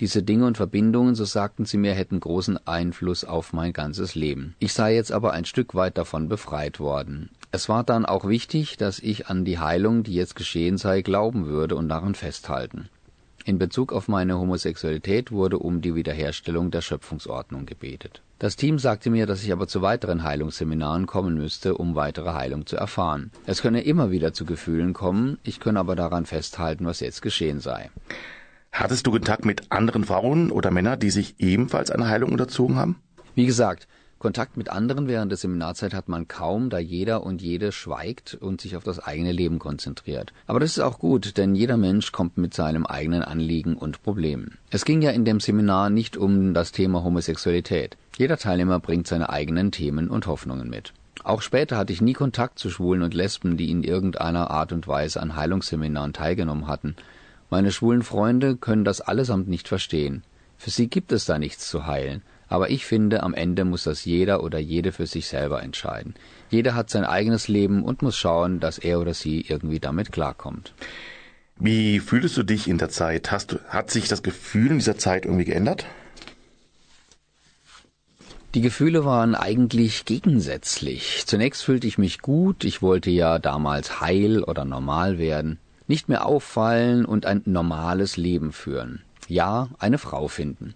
Diese 0.00 0.22
Dinge 0.22 0.46
und 0.46 0.56
Verbindungen, 0.56 1.14
so 1.14 1.26
sagten 1.26 1.66
sie 1.66 1.76
mir, 1.76 1.92
hätten 1.92 2.18
großen 2.18 2.66
Einfluss 2.66 3.24
auf 3.24 3.52
mein 3.52 3.74
ganzes 3.74 4.14
Leben. 4.14 4.54
Ich 4.58 4.72
sei 4.72 4.94
jetzt 4.94 5.12
aber 5.12 5.34
ein 5.34 5.44
Stück 5.44 5.74
weit 5.74 5.98
davon 5.98 6.30
befreit 6.30 6.80
worden. 6.80 7.28
Es 7.52 7.68
war 7.68 7.84
dann 7.84 8.06
auch 8.06 8.26
wichtig, 8.26 8.78
dass 8.78 9.00
ich 9.00 9.28
an 9.28 9.44
die 9.44 9.58
Heilung, 9.58 10.02
die 10.02 10.14
jetzt 10.14 10.34
geschehen 10.34 10.78
sei, 10.78 11.02
glauben 11.02 11.44
würde 11.44 11.76
und 11.76 11.90
daran 11.90 12.14
festhalten. 12.14 12.88
In 13.48 13.60
Bezug 13.60 13.92
auf 13.92 14.08
meine 14.08 14.40
Homosexualität 14.40 15.30
wurde 15.30 15.60
um 15.60 15.80
die 15.80 15.94
Wiederherstellung 15.94 16.72
der 16.72 16.80
Schöpfungsordnung 16.80 17.64
gebetet. 17.64 18.20
Das 18.40 18.56
Team 18.56 18.80
sagte 18.80 19.08
mir, 19.08 19.24
dass 19.26 19.44
ich 19.44 19.52
aber 19.52 19.68
zu 19.68 19.82
weiteren 19.82 20.24
Heilungsseminaren 20.24 21.06
kommen 21.06 21.36
müsste, 21.36 21.76
um 21.76 21.94
weitere 21.94 22.32
Heilung 22.32 22.66
zu 22.66 22.74
erfahren. 22.74 23.30
Es 23.46 23.62
könne 23.62 23.82
immer 23.82 24.10
wieder 24.10 24.32
zu 24.32 24.46
Gefühlen 24.46 24.94
kommen, 24.94 25.38
ich 25.44 25.60
könne 25.60 25.78
aber 25.78 25.94
daran 25.94 26.26
festhalten, 26.26 26.86
was 26.86 26.98
jetzt 26.98 27.22
geschehen 27.22 27.60
sei. 27.60 27.88
Hattest 28.72 29.06
du 29.06 29.12
Kontakt 29.12 29.44
mit 29.44 29.70
anderen 29.70 30.02
Frauen 30.02 30.50
oder 30.50 30.72
Männern, 30.72 30.98
die 30.98 31.10
sich 31.10 31.36
ebenfalls 31.38 31.92
einer 31.92 32.08
Heilung 32.08 32.32
unterzogen 32.32 32.74
haben? 32.74 32.96
Wie 33.36 33.46
gesagt, 33.46 33.86
Kontakt 34.18 34.56
mit 34.56 34.70
anderen 34.70 35.08
während 35.08 35.30
der 35.30 35.36
Seminarzeit 35.36 35.92
hat 35.92 36.08
man 36.08 36.26
kaum, 36.26 36.70
da 36.70 36.78
jeder 36.78 37.22
und 37.22 37.42
jede 37.42 37.70
schweigt 37.70 38.34
und 38.34 38.62
sich 38.62 38.74
auf 38.74 38.82
das 38.82 38.98
eigene 38.98 39.30
Leben 39.30 39.58
konzentriert. 39.58 40.32
Aber 40.46 40.58
das 40.58 40.70
ist 40.70 40.80
auch 40.80 40.98
gut, 40.98 41.36
denn 41.36 41.54
jeder 41.54 41.76
Mensch 41.76 42.12
kommt 42.12 42.38
mit 42.38 42.54
seinem 42.54 42.86
eigenen 42.86 43.22
Anliegen 43.22 43.76
und 43.76 44.02
Problemen. 44.02 44.56
Es 44.70 44.86
ging 44.86 45.02
ja 45.02 45.10
in 45.10 45.26
dem 45.26 45.38
Seminar 45.38 45.90
nicht 45.90 46.16
um 46.16 46.54
das 46.54 46.72
Thema 46.72 47.04
Homosexualität. 47.04 47.98
Jeder 48.16 48.38
Teilnehmer 48.38 48.80
bringt 48.80 49.06
seine 49.06 49.28
eigenen 49.28 49.70
Themen 49.70 50.08
und 50.08 50.26
Hoffnungen 50.26 50.70
mit. 50.70 50.94
Auch 51.22 51.42
später 51.42 51.76
hatte 51.76 51.92
ich 51.92 52.00
nie 52.00 52.14
Kontakt 52.14 52.58
zu 52.58 52.70
Schwulen 52.70 53.02
und 53.02 53.12
Lesben, 53.12 53.58
die 53.58 53.70
in 53.70 53.82
irgendeiner 53.82 54.50
Art 54.50 54.72
und 54.72 54.88
Weise 54.88 55.20
an 55.20 55.36
Heilungsseminaren 55.36 56.14
teilgenommen 56.14 56.68
hatten. 56.68 56.96
Meine 57.50 57.70
schwulen 57.70 58.02
Freunde 58.02 58.56
können 58.56 58.84
das 58.84 59.02
allesamt 59.02 59.48
nicht 59.48 59.68
verstehen. 59.68 60.22
Für 60.56 60.70
sie 60.70 60.88
gibt 60.88 61.12
es 61.12 61.26
da 61.26 61.38
nichts 61.38 61.68
zu 61.68 61.86
heilen. 61.86 62.22
Aber 62.48 62.70
ich 62.70 62.86
finde, 62.86 63.22
am 63.22 63.34
Ende 63.34 63.64
muss 63.64 63.84
das 63.84 64.04
jeder 64.04 64.42
oder 64.42 64.58
jede 64.58 64.92
für 64.92 65.06
sich 65.06 65.26
selber 65.26 65.62
entscheiden. 65.62 66.14
Jeder 66.48 66.74
hat 66.74 66.90
sein 66.90 67.04
eigenes 67.04 67.48
Leben 67.48 67.82
und 67.82 68.02
muss 68.02 68.16
schauen, 68.16 68.60
dass 68.60 68.78
er 68.78 69.00
oder 69.00 69.14
sie 69.14 69.40
irgendwie 69.40 69.80
damit 69.80 70.12
klarkommt. 70.12 70.72
Wie 71.58 72.00
fühlst 72.00 72.36
du 72.36 72.42
dich 72.42 72.68
in 72.68 72.78
der 72.78 72.90
Zeit? 72.90 73.30
Hast 73.30 73.52
du, 73.52 73.58
hat 73.68 73.90
sich 73.90 74.08
das 74.08 74.22
Gefühl 74.22 74.72
in 74.72 74.78
dieser 74.78 74.98
Zeit 74.98 75.24
irgendwie 75.24 75.46
geändert? 75.46 75.86
Die 78.54 78.60
Gefühle 78.60 79.04
waren 79.04 79.34
eigentlich 79.34 80.04
gegensätzlich. 80.04 81.24
Zunächst 81.26 81.62
fühlte 81.62 81.86
ich 81.86 81.98
mich 81.98 82.20
gut, 82.20 82.64
ich 82.64 82.80
wollte 82.80 83.10
ja 83.10 83.38
damals 83.38 84.00
heil 84.00 84.42
oder 84.42 84.64
normal 84.64 85.18
werden, 85.18 85.58
nicht 85.88 86.08
mehr 86.08 86.24
auffallen 86.24 87.04
und 87.04 87.26
ein 87.26 87.42
normales 87.44 88.16
Leben 88.16 88.52
führen. 88.52 89.02
Ja, 89.28 89.68
eine 89.78 89.98
Frau 89.98 90.28
finden. 90.28 90.74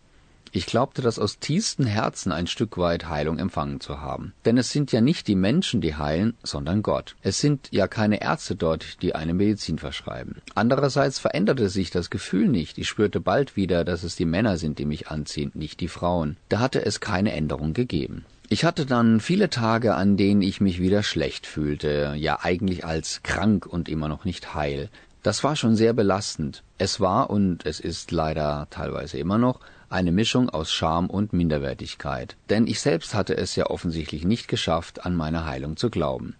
Ich 0.52 0.66
glaubte 0.66 1.00
das 1.00 1.20
aus 1.20 1.38
tiefstem 1.38 1.86
Herzen 1.86 2.32
ein 2.32 2.48
Stück 2.48 2.76
weit 2.76 3.08
Heilung 3.08 3.38
empfangen 3.38 3.80
zu 3.80 4.00
haben. 4.00 4.32
Denn 4.44 4.58
es 4.58 4.70
sind 4.70 4.90
ja 4.90 5.00
nicht 5.00 5.28
die 5.28 5.36
Menschen, 5.36 5.80
die 5.80 5.94
heilen, 5.94 6.34
sondern 6.42 6.82
Gott. 6.82 7.14
Es 7.22 7.40
sind 7.40 7.68
ja 7.70 7.86
keine 7.86 8.20
Ärzte 8.20 8.56
dort, 8.56 9.00
die 9.02 9.14
eine 9.14 9.32
Medizin 9.32 9.78
verschreiben. 9.78 10.42
Andererseits 10.56 11.20
veränderte 11.20 11.68
sich 11.68 11.90
das 11.90 12.10
Gefühl 12.10 12.48
nicht. 12.48 12.78
Ich 12.78 12.88
spürte 12.88 13.20
bald 13.20 13.54
wieder, 13.54 13.84
dass 13.84 14.02
es 14.02 14.16
die 14.16 14.24
Männer 14.24 14.56
sind, 14.56 14.80
die 14.80 14.86
mich 14.86 15.08
anziehen, 15.08 15.52
nicht 15.54 15.78
die 15.78 15.88
Frauen. 15.88 16.36
Da 16.48 16.58
hatte 16.58 16.84
es 16.84 16.98
keine 16.98 17.32
Änderung 17.32 17.72
gegeben. 17.72 18.24
Ich 18.48 18.64
hatte 18.64 18.84
dann 18.84 19.20
viele 19.20 19.50
Tage, 19.50 19.94
an 19.94 20.16
denen 20.16 20.42
ich 20.42 20.60
mich 20.60 20.80
wieder 20.80 21.04
schlecht 21.04 21.46
fühlte, 21.46 22.14
ja 22.16 22.40
eigentlich 22.42 22.84
als 22.84 23.22
krank 23.22 23.64
und 23.66 23.88
immer 23.88 24.08
noch 24.08 24.24
nicht 24.24 24.54
heil. 24.54 24.88
Das 25.22 25.44
war 25.44 25.54
schon 25.54 25.76
sehr 25.76 25.92
belastend. 25.92 26.64
Es 26.76 26.98
war 26.98 27.30
und 27.30 27.64
es 27.64 27.78
ist 27.78 28.10
leider 28.10 28.66
teilweise 28.70 29.18
immer 29.18 29.38
noch 29.38 29.60
eine 29.90 30.12
Mischung 30.12 30.48
aus 30.48 30.72
Scham 30.72 31.11
und 31.11 31.33
Minderwertigkeit, 31.33 32.37
denn 32.48 32.66
ich 32.66 32.81
selbst 32.81 33.14
hatte 33.14 33.37
es 33.37 33.57
ja 33.57 33.66
offensichtlich 33.66 34.24
nicht 34.24 34.46
geschafft, 34.46 35.05
an 35.05 35.16
meine 35.16 35.44
Heilung 35.44 35.76
zu 35.76 35.90
glauben. 35.90 36.37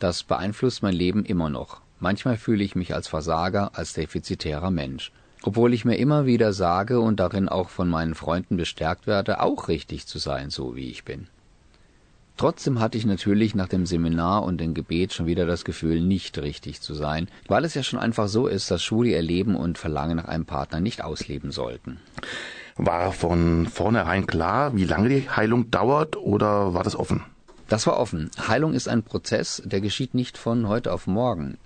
Das 0.00 0.24
beeinflusst 0.24 0.82
mein 0.82 0.94
Leben 0.94 1.24
immer 1.24 1.50
noch. 1.50 1.80
Manchmal 2.00 2.36
fühle 2.36 2.64
ich 2.64 2.74
mich 2.74 2.94
als 2.94 3.06
Versager, 3.06 3.70
als 3.74 3.92
defizitärer 3.92 4.70
Mensch. 4.70 5.12
Obwohl 5.42 5.72
ich 5.72 5.84
mir 5.84 5.96
immer 5.96 6.26
wieder 6.26 6.52
sage 6.52 7.00
und 7.00 7.20
darin 7.20 7.48
auch 7.48 7.68
von 7.68 7.88
meinen 7.88 8.14
Freunden 8.14 8.56
bestärkt 8.56 9.06
werde, 9.06 9.40
auch 9.40 9.68
richtig 9.68 10.06
zu 10.06 10.18
sein, 10.18 10.50
so 10.50 10.74
wie 10.74 10.90
ich 10.90 11.04
bin. 11.04 11.28
Trotzdem 12.36 12.80
hatte 12.80 12.96
ich 12.96 13.04
natürlich 13.04 13.54
nach 13.54 13.68
dem 13.68 13.84
Seminar 13.84 14.44
und 14.44 14.60
dem 14.62 14.72
Gebet 14.72 15.12
schon 15.12 15.26
wieder 15.26 15.44
das 15.44 15.64
Gefühl, 15.64 16.00
nicht 16.00 16.38
richtig 16.38 16.80
zu 16.80 16.94
sein, 16.94 17.28
weil 17.46 17.64
es 17.66 17.74
ja 17.74 17.82
schon 17.82 17.98
einfach 17.98 18.28
so 18.28 18.46
ist, 18.46 18.70
dass 18.70 18.82
Schwule 18.82 19.10
ihr 19.10 19.22
Leben 19.22 19.54
und 19.54 19.76
Verlangen 19.76 20.16
nach 20.16 20.24
einem 20.24 20.46
Partner 20.46 20.80
nicht 20.80 21.04
ausleben 21.04 21.52
sollten. 21.52 21.98
War 22.82 23.12
von 23.12 23.66
vornherein 23.66 24.26
klar, 24.26 24.74
wie 24.74 24.86
lange 24.86 25.10
die 25.10 25.28
Heilung 25.28 25.70
dauert 25.70 26.16
oder 26.16 26.72
war 26.72 26.82
das 26.82 26.96
offen? 26.96 27.22
Das 27.68 27.86
war 27.86 27.98
offen. 27.98 28.30
Heilung 28.48 28.72
ist 28.72 28.88
ein 28.88 29.02
Prozess, 29.02 29.60
der 29.66 29.82
geschieht 29.82 30.14
nicht 30.14 30.38
von 30.38 30.66
heute 30.66 30.90
auf 30.90 31.06
morgen. 31.06 31.58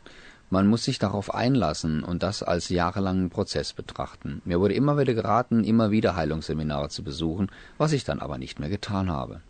Man 0.51 0.67
muss 0.67 0.83
sich 0.83 0.99
darauf 0.99 1.33
einlassen 1.33 2.03
und 2.03 2.25
das 2.25 2.43
als 2.43 2.69
jahrelangen 2.69 3.31
Prozess 3.31 3.73
betrachten. 3.75 4.43
Mir 4.45 4.59
wurde 4.59 4.75
immer 4.75 4.99
wieder 4.99 5.15
geraten, 5.15 5.63
immer 5.63 5.93
wieder 5.93 6.17
Heilungsseminare 6.17 6.89
zu 6.89 7.05
besuchen, 7.05 7.49
was 7.79 7.93
ich 7.93 8.03
dann 8.03 8.19
aber 8.19 8.37
nicht 8.37 8.59
mehr 8.59 8.69
getan 8.69 9.09
habe. 9.09 9.41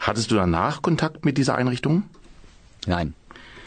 Hattest 0.00 0.32
du 0.32 0.34
danach 0.34 0.82
Kontakt 0.82 1.24
mit 1.24 1.38
dieser 1.38 1.54
Einrichtung? 1.54 2.02
Nein. 2.88 3.14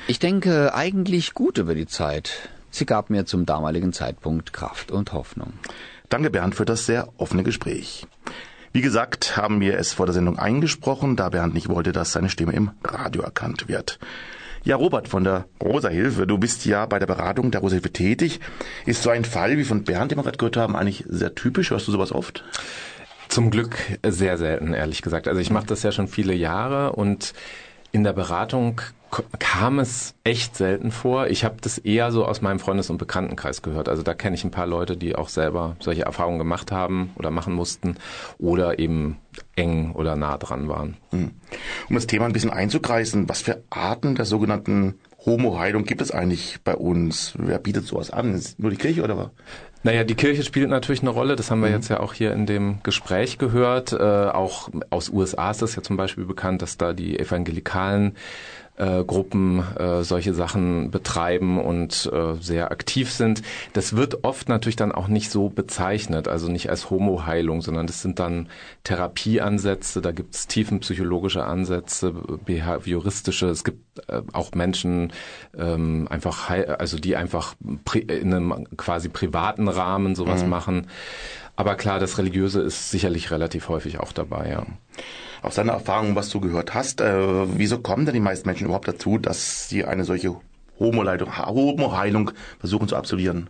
Ich 0.07 0.19
denke 0.19 0.75
eigentlich 0.75 1.33
gut 1.33 1.57
über 1.57 1.73
die 1.73 1.87
Zeit. 1.87 2.49
Sie 2.69 2.85
gab 2.85 3.09
mir 3.09 3.25
zum 3.25 3.45
damaligen 3.45 3.93
Zeitpunkt 3.93 4.51
Kraft 4.51 4.91
und 4.91 5.13
Hoffnung. 5.13 5.53
Danke, 6.13 6.29
Bernd, 6.29 6.53
für 6.53 6.63
das 6.63 6.85
sehr 6.85 7.07
offene 7.17 7.41
Gespräch. 7.41 8.05
Wie 8.71 8.81
gesagt, 8.81 9.35
haben 9.35 9.59
wir 9.59 9.79
es 9.79 9.93
vor 9.93 10.05
der 10.05 10.13
Sendung 10.13 10.37
eingesprochen, 10.37 11.15
da 11.15 11.29
Bernd 11.29 11.55
nicht 11.55 11.69
wollte, 11.69 11.91
dass 11.91 12.11
seine 12.11 12.29
Stimme 12.29 12.53
im 12.53 12.69
Radio 12.83 13.23
erkannt 13.23 13.67
wird. 13.67 13.97
Ja, 14.63 14.75
Robert 14.75 15.07
von 15.07 15.23
der 15.23 15.45
Rosa 15.59 15.89
Hilfe, 15.89 16.27
du 16.27 16.37
bist 16.37 16.67
ja 16.67 16.85
bei 16.85 16.99
der 16.99 17.07
Beratung 17.07 17.49
der 17.49 17.61
Rosa 17.61 17.73
Hilfe 17.73 17.91
tätig. 17.91 18.41
Ist 18.85 19.01
so 19.01 19.09
ein 19.09 19.25
Fall 19.25 19.57
wie 19.57 19.63
von 19.63 19.85
Bernd, 19.85 20.11
den 20.11 20.19
wir 20.19 20.23
gerade 20.23 20.37
gehört 20.37 20.55
haben, 20.55 20.75
eigentlich 20.75 21.03
sehr 21.07 21.33
typisch? 21.33 21.71
Hörst 21.71 21.87
du 21.87 21.91
sowas 21.91 22.11
oft? 22.11 22.43
Zum 23.27 23.49
Glück 23.49 23.75
sehr 24.05 24.37
selten, 24.37 24.75
ehrlich 24.75 25.01
gesagt. 25.01 25.27
Also 25.27 25.41
ich 25.41 25.49
mache 25.49 25.65
das 25.65 25.81
ja 25.81 25.91
schon 25.91 26.07
viele 26.07 26.35
Jahre 26.35 26.91
und 26.91 27.33
in 27.93 28.03
der 28.03 28.13
Beratung 28.13 28.81
kam 29.37 29.77
es 29.77 30.15
echt 30.23 30.55
selten 30.55 30.91
vor. 30.91 31.27
Ich 31.27 31.45
habe 31.45 31.57
das 31.61 31.77
eher 31.77 32.11
so 32.11 32.25
aus 32.25 32.41
meinem 32.41 32.57
Freundes- 32.57 32.89
und 32.89 32.97
Bekanntenkreis 32.97 33.61
gehört. 33.61 33.87
Also 33.87 34.01
da 34.01 34.15
kenne 34.15 34.35
ich 34.35 34.43
ein 34.43 34.49
paar 34.49 34.65
Leute, 34.65 34.97
die 34.97 35.15
auch 35.15 35.29
selber 35.29 35.75
solche 35.79 36.01
Erfahrungen 36.01 36.39
gemacht 36.39 36.71
haben 36.71 37.11
oder 37.15 37.29
machen 37.29 37.53
mussten 37.53 37.97
oder 38.39 38.79
eben 38.79 39.19
eng 39.55 39.91
oder 39.91 40.15
nah 40.15 40.39
dran 40.39 40.67
waren. 40.67 40.97
Um 41.11 41.31
das 41.91 42.07
Thema 42.07 42.25
ein 42.25 42.33
bisschen 42.33 42.49
einzukreisen, 42.49 43.29
was 43.29 43.43
für 43.43 43.63
Arten 43.69 44.15
der 44.15 44.25
sogenannten 44.25 44.95
Homo-Heilung 45.23 45.83
gibt 45.83 46.01
es 46.01 46.09
eigentlich 46.09 46.59
bei 46.63 46.75
uns? 46.75 47.33
Wer 47.37 47.59
bietet 47.59 47.85
sowas 47.85 48.09
an? 48.09 48.33
Ist 48.33 48.59
nur 48.59 48.71
die 48.71 48.77
Kirche 48.77 49.03
oder 49.03 49.17
was? 49.17 49.29
Naja, 49.85 50.05
die 50.05 50.15
Kirche 50.15 50.43
spielt 50.43 50.69
natürlich 50.69 51.01
eine 51.01 51.09
Rolle. 51.09 51.35
Das 51.35 51.51
haben 51.51 51.61
wir 51.61 51.69
jetzt 51.69 51.89
ja 51.89 51.99
auch 51.99 52.13
hier 52.13 52.31
in 52.31 52.45
dem 52.45 52.81
Gespräch 52.83 53.37
gehört. 53.37 53.91
Äh, 53.91 53.97
auch 53.97 54.69
aus 54.89 55.09
USA 55.09 55.51
ist 55.51 55.61
das 55.61 55.75
ja 55.75 55.83
zum 55.83 55.97
Beispiel 55.97 56.23
bekannt, 56.23 56.61
dass 56.61 56.77
da 56.77 56.93
die 56.93 57.19
evangelikalen 57.19 58.15
äh, 58.77 59.03
Gruppen 59.03 59.63
äh, 59.77 60.03
solche 60.03 60.33
Sachen 60.33 60.91
betreiben 60.91 61.59
und 61.59 62.09
äh, 62.11 62.35
sehr 62.39 62.71
aktiv 62.71 63.11
sind. 63.11 63.41
Das 63.73 63.95
wird 63.95 64.23
oft 64.23 64.49
natürlich 64.49 64.75
dann 64.75 64.91
auch 64.91 65.07
nicht 65.07 65.29
so 65.29 65.49
bezeichnet, 65.49 66.27
also 66.27 66.51
nicht 66.51 66.69
als 66.69 66.89
Homo-Heilung, 66.89 67.61
sondern 67.61 67.87
das 67.87 68.01
sind 68.01 68.19
dann 68.19 68.49
Therapieansätze, 68.83 70.01
da 70.01 70.11
gibt 70.11 70.35
es 70.35 70.47
tiefenpsychologische 70.47 71.43
Ansätze, 71.43 72.13
behavioristische, 72.45 73.47
es 73.47 73.63
gibt 73.63 74.09
äh, 74.09 74.21
auch 74.33 74.51
Menschen 74.53 75.13
ähm, 75.57 76.07
einfach, 76.09 76.49
heil- 76.49 76.75
also 76.75 76.97
die 76.97 77.15
einfach 77.15 77.55
in 78.07 78.33
einem 78.33 78.67
quasi 78.75 79.09
privaten 79.09 79.67
Rahmen 79.67 80.15
sowas 80.15 80.43
machen. 80.49 80.87
Aber 81.55 81.75
klar, 81.75 81.99
das 81.99 82.17
Religiöse 82.17 82.61
ist 82.61 82.89
sicherlich 82.89 83.31
relativ 83.31 83.69
häufig 83.69 83.99
auch 83.99 84.11
dabei, 84.11 84.49
ja. 84.49 84.65
Aus 85.41 85.55
deiner 85.55 85.73
Erfahrung, 85.73 86.15
was 86.15 86.29
du 86.29 86.39
gehört 86.39 86.73
hast, 86.73 87.01
äh, 87.01 87.57
wieso 87.57 87.79
kommen 87.79 88.05
denn 88.05 88.13
die 88.13 88.21
meisten 88.21 88.47
Menschen 88.47 88.65
überhaupt 88.65 88.87
dazu, 88.87 89.17
dass 89.17 89.67
sie 89.67 89.83
eine 89.83 90.05
solche 90.05 90.35
Homo-Heilung 90.79 92.27
Homo 92.27 92.33
versuchen 92.59 92.87
zu 92.87 92.95
absolvieren? 92.95 93.49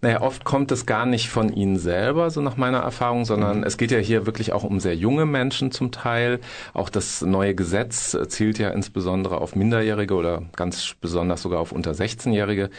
Naja, 0.00 0.22
oft 0.22 0.44
kommt 0.44 0.72
es 0.72 0.86
gar 0.86 1.06
nicht 1.06 1.28
von 1.28 1.52
ihnen 1.52 1.76
selber, 1.76 2.30
so 2.30 2.40
nach 2.40 2.56
meiner 2.56 2.78
Erfahrung, 2.78 3.24
sondern 3.24 3.62
es 3.64 3.76
geht 3.76 3.90
ja 3.90 3.98
hier 3.98 4.26
wirklich 4.26 4.52
auch 4.52 4.64
um 4.64 4.80
sehr 4.80 4.96
junge 4.96 5.26
Menschen 5.26 5.70
zum 5.70 5.92
Teil. 5.92 6.40
Auch 6.72 6.88
das 6.88 7.22
neue 7.22 7.54
Gesetz 7.54 8.16
zielt 8.28 8.58
ja 8.58 8.70
insbesondere 8.70 9.40
auf 9.40 9.56
Minderjährige 9.56 10.14
oder 10.14 10.42
ganz 10.56 10.94
besonders 11.00 11.42
sogar 11.42 11.60
auf 11.60 11.72
unter 11.72 11.92
16-Jährige. 11.92 12.70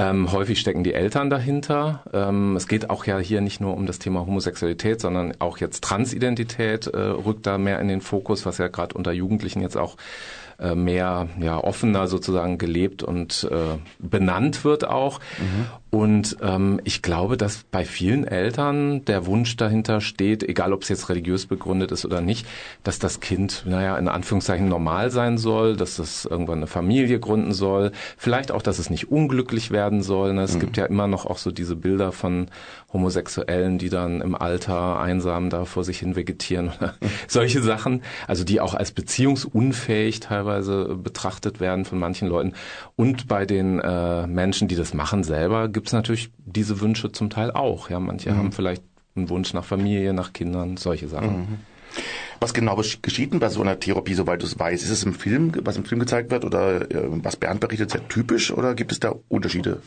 Ähm, 0.00 0.30
häufig 0.30 0.60
stecken 0.60 0.84
die 0.84 0.94
Eltern 0.94 1.28
dahinter. 1.28 2.04
Ähm, 2.12 2.54
es 2.54 2.68
geht 2.68 2.88
auch 2.88 3.04
ja 3.04 3.18
hier 3.18 3.40
nicht 3.40 3.60
nur 3.60 3.76
um 3.76 3.84
das 3.84 3.98
Thema 3.98 4.20
Homosexualität, 4.20 5.00
sondern 5.00 5.34
auch 5.40 5.58
jetzt 5.58 5.82
Transidentität 5.82 6.86
äh, 6.86 6.96
rückt 6.98 7.46
da 7.46 7.58
mehr 7.58 7.80
in 7.80 7.88
den 7.88 8.00
Fokus, 8.00 8.46
was 8.46 8.58
ja 8.58 8.68
gerade 8.68 8.94
unter 8.94 9.10
Jugendlichen 9.10 9.60
jetzt 9.60 9.76
auch 9.76 9.96
äh, 10.60 10.76
mehr 10.76 11.28
ja 11.40 11.58
offener 11.58 12.06
sozusagen 12.06 12.58
gelebt 12.58 13.02
und 13.02 13.48
äh, 13.50 13.78
benannt 13.98 14.64
wird 14.64 14.86
auch. 14.86 15.18
Und 15.90 16.36
ähm, 16.42 16.80
ich 16.84 17.00
glaube, 17.00 17.38
dass 17.38 17.64
bei 17.64 17.84
vielen 17.84 18.26
Eltern 18.26 19.06
der 19.06 19.24
Wunsch 19.24 19.56
dahinter 19.56 20.02
steht, 20.02 20.42
egal 20.42 20.74
ob 20.74 20.82
es 20.82 20.90
jetzt 20.90 21.08
religiös 21.08 21.46
begründet 21.46 21.92
ist 21.92 22.04
oder 22.04 22.20
nicht, 22.20 22.46
dass 22.82 22.98
das 22.98 23.20
Kind, 23.20 23.64
naja, 23.66 23.96
in 23.96 24.08
Anführungszeichen 24.08 24.68
normal 24.68 25.10
sein 25.10 25.38
soll, 25.38 25.76
dass 25.76 25.98
es 25.98 26.26
irgendwann 26.26 26.58
eine 26.58 26.66
Familie 26.66 27.18
gründen 27.18 27.52
soll, 27.52 27.92
vielleicht 28.18 28.52
auch, 28.52 28.60
dass 28.60 28.78
es 28.78 28.90
nicht 28.90 29.10
unglücklich 29.10 29.70
werden 29.70 30.02
soll. 30.02 30.34
Ne? 30.34 30.42
Es 30.42 30.58
gibt 30.58 30.76
ja 30.76 30.84
immer 30.84 31.06
noch 31.06 31.24
auch 31.24 31.38
so 31.38 31.50
diese 31.50 31.74
Bilder 31.74 32.12
von 32.12 32.48
Homosexuellen, 32.92 33.78
die 33.78 33.88
dann 33.88 34.20
im 34.20 34.34
Alter 34.34 35.00
einsam 35.00 35.48
da 35.50 35.64
vor 35.64 35.84
sich 35.84 35.98
hin 35.98 36.16
vegetieren 36.16 36.70
oder 36.76 36.94
solche 37.28 37.62
Sachen, 37.62 38.02
also 38.26 38.44
die 38.44 38.60
auch 38.60 38.74
als 38.74 38.92
beziehungsunfähig 38.92 40.20
teilweise 40.20 40.96
betrachtet 40.96 41.60
werden 41.60 41.86
von 41.86 41.98
manchen 41.98 42.28
Leuten. 42.28 42.52
Und 42.96 43.26
bei 43.26 43.46
den 43.46 43.78
äh, 43.78 44.26
Menschen, 44.26 44.68
die 44.68 44.76
das 44.76 44.92
machen 44.92 45.24
selber, 45.24 45.68
gibt 45.78 45.86
es 45.86 45.92
natürlich 45.92 46.32
diese 46.44 46.80
Wünsche 46.80 47.12
zum 47.12 47.30
Teil 47.30 47.52
auch. 47.52 47.88
Ja, 47.88 48.00
manche 48.00 48.36
haben 48.36 48.50
vielleicht 48.50 48.82
einen 49.14 49.28
Wunsch 49.28 49.54
nach 49.54 49.64
Familie, 49.64 50.12
nach 50.12 50.32
Kindern, 50.32 50.76
solche 50.76 51.06
Sachen. 51.06 51.60
Was 52.40 52.52
genau 52.52 52.74
geschieht 53.00 53.32
denn 53.32 53.38
bei 53.38 53.48
so 53.48 53.60
einer 53.60 53.78
Therapie, 53.78 54.14
soweit 54.14 54.42
du 54.42 54.46
es 54.46 54.58
weißt? 54.58 54.82
Ist 54.82 54.90
es 54.90 55.04
im 55.04 55.14
Film, 55.14 55.52
was 55.62 55.76
im 55.76 55.84
Film 55.84 56.00
gezeigt 56.00 56.32
wird 56.32 56.44
oder 56.44 56.90
äh, 56.90 57.04
was 57.22 57.36
Bernd 57.36 57.60
berichtet, 57.60 57.92
sehr 57.92 58.08
typisch 58.08 58.50
oder 58.50 58.74
gibt 58.74 58.90
es 58.90 58.98
da 58.98 59.14
Unterschiede? 59.28 59.82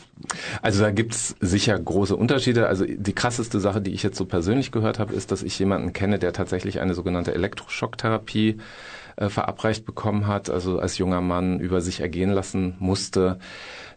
Also 0.61 0.81
da 0.81 0.91
gibt's 0.91 1.35
sicher 1.41 1.77
große 1.77 2.15
Unterschiede. 2.15 2.67
Also 2.67 2.85
die 2.85 3.13
krasseste 3.13 3.59
Sache, 3.59 3.81
die 3.81 3.91
ich 3.91 4.01
jetzt 4.01 4.17
so 4.17 4.23
persönlich 4.23 4.71
gehört 4.71 4.97
habe, 4.97 5.13
ist, 5.13 5.33
dass 5.33 5.43
ich 5.43 5.59
jemanden 5.59 5.91
kenne, 5.91 6.19
der 6.19 6.31
tatsächlich 6.31 6.79
eine 6.79 6.93
sogenannte 6.93 7.33
Elektroschocktherapie 7.33 8.59
äh, 9.17 9.27
verabreicht 9.27 9.85
bekommen 9.85 10.25
hat, 10.25 10.49
also 10.49 10.79
als 10.79 10.97
junger 10.97 11.19
Mann 11.19 11.59
über 11.59 11.81
sich 11.81 11.99
ergehen 11.99 12.31
lassen 12.31 12.75
musste. 12.79 13.39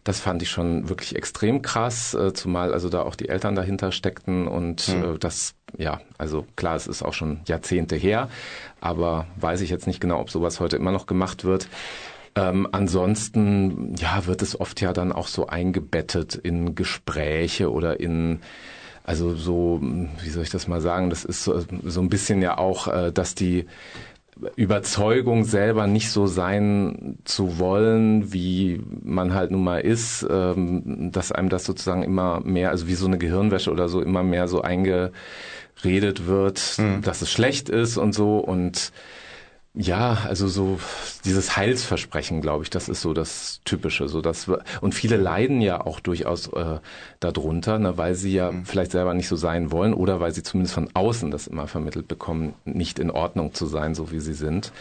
Das 0.05 0.21
fand 0.21 0.43
ich 0.43 0.51
schon 0.51 0.89
wirklich 0.89 1.17
extrem 1.17 1.63
krass, 1.63 2.15
äh, 2.15 2.33
zumal 2.35 2.73
also 2.75 2.89
da 2.91 3.03
auch 3.03 3.15
die 3.15 3.29
Eltern 3.29 3.55
dahinter 3.55 3.91
steckten 3.91 4.47
und 4.47 4.89
äh, 4.89 5.19
das, 5.19 5.55
ja, 5.79 6.01
also 6.19 6.47
klar, 6.57 6.77
es 6.77 6.87
ist 6.87 7.03
auch 7.03 7.15
schon 7.15 7.41
Jahrzehnte 7.47 7.97
her, 7.97 8.29
aber 8.81 9.27
weiß 9.37 9.63
ich 9.63 9.71
jetzt 9.71 9.87
nicht 9.87 10.01
genau, 10.01 10.21
ob 10.21 10.31
sowas 10.31 10.61
heute 10.61 10.77
immer 10.77 10.93
noch 10.93 11.07
gemacht 11.07 11.45
wird. 11.45 11.69
Ähm, 12.37 12.69
ansonsten, 12.73 13.95
ja, 13.97 14.27
wird 14.27 14.43
es 14.43 14.61
oft 14.61 14.81
ja 14.81 14.93
dann 14.93 15.13
auch 15.13 15.29
so 15.29 15.47
eingebettet 15.47 16.35
in 16.35 16.75
Gespräche 16.75 17.73
oder 17.73 18.01
in 18.01 18.41
also 19.07 19.35
so, 19.35 19.81
wie 19.83 20.31
soll 20.31 20.45
ich 20.45 20.51
das 20.51 20.67
mal 20.67 20.81
sagen, 20.81 21.11
das 21.11 21.27
ist 21.27 21.45
so, 21.45 21.63
so 21.85 22.01
ein 22.01 22.09
bisschen 22.09 22.41
ja 22.41 22.57
auch, 22.57 22.89
äh, 22.89 23.13
dass 23.13 23.35
die 23.35 23.67
Überzeugung 24.57 25.45
selber 25.45 25.87
nicht 25.87 26.11
so 26.11 26.27
sein 26.27 27.19
zu 27.25 27.59
wollen, 27.59 28.33
wie 28.33 28.81
man 29.03 29.33
halt 29.33 29.51
nun 29.51 29.63
mal 29.63 29.81
ist, 29.81 30.27
ähm, 30.29 31.11
dass 31.13 31.31
einem 31.33 31.49
das 31.49 31.65
sozusagen 31.65 32.03
immer 32.03 32.41
mehr, 32.41 32.71
also 32.71 32.89
wie 32.89 32.95
so 32.95 33.07
eine 33.07 33.19
Gehirnwäsche 33.19 33.71
oder 33.71 33.89
so, 33.89 34.01
immer 34.01 34.23
mehr 34.23 34.49
so 34.49 34.61
eingeredet 34.63 36.27
wird, 36.27 36.79
dass 37.03 37.23
es 37.23 37.31
schlecht 37.31 37.69
ist 37.69 37.97
und 37.97 38.13
so. 38.13 38.39
Und 38.39 38.93
ja, 39.77 40.19
also 40.29 40.47
so 40.47 40.79
dieses 41.25 41.57
Heilsversprechen, 41.57 42.41
glaube 42.41 42.63
ich, 42.63 42.71
das 42.71 42.89
ist 42.89 43.01
so 43.01 43.13
das 43.13 43.61
Typische. 43.65 44.07
So 44.09 44.21
dass 44.21 44.47
wir, 44.47 44.63
und 44.81 44.95
viele 44.95 45.17
leiden 45.17 45.61
ja 45.61 45.81
auch 45.81 45.99
durchaus 45.99 46.47
äh, 46.53 46.79
darunter, 47.19 47.81
ne, 47.81 47.99
weil 47.99 48.15
sie 48.15 48.33
ja 48.33 48.53
vielleicht 48.65 48.93
selber 48.93 49.15
nicht 49.15 49.27
so 49.27 49.35
sein 49.35 49.73
wollen 49.73 49.93
oder 49.93 50.21
weil 50.21 50.33
sie 50.33 50.45
zumindest 50.45 50.75
von 50.75 50.91
außen 50.95 51.33
das 51.33 51.49
immer 51.49 51.67
vermittelt 51.67 52.07
bekommen, 52.07 52.55
nicht 52.65 53.01
in 53.01 53.11
Ordnung 53.11 53.53
zu 53.53 53.67
sein, 53.67 53.97
so 53.97 54.13
wie 54.13 54.21
sie 54.21 54.35
sind. 54.35 54.73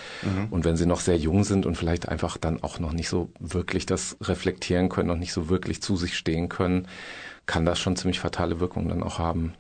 Und 0.52 0.64
wenn 0.64 0.78
sie 0.78 0.86
noch 0.86 1.00
sehr 1.00 1.18
jung 1.18 1.44
sind 1.44 1.66
und 1.66 1.76
vielleicht 1.76 2.08
einfach 2.08 2.38
dann 2.38 2.62
auch 2.62 2.78
noch 2.78 2.94
nicht 2.94 3.10
so 3.10 3.32
wirklich 3.40 3.88
das 3.88 4.16
reflektieren 4.22 4.90
können, 4.90 5.08
noch 5.08 5.18
nicht 5.18 5.34
so 5.34 5.50
wirklich 5.50 5.82
zu 5.82 5.96
sich 5.96 6.16
stehen 6.16 6.50
können, 6.50 6.88
kann 7.48 7.66
das 7.66 7.80
schon 7.80 7.96
ziemlich 7.96 8.20
fatale 8.20 8.60
Wirkungen 8.60 8.90
dann 8.90 9.04
auch 9.04 9.18
haben. 9.18 9.54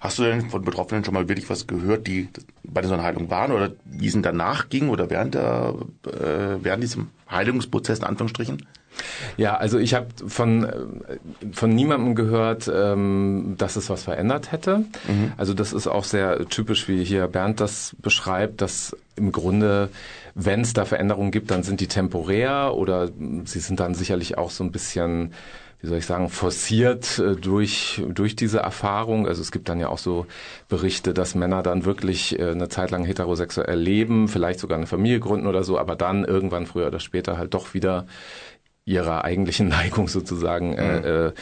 Hast 0.00 0.18
du 0.18 0.22
denn 0.22 0.50
von 0.50 0.62
Betroffenen 0.62 1.04
schon 1.04 1.14
mal 1.14 1.28
wirklich 1.28 1.48
was 1.48 1.66
gehört, 1.66 2.06
die 2.06 2.28
bei 2.62 2.82
so 2.82 2.94
einer 2.94 3.02
Heilung 3.02 3.30
waren 3.30 3.52
oder 3.52 3.72
wie 3.84 4.06
es 4.06 4.14
ihnen 4.14 4.22
danach 4.22 4.68
ging 4.68 4.88
oder 4.88 5.10
während, 5.10 5.34
der, 5.34 5.74
äh, 6.06 6.62
während 6.62 6.82
diesem 6.82 7.08
Heilungsprozess 7.30 8.00
in 8.00 8.04
Anführungsstrichen? 8.04 8.66
Ja, 9.36 9.56
also 9.56 9.78
ich 9.78 9.94
habe 9.94 10.06
von, 10.26 10.64
äh, 10.64 10.76
von 11.52 11.70
niemandem 11.70 12.14
gehört, 12.14 12.70
ähm, 12.72 13.54
dass 13.58 13.76
es 13.76 13.90
was 13.90 14.04
verändert 14.04 14.52
hätte. 14.52 14.84
Also 15.36 15.54
das 15.54 15.72
ist 15.72 15.86
auch 15.86 16.04
sehr 16.04 16.48
typisch, 16.48 16.88
wie 16.88 17.04
hier 17.04 17.26
Bernd 17.26 17.60
das 17.60 17.96
beschreibt, 18.00 18.60
dass 18.60 18.96
im 19.16 19.32
Grunde, 19.32 19.88
wenn 20.34 20.60
es 20.60 20.72
da 20.72 20.84
Veränderungen 20.84 21.30
gibt, 21.30 21.50
dann 21.50 21.62
sind 21.62 21.80
die 21.80 21.88
temporär 21.88 22.74
oder 22.74 23.10
sie 23.44 23.60
sind 23.60 23.80
dann 23.80 23.94
sicherlich 23.94 24.38
auch 24.38 24.50
so 24.50 24.62
ein 24.64 24.72
bisschen 24.72 25.32
wie 25.84 25.88
soll 25.88 25.98
ich 25.98 26.06
sagen, 26.06 26.30
forciert 26.30 27.18
äh, 27.18 27.36
durch, 27.36 28.02
durch 28.08 28.34
diese 28.34 28.60
Erfahrung. 28.60 29.28
Also 29.28 29.42
es 29.42 29.52
gibt 29.52 29.68
dann 29.68 29.78
ja 29.78 29.90
auch 29.90 29.98
so 29.98 30.26
Berichte, 30.68 31.12
dass 31.12 31.34
Männer 31.34 31.62
dann 31.62 31.84
wirklich 31.84 32.38
äh, 32.38 32.52
eine 32.52 32.70
Zeit 32.70 32.90
lang 32.90 33.04
heterosexuell 33.04 33.78
leben, 33.78 34.28
vielleicht 34.28 34.60
sogar 34.60 34.78
eine 34.78 34.86
Familie 34.86 35.20
gründen 35.20 35.46
oder 35.46 35.62
so, 35.62 35.78
aber 35.78 35.94
dann 35.94 36.24
irgendwann 36.24 36.64
früher 36.64 36.86
oder 36.86 37.00
später 37.00 37.36
halt 37.36 37.52
doch 37.52 37.74
wieder 37.74 38.06
ihrer 38.86 39.24
eigentlichen 39.24 39.68
Neigung 39.68 40.08
sozusagen 40.08 40.72
äh, 40.72 41.26
äh, 41.26 41.32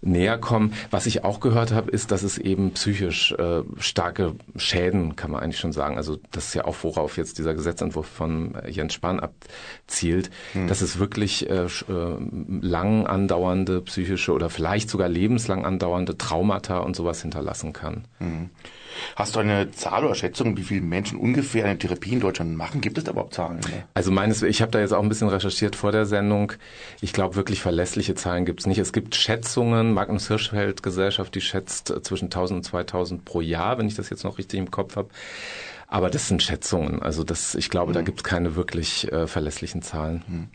näher 0.00 0.38
kommen. 0.38 0.74
Was 0.90 1.06
ich 1.06 1.24
auch 1.24 1.40
gehört 1.40 1.72
habe, 1.72 1.90
ist, 1.90 2.10
dass 2.10 2.22
es 2.22 2.38
eben 2.38 2.72
psychisch 2.72 3.32
äh, 3.32 3.62
starke 3.78 4.34
Schäden, 4.56 5.16
kann 5.16 5.30
man 5.30 5.42
eigentlich 5.42 5.58
schon 5.58 5.72
sagen. 5.72 5.96
Also 5.96 6.18
das 6.30 6.48
ist 6.48 6.54
ja 6.54 6.64
auch, 6.64 6.76
worauf 6.82 7.16
jetzt 7.16 7.38
dieser 7.38 7.54
Gesetzentwurf 7.54 8.06
von 8.06 8.54
äh, 8.54 8.70
Jens 8.70 8.94
Spahn 8.94 9.20
abzielt, 9.20 10.30
dass 10.66 10.80
es 10.80 10.98
wirklich 10.98 11.48
äh, 11.48 11.64
äh, 11.64 11.68
lang 12.60 13.06
andauernde 13.06 13.80
psychische 13.82 14.32
oder 14.32 14.50
vielleicht 14.50 14.90
sogar 14.90 15.08
lebenslang 15.08 15.64
andauernde 15.64 16.16
Traumata 16.16 16.78
und 16.78 16.96
sowas 16.96 17.22
hinterlassen 17.22 17.72
kann. 17.72 18.04
Hast 19.16 19.36
du 19.36 19.40
eine 19.40 19.70
Zahl 19.70 20.04
oder 20.04 20.14
Schätzung, 20.14 20.56
wie 20.56 20.62
viele 20.62 20.80
Menschen 20.80 21.18
ungefähr 21.18 21.64
eine 21.64 21.78
Therapie 21.78 22.12
in 22.12 22.20
Deutschland 22.20 22.56
machen? 22.56 22.80
Gibt 22.80 22.98
es 22.98 23.04
da 23.04 23.12
überhaupt 23.12 23.34
Zahlen? 23.34 23.60
Also 23.94 24.10
meines, 24.10 24.42
ich 24.42 24.62
habe 24.62 24.70
da 24.72 24.80
jetzt 24.80 24.92
auch 24.92 25.02
ein 25.02 25.08
bisschen 25.08 25.28
recherchiert 25.28 25.76
vor 25.76 25.92
der 25.92 26.06
Sendung. 26.06 26.52
Ich 27.00 27.12
glaube, 27.12 27.36
wirklich 27.36 27.60
verlässliche 27.60 28.14
Zahlen 28.14 28.44
gibt's 28.44 28.66
nicht. 28.66 28.78
Es 28.78 28.92
gibt 28.92 29.14
Schätzungen, 29.14 29.92
Magnus 29.92 30.28
Hirschfeld 30.28 30.82
Gesellschaft, 30.82 31.34
die 31.34 31.40
schätzt 31.40 31.90
äh, 31.90 32.02
zwischen 32.02 32.26
1000 32.26 32.58
und 32.58 32.64
2000 32.64 33.24
pro 33.24 33.40
Jahr, 33.40 33.78
wenn 33.78 33.86
ich 33.88 33.94
das 33.94 34.10
jetzt 34.10 34.24
noch 34.24 34.38
richtig 34.38 34.58
im 34.58 34.70
Kopf 34.70 34.96
habe. 34.96 35.08
Aber 35.90 36.10
das 36.10 36.28
sind 36.28 36.42
Schätzungen. 36.42 37.00
Also 37.00 37.24
das, 37.24 37.54
ich 37.54 37.70
glaube, 37.70 37.92
Mhm. 37.92 37.94
da 37.94 38.02
gibt 38.02 38.18
es 38.20 38.24
keine 38.24 38.56
wirklich 38.56 39.10
äh, 39.10 39.26
verlässlichen 39.26 39.80
Zahlen. 39.80 40.50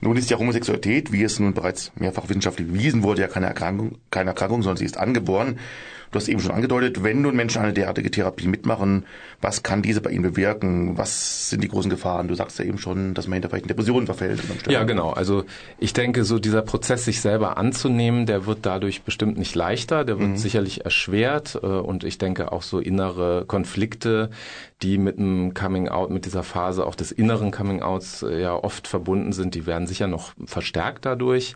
Nun 0.00 0.16
ist 0.16 0.30
ja 0.30 0.38
Homosexualität, 0.38 1.12
wie 1.12 1.22
es 1.24 1.38
nun 1.38 1.52
bereits 1.52 1.92
mehrfach 1.96 2.28
wissenschaftlich 2.30 2.68
bewiesen 2.68 3.02
wurde, 3.02 3.20
ja 3.20 3.28
keine 3.28 3.46
Erkrankung, 3.46 3.98
keine 4.10 4.30
Erkrankung, 4.30 4.62
sondern 4.62 4.78
sie 4.78 4.86
ist 4.86 4.96
angeboren. 4.96 5.58
Du 6.10 6.16
hast 6.16 6.28
eben 6.28 6.40
schon 6.40 6.52
angedeutet, 6.52 7.02
wenn 7.02 7.20
nun 7.22 7.36
Menschen 7.36 7.60
eine 7.60 7.72
derartige 7.72 8.10
Therapie 8.10 8.48
mitmachen, 8.48 9.04
was 9.40 9.62
kann 9.62 9.82
diese 9.82 10.00
bei 10.00 10.10
ihnen 10.10 10.22
bewirken? 10.22 10.96
Was 10.96 11.50
sind 11.50 11.62
die 11.62 11.68
großen 11.68 11.90
Gefahren? 11.90 12.28
Du 12.28 12.34
sagst 12.34 12.58
ja 12.58 12.64
eben 12.64 12.78
schon, 12.78 13.14
dass 13.14 13.26
man 13.26 13.34
hinter 13.34 13.50
vielleicht 13.50 13.64
in 13.64 13.68
Depressionen 13.68 14.06
verfällt. 14.06 14.40
Ja, 14.68 14.84
genau. 14.84 15.10
Also 15.10 15.44
ich 15.78 15.92
denke, 15.92 16.24
so 16.24 16.38
dieser 16.38 16.62
Prozess, 16.62 17.04
sich 17.04 17.20
selber 17.20 17.58
anzunehmen, 17.58 18.26
der 18.26 18.46
wird 18.46 18.60
dadurch 18.62 19.02
bestimmt 19.02 19.38
nicht 19.38 19.54
leichter, 19.54 20.04
der 20.04 20.18
wird 20.18 20.38
sicherlich 20.38 20.84
erschwert 20.84 21.58
äh, 21.62 21.66
und 21.66 22.04
ich 22.04 22.18
denke 22.18 22.52
auch 22.52 22.62
so 22.62 22.78
innere 22.78 23.44
Konflikte, 23.46 24.30
die 24.82 24.98
mit 24.98 25.18
dem 25.18 25.54
Coming 25.54 25.88
Out, 25.88 26.10
mit 26.10 26.24
dieser 26.24 26.42
Phase 26.42 26.86
auch 26.86 26.94
des 26.94 27.12
inneren 27.12 27.50
Coming 27.50 27.82
Outs 27.82 28.22
äh, 28.22 28.40
ja 28.40 28.54
oft 28.54 28.88
verbunden 28.88 29.32
sind, 29.32 29.54
die 29.54 29.66
werden 29.66 29.86
sicher 29.86 30.06
noch 30.06 30.32
verstärkt 30.44 31.04
dadurch. 31.04 31.54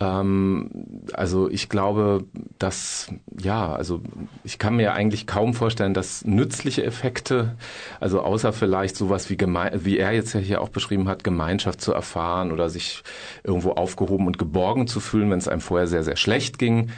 Ähm, 0.00 0.70
also 1.12 1.50
ich 1.50 1.68
glaube, 1.68 2.24
dass 2.58 3.08
ja, 3.40 3.72
also 3.72 4.00
ich 4.44 4.58
kann 4.58 4.76
mir 4.76 4.94
eigentlich 4.94 5.26
kaum 5.26 5.54
vorstellen, 5.54 5.94
dass 5.94 6.24
nützliche 6.24 6.84
Effekte, 6.84 7.56
also 8.00 8.20
außer 8.22 8.52
vielleicht 8.52 8.96
sowas 8.96 9.28
wie 9.28 9.36
geme 9.36 9.70
wie 9.74 9.98
er 9.98 10.12
jetzt 10.12 10.32
ja 10.32 10.40
hier 10.40 10.60
auch 10.62 10.70
beschrieben 10.70 11.08
hat, 11.08 11.24
Gemeinschaft 11.24 11.80
zu 11.80 11.92
erfahren 11.92 12.52
oder 12.52 12.70
sich 12.70 13.02
irgendwo 13.44 13.72
aufgehoben 13.72 14.26
und 14.26 14.38
geborgen 14.38 14.86
zu 14.86 15.00
fühlen, 15.00 15.30
wenn 15.30 15.38
es 15.38 15.48
einem 15.48 15.60
vorher 15.60 15.86
sehr 15.86 16.04
sehr 16.04 16.16
schlecht 16.16 16.58
ging, 16.58 16.90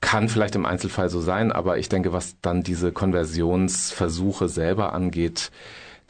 kann 0.00 0.28
vielleicht 0.30 0.54
im 0.54 0.64
Einzelfall 0.64 1.10
so 1.10 1.20
sein, 1.20 1.52
aber 1.52 1.78
ich 1.78 1.88
denke, 1.90 2.12
was 2.12 2.36
dann 2.40 2.62
diese 2.62 2.90
Konversionsversuche 2.90 4.48
selber 4.48 4.94
angeht, 4.94 5.50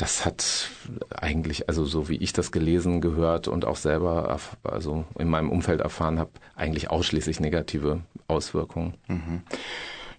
das 0.01 0.25
hat 0.25 0.71
eigentlich, 1.11 1.69
also 1.69 1.85
so 1.85 2.09
wie 2.09 2.17
ich 2.17 2.33
das 2.33 2.53
gelesen, 2.53 3.03
gehört 3.03 3.49
und 3.49 3.67
auch 3.67 3.77
selber, 3.77 4.39
also 4.65 5.05
in 5.19 5.29
meinem 5.29 5.51
Umfeld 5.51 5.81
erfahren 5.81 6.19
habe, 6.19 6.31
eigentlich 6.57 6.91
ausschließlich 6.91 7.39
negative 7.41 8.01
Auswirkungen. 8.27 8.95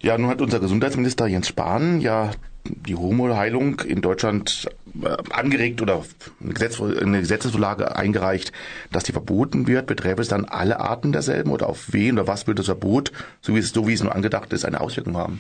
Ja, 0.02 0.18
nun 0.18 0.30
hat 0.30 0.42
unser 0.42 0.60
Gesundheitsminister 0.60 1.26
Jens 1.26 1.48
Spahn 1.48 2.00
ja 2.00 2.32
die 2.66 2.96
Homo-Heilung 2.96 3.80
in 3.80 4.02
Deutschland 4.02 4.70
äh, 5.02 5.18
angeregt 5.32 5.82
oder 5.82 6.04
eine, 6.40 6.54
Gesetz, 6.54 6.80
eine 6.80 7.20
Gesetzesvorlage 7.20 7.96
eingereicht, 7.96 8.52
dass 8.92 9.04
die 9.04 9.14
verboten 9.14 9.68
wird. 9.68 9.88
Beträfe 9.88 10.22
es 10.22 10.28
dann 10.28 10.46
alle 10.46 10.80
Arten 10.80 11.12
derselben 11.12 11.52
oder 11.52 11.68
auf 11.68 11.92
wen 11.92 12.20
oder 12.20 12.28
was 12.28 12.46
wird 12.46 12.60
das 12.60 12.68
Verbot, 12.68 13.12
so 13.42 13.56
wie 13.56 13.60
es, 13.60 13.72
so 13.72 13.88
wie 13.88 13.94
es 13.94 14.04
nur 14.04 14.14
angedacht 14.14 14.54
ist, 14.54 14.66
eine 14.66 14.80
Auswirkung 14.80 15.18
haben? 15.18 15.40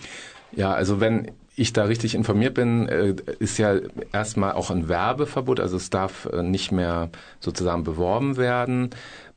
Ja, 0.55 0.73
also 0.73 0.99
wenn 0.99 1.31
ich 1.55 1.73
da 1.73 1.83
richtig 1.83 2.15
informiert 2.15 2.53
bin, 2.53 2.87
äh, 2.87 3.15
ist 3.39 3.57
ja 3.57 3.75
erstmal 4.13 4.53
auch 4.53 4.71
ein 4.71 4.87
Werbeverbot, 4.87 5.59
also 5.59 5.77
es 5.77 5.89
darf 5.89 6.27
äh, 6.31 6.43
nicht 6.43 6.71
mehr 6.71 7.09
sozusagen 7.39 7.83
beworben 7.83 8.37
werden. 8.37 8.89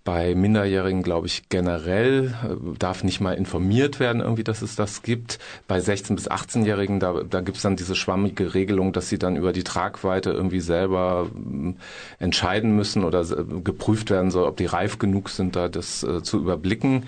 Bei 0.04 0.34
Minderjährigen, 0.34 1.02
glaube 1.02 1.26
ich, 1.26 1.48
generell 1.48 2.34
äh, 2.44 2.78
darf 2.78 3.04
nicht 3.04 3.20
mal 3.20 3.32
informiert 3.32 4.00
werden, 4.00 4.20
irgendwie, 4.20 4.44
dass 4.44 4.62
es 4.62 4.76
das 4.76 5.02
gibt. 5.02 5.38
Bei 5.66 5.78
16- 5.78 6.14
bis 6.14 6.30
18-Jährigen, 6.30 7.00
da, 7.00 7.22
da 7.28 7.40
gibt 7.40 7.56
es 7.56 7.62
dann 7.62 7.76
diese 7.76 7.96
schwammige 7.96 8.54
Regelung, 8.54 8.92
dass 8.92 9.08
sie 9.08 9.18
dann 9.18 9.34
über 9.34 9.52
die 9.52 9.64
Tragweite 9.64 10.30
irgendwie 10.30 10.60
selber 10.60 11.30
ähm, 11.34 11.76
entscheiden 12.18 12.76
müssen 12.76 13.02
oder 13.02 13.24
geprüft 13.24 14.10
werden 14.10 14.30
soll, 14.30 14.46
ob 14.46 14.56
die 14.58 14.66
reif 14.66 14.98
genug 14.98 15.30
sind, 15.30 15.56
da 15.56 15.68
das 15.68 16.06
zu 16.22 16.38
überblicken. 16.38 17.04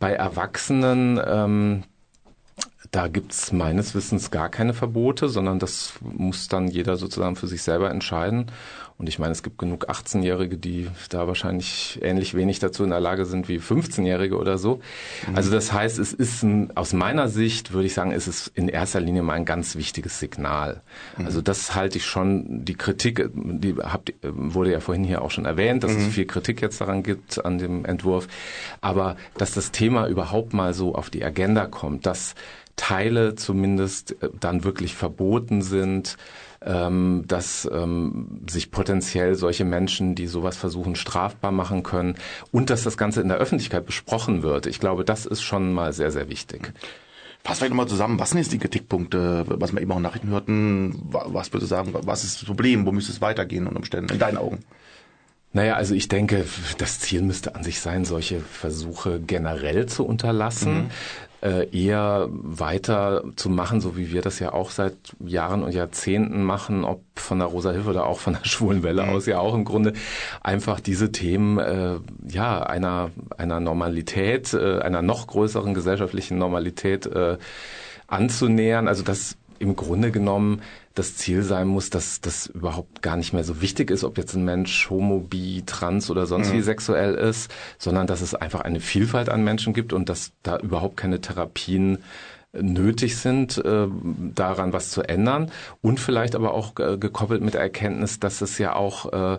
Bei 0.00 0.12
Erwachsenen 0.12 1.20
ähm, 1.24 1.84
da 2.94 3.08
gibt's 3.08 3.50
meines 3.50 3.96
Wissens 3.96 4.30
gar 4.30 4.48
keine 4.48 4.72
Verbote, 4.72 5.28
sondern 5.28 5.58
das 5.58 5.94
muss 6.00 6.46
dann 6.46 6.68
jeder 6.68 6.96
sozusagen 6.96 7.34
für 7.34 7.48
sich 7.48 7.62
selber 7.62 7.90
entscheiden. 7.90 8.52
Und 8.96 9.08
ich 9.08 9.18
meine, 9.18 9.32
es 9.32 9.42
gibt 9.42 9.58
genug 9.58 9.90
18-Jährige, 9.90 10.56
die 10.56 10.86
da 11.08 11.26
wahrscheinlich 11.26 11.98
ähnlich 12.00 12.34
wenig 12.34 12.60
dazu 12.60 12.84
in 12.84 12.90
der 12.90 13.00
Lage 13.00 13.24
sind 13.24 13.48
wie 13.48 13.58
15-Jährige 13.58 14.38
oder 14.38 14.56
so. 14.56 14.80
Also 15.34 15.50
das 15.50 15.72
heißt, 15.72 15.98
es 15.98 16.12
ist 16.12 16.44
ein, 16.44 16.76
aus 16.76 16.92
meiner 16.92 17.26
Sicht, 17.26 17.72
würde 17.72 17.86
ich 17.86 17.94
sagen, 17.94 18.12
ist 18.12 18.28
es 18.28 18.46
in 18.54 18.68
erster 18.68 19.00
Linie 19.00 19.22
mal 19.22 19.32
ein 19.32 19.44
ganz 19.44 19.74
wichtiges 19.74 20.20
Signal. 20.20 20.80
Also 21.16 21.42
das 21.42 21.74
halte 21.74 21.98
ich 21.98 22.06
schon, 22.06 22.64
die 22.64 22.74
Kritik, 22.74 23.28
die 23.34 23.74
habt, 23.74 24.14
wurde 24.22 24.70
ja 24.70 24.78
vorhin 24.78 25.02
hier 25.02 25.22
auch 25.22 25.32
schon 25.32 25.46
erwähnt, 25.46 25.82
dass 25.82 25.90
es 25.90 26.06
viel 26.06 26.26
Kritik 26.26 26.62
jetzt 26.62 26.80
daran 26.80 27.02
gibt, 27.02 27.44
an 27.44 27.58
dem 27.58 27.84
Entwurf. 27.84 28.28
Aber 28.80 29.16
dass 29.36 29.52
das 29.52 29.72
Thema 29.72 30.06
überhaupt 30.06 30.52
mal 30.52 30.72
so 30.72 30.94
auf 30.94 31.10
die 31.10 31.24
Agenda 31.24 31.66
kommt, 31.66 32.06
dass 32.06 32.36
Teile 32.76 33.34
zumindest 33.34 34.22
äh, 34.22 34.28
dann 34.40 34.64
wirklich 34.64 34.94
verboten 34.94 35.62
sind, 35.62 36.16
ähm, 36.62 37.24
dass 37.28 37.68
ähm, 37.72 38.40
sich 38.48 38.70
potenziell 38.70 39.34
solche 39.34 39.64
Menschen, 39.64 40.14
die 40.14 40.26
sowas 40.26 40.56
versuchen, 40.56 40.96
strafbar 40.96 41.52
machen 41.52 41.82
können 41.82 42.14
und 42.52 42.70
dass 42.70 42.82
das 42.82 42.96
Ganze 42.96 43.20
in 43.20 43.28
der 43.28 43.36
Öffentlichkeit 43.38 43.84
besprochen 43.86 44.42
wird. 44.42 44.66
Ich 44.66 44.80
glaube, 44.80 45.04
das 45.04 45.26
ist 45.26 45.42
schon 45.42 45.72
mal 45.72 45.92
sehr, 45.92 46.10
sehr 46.10 46.28
wichtig. 46.28 46.72
Fass 47.44 47.58
vielleicht 47.58 47.70
nochmal 47.72 47.88
zusammen, 47.88 48.18
was 48.18 48.30
sind 48.30 48.38
jetzt 48.38 48.52
die 48.52 48.58
Kritikpunkte, 48.58 49.44
was 49.46 49.72
wir 49.74 49.82
eben 49.82 49.92
auch 49.92 49.96
in 49.98 50.02
Nachrichten 50.02 50.28
hörten, 50.30 50.98
wa- 51.10 51.26
was 51.28 51.52
würdest 51.52 51.70
du 51.70 51.76
sagen, 51.76 51.92
was 51.94 52.24
ist 52.24 52.40
das 52.40 52.46
Problem, 52.46 52.86
wo 52.86 52.92
müsste 52.92 53.12
es 53.12 53.20
weitergehen 53.20 53.66
unter 53.66 53.76
Umständen, 53.80 54.12
in 54.14 54.18
deinen 54.18 54.38
Augen? 54.38 54.60
Naja, 55.52 55.74
also 55.74 55.94
ich 55.94 56.08
denke, 56.08 56.46
das 56.78 56.98
Ziel 57.00 57.20
müsste 57.22 57.54
an 57.54 57.62
sich 57.62 57.80
sein, 57.80 58.04
solche 58.06 58.40
Versuche 58.40 59.20
generell 59.20 59.86
zu 59.86 60.04
unterlassen, 60.06 60.90
äh, 61.44 61.68
eher 61.76 62.28
weiter 62.30 63.22
zu 63.36 63.50
machen, 63.50 63.82
so 63.82 63.98
wie 63.98 64.10
wir 64.10 64.22
das 64.22 64.38
ja 64.38 64.52
auch 64.52 64.70
seit 64.70 64.96
Jahren 65.20 65.62
und 65.62 65.74
Jahrzehnten 65.74 66.42
machen, 66.42 66.84
ob 66.84 67.02
von 67.16 67.38
der 67.38 67.48
Rosa 67.48 67.70
Hilfe 67.70 67.90
oder 67.90 68.06
auch 68.06 68.18
von 68.18 68.32
der 68.32 68.44
Schwulen 68.48 68.82
Welle 68.82 69.06
aus 69.08 69.26
ja 69.26 69.38
auch 69.38 69.54
im 69.54 69.64
Grunde 69.64 69.92
einfach 70.42 70.80
diese 70.80 71.12
Themen 71.12 71.58
äh, 71.58 71.96
ja 72.26 72.62
einer 72.62 73.10
einer 73.36 73.60
Normalität, 73.60 74.54
äh, 74.54 74.78
einer 74.78 75.02
noch 75.02 75.26
größeren 75.26 75.74
gesellschaftlichen 75.74 76.38
Normalität 76.38 77.04
äh, 77.06 77.36
anzunähern. 78.06 78.88
Also 78.88 79.02
das 79.02 79.36
im 79.58 79.76
Grunde 79.76 80.10
genommen 80.10 80.62
das 80.94 81.16
Ziel 81.16 81.42
sein 81.42 81.66
muss, 81.66 81.90
dass 81.90 82.20
das 82.20 82.46
überhaupt 82.46 83.02
gar 83.02 83.16
nicht 83.16 83.32
mehr 83.32 83.44
so 83.44 83.60
wichtig 83.60 83.90
ist, 83.90 84.04
ob 84.04 84.16
jetzt 84.16 84.34
ein 84.34 84.44
Mensch 84.44 84.88
homo, 84.90 85.18
bi, 85.18 85.62
trans 85.66 86.08
oder 86.10 86.26
sonst 86.26 86.52
wie 86.52 86.60
sexuell 86.60 87.14
ist, 87.14 87.52
sondern 87.78 88.06
dass 88.06 88.20
es 88.20 88.34
einfach 88.34 88.60
eine 88.60 88.80
Vielfalt 88.80 89.28
an 89.28 89.42
Menschen 89.42 89.74
gibt 89.74 89.92
und 89.92 90.08
dass 90.08 90.32
da 90.42 90.58
überhaupt 90.58 90.96
keine 90.96 91.20
Therapien 91.20 91.98
nötig 92.52 93.16
sind, 93.16 93.58
äh, 93.58 93.88
daran 94.34 94.72
was 94.72 94.90
zu 94.90 95.02
ändern 95.02 95.50
und 95.82 95.98
vielleicht 95.98 96.36
aber 96.36 96.54
auch 96.54 96.78
äh, 96.78 96.96
gekoppelt 96.96 97.42
mit 97.42 97.54
der 97.54 97.60
Erkenntnis, 97.60 98.20
dass 98.20 98.40
es 98.40 98.58
ja 98.58 98.74
auch 98.76 99.12
äh, 99.12 99.38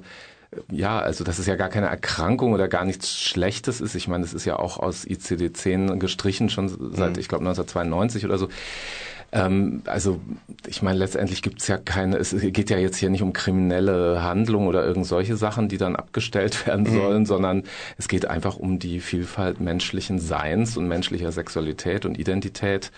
ja, 0.71 0.99
also 0.99 1.23
dass 1.23 1.39
es 1.39 1.47
ja 1.47 1.55
gar 1.55 1.69
keine 1.69 1.87
Erkrankung 1.87 2.53
oder 2.53 2.67
gar 2.67 2.85
nichts 2.85 3.19
Schlechtes 3.19 3.81
ist. 3.81 3.95
Ich 3.95 4.07
meine, 4.07 4.23
es 4.23 4.33
ist 4.33 4.45
ja 4.45 4.57
auch 4.57 4.79
aus 4.79 5.05
ICD-10 5.05 5.97
gestrichen, 5.97 6.49
schon 6.49 6.69
seit, 6.93 7.17
ich 7.17 7.27
glaube, 7.27 7.43
1992 7.43 8.23
oder 8.25 8.37
so. 8.37 8.47
Ähm, 9.35 9.81
also 9.85 10.21
ich 10.65 10.81
meine, 10.81 10.97
letztendlich 10.97 11.41
gibt's 11.41 11.67
ja 11.67 11.77
keine, 11.77 12.17
es 12.17 12.33
geht 12.39 12.69
ja 12.69 12.77
jetzt 12.77 12.97
hier 12.97 13.09
nicht 13.09 13.21
um 13.21 13.33
kriminelle 13.33 14.23
Handlungen 14.23 14.67
oder 14.67 14.85
irgend 14.85 15.05
solche 15.05 15.35
Sachen, 15.35 15.67
die 15.67 15.77
dann 15.77 15.95
abgestellt 15.95 16.65
werden 16.67 16.85
sollen, 16.85 17.25
sondern 17.25 17.63
es 17.97 18.07
geht 18.07 18.25
einfach 18.27 18.55
um 18.55 18.79
die 18.79 18.99
Vielfalt 19.01 19.59
menschlichen 19.59 20.19
Seins 20.19 20.77
und 20.77 20.87
menschlicher 20.87 21.31
Sexualität 21.31 22.05
und 22.05 22.17
Identität. 22.17 22.91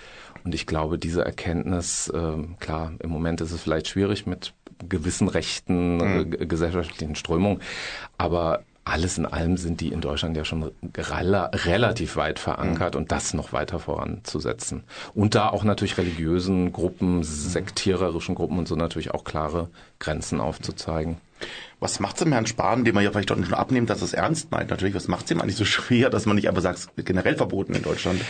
Und 0.43 0.53
ich 0.53 0.67
glaube, 0.67 0.97
diese 0.99 1.25
Erkenntnis, 1.25 2.11
ähm, 2.15 2.55
klar, 2.59 2.93
im 2.99 3.09
Moment 3.09 3.41
ist 3.41 3.51
es 3.51 3.61
vielleicht 3.61 3.87
schwierig 3.87 4.27
mit 4.27 4.53
gewissen 4.87 5.27
rechten 5.27 5.99
äh, 5.99 6.25
g- 6.25 6.45
gesellschaftlichen 6.45 7.15
Strömungen, 7.15 7.59
aber 8.19 8.61
alles 8.89 9.17
in 9.17 9.25
allem 9.25 9.57
sind 9.57 9.81
die 9.81 9.89
in 9.89 10.01
Deutschland 10.01 10.37
ja 10.37 10.45
schon 10.45 10.71
rela 10.95 11.51
relativ 11.53 12.15
weit 12.15 12.39
verankert 12.39 12.95
und 12.95 13.11
das 13.11 13.33
noch 13.33 13.53
weiter 13.53 13.79
voranzusetzen. 13.79 14.83
Und 15.13 15.35
da 15.35 15.49
auch 15.49 15.63
natürlich 15.63 15.97
religiösen 15.97 16.71
Gruppen, 16.71 17.23
sektiererischen 17.23 18.35
Gruppen 18.35 18.57
und 18.57 18.67
so 18.67 18.75
natürlich 18.75 19.11
auch 19.11 19.23
klare 19.23 19.69
Grenzen 19.99 20.39
aufzuzeigen. 20.39 21.17
Was 21.79 21.99
macht's 21.99 22.23
dem 22.23 22.31
Herrn 22.31 22.47
Spahn, 22.47 22.83
dem 22.83 22.95
man 22.95 23.03
ja 23.03 23.11
vielleicht 23.11 23.31
auch 23.31 23.35
nicht 23.35 23.51
nur 23.51 23.59
abnimmt, 23.59 23.89
dass 23.89 24.01
er 24.01 24.05
es 24.05 24.13
ernst 24.13 24.51
meint, 24.51 24.71
natürlich, 24.71 24.95
was 24.95 25.07
macht's 25.07 25.29
ihm 25.29 25.41
eigentlich 25.41 25.55
so 25.55 25.65
schwer, 25.65 26.09
dass 26.09 26.25
man 26.25 26.35
nicht 26.35 26.47
einfach 26.49 26.63
sagt, 26.63 26.89
generell 26.97 27.35
verboten 27.35 27.75
in 27.75 27.83
Deutschland? 27.83 28.21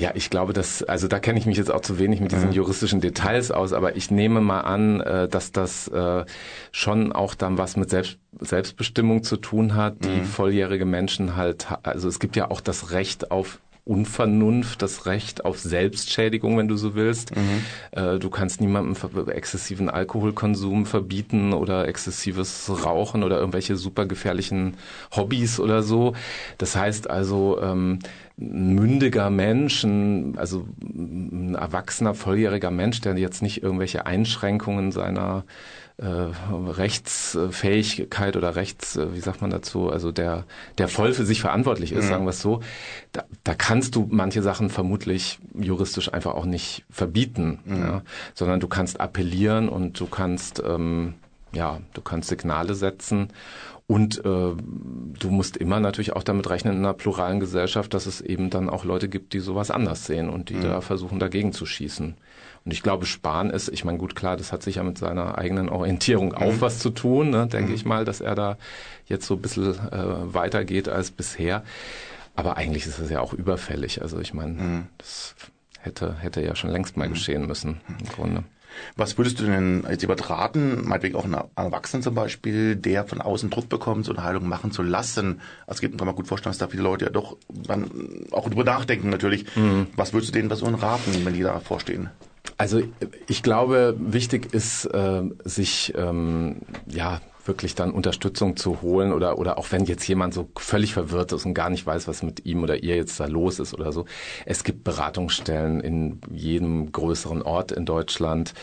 Ja, 0.00 0.12
ich 0.14 0.30
glaube, 0.30 0.52
dass, 0.52 0.84
also 0.84 1.08
da 1.08 1.18
kenne 1.18 1.40
ich 1.40 1.46
mich 1.46 1.56
jetzt 1.56 1.72
auch 1.72 1.80
zu 1.80 1.98
wenig 1.98 2.20
mit 2.20 2.30
diesen 2.30 2.52
juristischen 2.52 3.00
Details 3.00 3.50
aus, 3.50 3.72
aber 3.72 3.96
ich 3.96 4.12
nehme 4.12 4.40
mal 4.40 4.60
an, 4.60 5.00
äh, 5.00 5.26
dass 5.28 5.50
das 5.50 5.88
äh, 5.88 6.24
schon 6.70 7.12
auch 7.12 7.34
dann 7.34 7.58
was 7.58 7.76
mit 7.76 7.90
Selbst, 7.90 8.18
Selbstbestimmung 8.38 9.24
zu 9.24 9.36
tun 9.38 9.74
hat, 9.74 10.04
die 10.04 10.22
volljährige 10.24 10.84
Menschen 10.84 11.34
halt, 11.34 11.70
ha- 11.70 11.80
also 11.82 12.06
es 12.08 12.20
gibt 12.20 12.36
ja 12.36 12.48
auch 12.50 12.60
das 12.60 12.92
Recht 12.92 13.32
auf 13.32 13.58
Unvernunft, 13.88 14.82
das 14.82 15.06
Recht 15.06 15.44
auf 15.44 15.58
Selbstschädigung, 15.58 16.58
wenn 16.58 16.68
du 16.68 16.76
so 16.76 16.94
willst. 16.94 17.32
Äh, 17.92 18.18
du 18.18 18.30
kannst 18.30 18.60
niemandem 18.60 18.96
exzessiven 19.28 19.88
Alkoholkonsum 19.88 20.86
verbieten 20.86 21.52
oder 21.52 21.88
exzessives 21.88 22.70
Rauchen 22.84 23.22
oder 23.22 23.38
irgendwelche 23.38 23.76
super 23.76 24.06
gefährlichen 24.06 24.74
Hobbys 25.14 25.58
oder 25.58 25.82
so. 25.82 26.14
Das 26.58 26.76
heißt 26.76 27.08
also, 27.08 27.60
ähm, 27.62 28.00
ein 28.40 28.74
mündiger 28.74 29.30
Mensch, 29.30 29.82
ein, 29.82 30.38
also 30.38 30.64
ein 30.80 31.28
ein 31.48 31.54
erwachsener, 31.54 32.14
volljähriger 32.14 32.70
Mensch, 32.70 33.00
der 33.00 33.16
jetzt 33.16 33.42
nicht 33.42 33.62
irgendwelche 33.62 34.06
Einschränkungen 34.06 34.92
seiner 34.92 35.44
äh, 35.98 36.06
Rechtsfähigkeit 36.06 38.36
oder 38.36 38.56
Rechts, 38.56 38.96
äh, 38.96 39.14
wie 39.14 39.20
sagt 39.20 39.40
man 39.40 39.50
dazu, 39.50 39.90
also 39.90 40.12
der, 40.12 40.44
der 40.78 40.88
voll 40.88 41.12
für 41.12 41.24
sich 41.24 41.40
verantwortlich 41.40 41.92
ist, 41.92 42.04
Mhm. 42.04 42.08
sagen 42.08 42.24
wir 42.24 42.30
es 42.30 42.40
so, 42.40 42.60
da, 43.12 43.24
da 43.44 43.54
kannst 43.54 43.94
du 43.96 44.06
manche 44.10 44.42
Sachen 44.42 44.70
vermutlich 44.70 45.38
juristisch 45.58 46.12
einfach 46.12 46.34
auch 46.34 46.44
nicht 46.44 46.84
verbieten, 46.90 47.60
Mhm. 47.64 47.80
ja, 47.80 48.02
sondern 48.34 48.60
du 48.60 48.68
kannst 48.68 49.00
appellieren 49.00 49.68
und 49.68 49.98
du 49.98 50.06
kannst, 50.06 50.62
ähm, 50.64 51.14
ja, 51.52 51.80
du 51.94 52.02
kannst 52.02 52.28
Signale 52.28 52.74
setzen 52.74 53.28
und 53.86 54.18
äh, 54.18 54.22
du 54.22 55.30
musst 55.30 55.56
immer 55.56 55.80
natürlich 55.80 56.14
auch 56.14 56.22
damit 56.22 56.48
rechnen 56.50 56.74
in 56.74 56.80
einer 56.84 56.94
pluralen 56.94 57.40
Gesellschaft, 57.40 57.94
dass 57.94 58.06
es 58.06 58.20
eben 58.20 58.50
dann 58.50 58.68
auch 58.68 58.84
Leute 58.84 59.08
gibt, 59.08 59.32
die 59.32 59.40
sowas 59.40 59.70
anders 59.70 60.06
sehen 60.06 60.28
und 60.28 60.50
die 60.50 60.56
Mhm. 60.56 60.62
da 60.62 60.80
versuchen 60.80 61.18
dagegen 61.18 61.52
zu 61.52 61.66
schießen. 61.66 62.14
Und 62.68 62.72
ich 62.74 62.82
glaube, 62.82 63.06
Spahn 63.06 63.48
ist, 63.48 63.70
ich 63.70 63.86
meine, 63.86 63.96
gut, 63.96 64.14
klar, 64.14 64.36
das 64.36 64.52
hat 64.52 64.62
sicher 64.62 64.82
mit 64.82 64.98
seiner 64.98 65.38
eigenen 65.38 65.70
Orientierung 65.70 66.34
auch 66.34 66.52
Mhm. 66.52 66.60
was 66.60 66.80
zu 66.80 66.90
tun, 66.90 67.30
ne, 67.30 67.46
denke 67.46 67.70
Mhm. 67.70 67.74
ich 67.74 67.86
mal, 67.86 68.04
dass 68.04 68.20
er 68.20 68.34
da 68.34 68.58
jetzt 69.06 69.24
so 69.26 69.36
ein 69.36 69.40
bisschen 69.40 69.70
äh, 69.90 70.34
weitergeht 70.34 70.86
als 70.86 71.10
bisher. 71.10 71.62
Aber 72.36 72.58
eigentlich 72.58 72.84
ist 72.84 72.98
es 72.98 73.08
ja 73.08 73.20
auch 73.22 73.32
überfällig. 73.32 74.02
Also 74.02 74.18
ich 74.20 74.34
meine, 74.34 74.52
Mhm. 74.52 74.86
das 74.98 75.34
hätte, 75.80 76.16
hätte 76.18 76.42
ja 76.42 76.54
schon 76.56 76.68
längst 76.68 76.98
mal 76.98 77.08
geschehen 77.08 77.46
müssen, 77.46 77.80
im 77.88 78.06
Grunde. 78.10 78.44
Was 78.96 79.16
würdest 79.16 79.40
du 79.40 79.44
denn 79.46 79.86
jetzt 79.88 80.02
übertraten, 80.02 80.86
meinetwegen 80.86 81.16
auch 81.16 81.24
einen 81.24 81.38
Erwachsenen 81.56 82.02
zum 82.02 82.14
Beispiel, 82.14 82.76
der 82.76 83.04
von 83.06 83.22
außen 83.22 83.48
Druck 83.48 83.70
bekommt, 83.70 84.04
so 84.04 84.12
eine 84.12 84.22
Heilung 84.24 84.46
machen 84.46 84.72
zu 84.72 84.82
lassen? 84.82 85.40
Also 85.66 85.86
es 85.86 85.96
kann 85.96 86.06
man 86.06 86.14
gut 86.14 86.28
vorstellen, 86.28 86.50
dass 86.50 86.58
da 86.58 86.68
viele 86.68 86.82
Leute 86.82 87.06
ja 87.06 87.10
doch 87.10 87.38
dann 87.48 87.90
auch 88.30 88.50
drüber 88.50 88.64
nachdenken 88.64 89.08
natürlich. 89.08 89.46
Was 89.96 90.12
würdest 90.12 90.34
du 90.34 90.38
denen 90.38 90.48
Personen 90.48 90.74
raten, 90.74 91.24
wenn 91.24 91.32
die 91.32 91.40
da 91.42 91.58
vorstehen? 91.60 92.10
Also 92.56 92.82
ich 93.28 93.42
glaube, 93.42 93.94
wichtig 93.98 94.52
ist, 94.54 94.86
äh, 94.86 95.22
sich 95.44 95.92
ähm, 95.96 96.62
ja 96.86 97.20
wirklich 97.48 97.74
dann 97.74 97.90
Unterstützung 97.90 98.56
zu 98.56 98.82
holen 98.82 99.12
oder 99.12 99.38
oder 99.38 99.58
auch 99.58 99.72
wenn 99.72 99.86
jetzt 99.86 100.06
jemand 100.06 100.34
so 100.34 100.48
völlig 100.56 100.92
verwirrt 100.92 101.32
ist 101.32 101.46
und 101.46 101.54
gar 101.54 101.70
nicht 101.70 101.84
weiß, 101.86 102.06
was 102.06 102.22
mit 102.22 102.44
ihm 102.46 102.62
oder 102.62 102.82
ihr 102.84 102.94
jetzt 102.94 103.18
da 103.18 103.26
los 103.26 103.58
ist 103.58 103.74
oder 103.74 103.90
so. 103.90 104.04
Es 104.44 104.62
gibt 104.62 104.84
Beratungsstellen 104.84 105.80
in 105.80 106.20
jedem 106.30 106.92
größeren 106.92 107.42
Ort 107.42 107.72
in 107.72 107.86
Deutschland. 107.86 108.54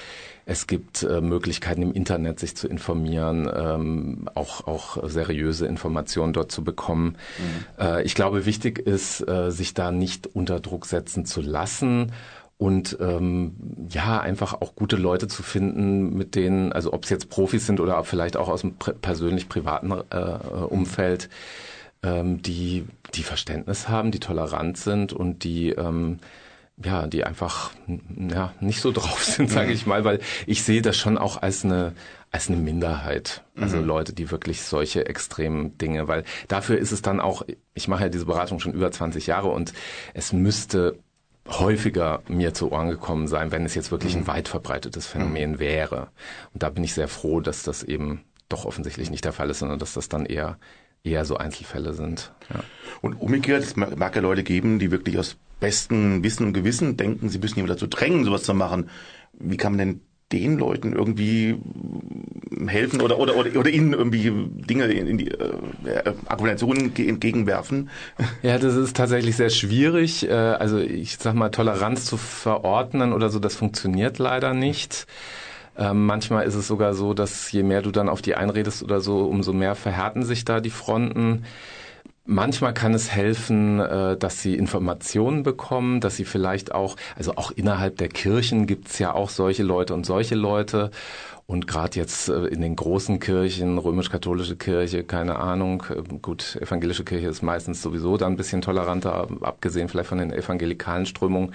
Es 0.46 0.68
gibt 0.68 1.02
äh, 1.02 1.22
Möglichkeiten 1.22 1.82
im 1.82 1.94
Internet 1.94 2.40
sich 2.40 2.56
zu 2.56 2.68
informieren, 2.68 3.50
ähm, 3.54 4.30
auch 4.36 4.68
auch 4.68 5.10
seriöse 5.10 5.66
Informationen 5.66 6.34
dort 6.34 6.52
zu 6.52 6.64
bekommen. 6.64 7.18
Äh, 7.80 8.04
ich 8.04 8.14
glaube, 8.14 8.46
wichtig 8.46 8.78
ist, 8.78 9.28
äh, 9.28 9.50
sich 9.50 9.74
da 9.74 9.92
nicht 9.92 10.28
unter 10.28 10.60
Druck 10.60 10.86
setzen 10.86 11.26
zu 11.26 11.42
lassen 11.42 12.12
und 12.58 12.98
ähm, 13.02 13.88
ja, 13.90 14.20
einfach 14.20 14.54
auch 14.62 14.76
gute 14.76 14.96
Leute 14.96 15.28
zu 15.28 15.44
finden, 15.44 16.16
mit 16.16 16.36
denen, 16.36 16.72
also 16.72 16.94
ob 16.94 17.04
es 17.04 17.10
jetzt 17.10 17.30
Profis 17.30 17.66
sind 17.66 17.80
oder 17.80 18.02
vielleicht 18.06 18.38
auch 18.38 18.48
aus 18.48 18.62
dem 18.62 18.76
persönlich 18.76 19.50
privaten 19.50 19.92
äh, 19.92 20.16
Umfeld, 20.70 21.30
ähm, 22.02 22.42
die 22.42 22.86
die 23.14 23.24
Verständnis 23.24 23.90
haben, 23.90 24.12
die 24.12 24.20
tolerant 24.20 24.78
sind 24.78 25.12
und 25.12 25.44
die 25.44 25.72
ähm, 25.72 26.20
ja, 26.84 27.08
die 27.08 27.24
einfach 27.24 27.72
ja 28.30 28.54
nicht 28.60 28.82
so 28.82 28.92
drauf 28.92 29.24
sind, 29.24 29.50
sage 29.50 29.72
ich 29.72 29.86
mal, 29.86 30.04
weil 30.04 30.20
ich 30.46 30.64
sehe 30.64 30.82
das 30.82 30.98
schon 30.98 31.18
auch 31.18 31.42
als 31.42 31.64
eine 31.66 31.94
als 32.32 32.50
eine 32.50 32.58
Minderheit, 32.58 33.44
also 33.56 33.78
Mhm. 33.78 33.86
Leute, 33.86 34.12
die 34.14 34.30
wirklich 34.30 34.62
solche 34.62 35.06
extremen 35.06 35.78
Dinge, 35.78 36.10
weil 36.10 36.26
dafür 36.50 36.78
ist 36.78 36.92
es 36.92 37.02
dann 37.02 37.22
auch, 37.22 37.44
ich 37.74 37.88
mache 37.88 38.04
ja 38.04 38.10
diese 38.10 38.26
Beratung 38.26 38.60
schon 38.60 38.74
über 38.74 38.92
20 38.92 39.26
Jahre 39.28 39.48
und 39.48 39.72
es 40.14 40.34
müsste 40.34 41.00
häufiger 41.48 42.24
mir 42.28 42.54
zu 42.54 42.72
Ohren 42.72 42.90
gekommen 42.90 43.28
sein, 43.28 43.52
wenn 43.52 43.66
es 43.66 43.76
jetzt 43.76 43.92
wirklich 43.92 44.16
ein 44.16 44.28
weit 44.28 44.48
verbreitetes 44.48 45.06
Phänomen 45.06 45.60
wäre. 45.60 46.08
Und 46.54 46.64
da 46.64 46.70
bin 46.70 46.84
ich 46.84 46.94
sehr 46.94 47.08
froh, 47.08 47.40
dass 47.40 47.64
das 47.64 47.84
eben 47.84 48.24
doch 48.50 48.66
offensichtlich 48.66 49.12
nicht 49.12 49.26
der 49.26 49.34
Fall 49.34 49.50
ist, 49.50 49.60
sondern 49.60 49.80
dass 49.80 49.94
das 49.94 50.10
dann 50.10 50.26
eher 50.26 50.58
eher 51.06 51.24
so 51.24 51.38
Einzelfälle 51.38 51.94
sind. 51.94 52.34
Ja. 52.50 52.64
Und 53.02 53.14
umgekehrt, 53.14 53.64
es 53.64 53.76
mag 53.76 53.96
mag 53.98 54.16
ja 54.16 54.22
Leute 54.22 54.44
geben, 54.44 54.80
die 54.80 54.92
wirklich 54.92 55.18
aus 55.18 55.38
bestem 55.60 56.24
Wissen 56.24 56.48
und 56.48 56.54
Gewissen 56.54 56.98
denken, 56.98 57.30
sie 57.30 57.40
müssen 57.40 57.58
jemanden 57.58 57.76
dazu 57.76 57.88
drängen, 57.88 58.26
sowas 58.26 58.44
zu 58.44 58.54
machen. 58.54 58.90
Wie 59.34 59.58
kann 59.58 59.74
man 59.74 59.78
denn 59.78 60.02
den 60.40 60.58
Leuten 60.58 60.94
irgendwie 60.94 61.56
helfen 62.68 63.02
oder 63.02 63.18
oder 63.20 63.36
oder, 63.36 63.58
oder 63.60 63.70
ihnen 63.70 63.94
irgendwie 63.94 64.32
Dinge 64.66 64.86
in, 64.86 65.18
die 65.18 65.30
äh, 65.32 66.14
Argumentationen 66.26 66.94
ge- 66.94 67.08
entgegenwerfen? 67.08 67.90
Ja, 68.42 68.58
das 68.58 68.76
ist 68.76 68.96
tatsächlich 68.96 69.36
sehr 69.36 69.50
schwierig. 69.50 70.28
Äh, 70.28 70.34
Also 70.34 70.78
ich 70.80 71.18
sag 71.18 71.36
mal, 71.36 71.50
Toleranz 71.50 72.06
zu 72.06 72.18
verordnen 72.18 73.14
oder 73.14 73.30
so, 73.30 73.40
das 73.40 73.56
funktioniert 73.56 74.20
leider 74.20 74.54
nicht. 74.54 75.06
Ähm, 75.78 76.06
manchmal 76.06 76.46
ist 76.46 76.56
es 76.56 76.68
sogar 76.68 76.94
so, 76.94 77.14
dass 77.14 77.52
je 77.52 77.64
mehr 77.64 77.82
du 77.82 77.92
dann 77.92 78.08
auf 78.10 78.22
die 78.22 78.36
einredest 78.36 78.84
oder 78.84 79.02
so, 79.02 79.26
umso 79.26 79.52
mehr 79.54 79.76
verhärten 79.76 80.24
sich 80.24 80.46
da 80.46 80.60
die 80.62 80.70
Fronten. 80.70 81.44
Manchmal 82.28 82.74
kann 82.74 82.96
es 82.96 83.12
helfen, 83.12 83.80
äh, 83.80 84.18
dass 84.18 84.42
sie 84.42 84.56
Informationen 84.56 85.44
bekommen, 85.44 86.02
dass 86.02 86.16
sie 86.16 86.26
vielleicht 86.26 86.74
auch, 86.74 86.96
also 87.16 87.34
auch 87.36 87.52
innerhalb 87.52 87.98
der 87.98 88.08
Kirchen 88.10 88.66
gibt's 88.66 88.98
ja 88.98 89.14
auch 89.14 89.30
solche 89.30 89.62
Leute 89.62 89.94
und 89.94 90.08
solche 90.08 90.34
Leute. 90.34 90.90
Und 91.46 91.68
gerade 91.68 92.00
jetzt 92.00 92.28
äh, 92.30 92.46
in 92.48 92.62
den 92.62 92.76
großen 92.76 93.20
Kirchen, 93.20 93.78
römisch-katholische 93.78 94.56
Kirche, 94.56 95.04
keine 95.04 95.36
Ahnung, 95.38 95.84
äh, 95.92 96.02
gut, 96.20 96.58
evangelische 96.60 97.04
Kirche 97.06 97.28
ist 97.28 97.44
meistens 97.44 97.84
sowieso 97.84 98.18
da 98.18 98.26
ein 98.26 98.38
bisschen 98.38 98.62
toleranter, 98.64 99.28
abgesehen 99.42 99.88
vielleicht 99.88 100.10
von 100.10 100.18
den 100.18 100.34
evangelikalen 100.34 101.06
Strömungen. 101.06 101.54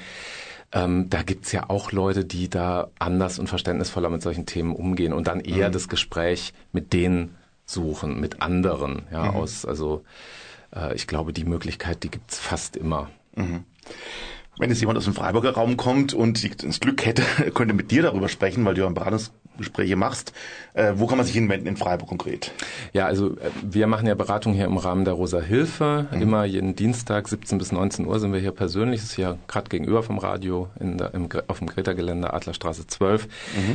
Ähm, 0.71 1.11
da 1.11 1.23
gibt's 1.25 1.51
ja 1.51 1.69
auch 1.69 1.91
Leute, 1.91 2.25
die 2.25 2.49
da 2.49 2.91
anders 3.01 3.41
und 3.41 3.49
verständnisvoller 3.49 4.09
mit 4.09 4.23
solchen 4.23 4.47
Themen 4.47 4.77
umgehen 4.77 5.13
und 5.13 5.27
dann 5.27 5.41
eher 5.41 5.67
Mhm. 5.69 5.73
das 5.73 5.89
Gespräch 5.89 6.53
mit 6.71 6.93
denen 6.93 7.35
suchen, 7.67 8.21
mit 8.21 8.41
anderen, 8.41 9.03
ja, 9.11 9.25
Mhm. 9.25 9.31
aus, 9.31 9.65
also 9.65 10.05
äh, 10.75 10.95
ich 10.95 11.07
glaube, 11.07 11.33
die 11.33 11.45
Möglichkeit, 11.45 12.03
die 12.03 12.11
gibt's 12.11 12.39
fast 12.39 12.77
immer. 12.77 13.11
Mhm. 13.35 13.65
Wenn 14.61 14.69
jetzt 14.69 14.81
jemand 14.81 14.99
aus 14.99 15.05
dem 15.05 15.15
Freiburger 15.15 15.53
Raum 15.53 15.79
kommt 15.79 16.13
und 16.13 16.63
das 16.63 16.81
Glück 16.81 17.07
hätte, 17.07 17.23
könnte 17.55 17.73
mit 17.73 17.91
dir 17.91 18.03
darüber 18.03 18.29
sprechen, 18.29 18.63
weil 18.67 18.75
du 18.75 18.83
ja 18.83 18.89
Beratungsgespräche 18.91 19.97
machst. 19.97 20.35
Äh, 20.75 20.93
wo 20.97 21.07
kann 21.07 21.17
man 21.17 21.25
sich 21.25 21.35
hinwenden 21.35 21.67
in 21.67 21.79
Freiburg 21.79 22.11
konkret? 22.11 22.53
Ja, 22.93 23.07
also 23.07 23.39
äh, 23.39 23.51
wir 23.63 23.87
machen 23.87 24.07
ja 24.07 24.15
Beratung 24.15 24.53
hier 24.53 24.67
im 24.67 24.77
Rahmen 24.77 25.07
der 25.07 25.15
Rosa 25.15 25.41
Hilfe. 25.41 26.09
Immer 26.13 26.45
jeden 26.45 26.77
Dienstag 26.77 27.29
17 27.29 27.57
bis 27.57 27.73
19 27.73 28.05
Uhr 28.05 28.21
sind 28.21 28.35
wir 28.35 28.41
hier 28.41 28.51
persönlich. 28.51 29.01
Das 29.01 29.11
ist 29.11 29.17
hier 29.17 29.39
gerade 29.49 29.71
gegenüber 29.71 30.03
vom 30.03 30.19
Radio 30.19 30.69
in 30.79 30.99
der, 30.99 31.15
im, 31.15 31.31
auf 31.47 31.61
dem 31.61 31.67
Greta-Gelände 31.67 32.35
Adlerstraße 32.35 32.87
12. 32.87 33.29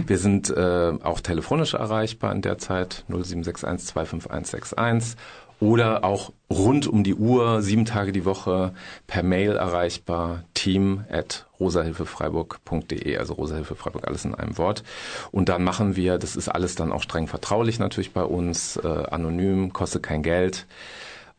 Wir 0.05 0.17
sind 0.19 0.51
äh, 0.51 0.93
auch 1.01 1.19
telefonisch 1.19 1.73
erreichbar 1.73 2.31
in 2.31 2.43
der 2.43 2.59
Zeit 2.59 3.05
0761 3.07 3.87
25161 3.87 5.17
oder 5.59 6.03
auch 6.03 6.31
rund 6.49 6.87
um 6.87 7.03
die 7.03 7.15
Uhr, 7.15 7.61
sieben 7.61 7.85
Tage 7.85 8.11
die 8.11 8.25
Woche 8.25 8.73
per 9.07 9.23
Mail 9.23 9.55
erreichbar, 9.55 10.43
team 10.53 11.05
at 11.09 11.45
rosahilfefreiburg.de, 11.59 13.17
also 13.17 13.33
Rosahilfe 13.33 13.75
Freiburg, 13.75 14.07
alles 14.07 14.25
in 14.25 14.35
einem 14.35 14.57
Wort. 14.57 14.83
Und 15.31 15.49
dann 15.49 15.63
machen 15.63 15.95
wir, 15.95 16.17
das 16.17 16.35
ist 16.35 16.49
alles 16.49 16.75
dann 16.75 16.91
auch 16.91 17.01
streng 17.01 17.27
vertraulich 17.27 17.79
natürlich 17.79 18.11
bei 18.11 18.23
uns, 18.23 18.77
äh, 18.77 18.87
anonym, 18.87 19.73
kostet 19.73 20.03
kein 20.03 20.23
Geld. 20.23 20.65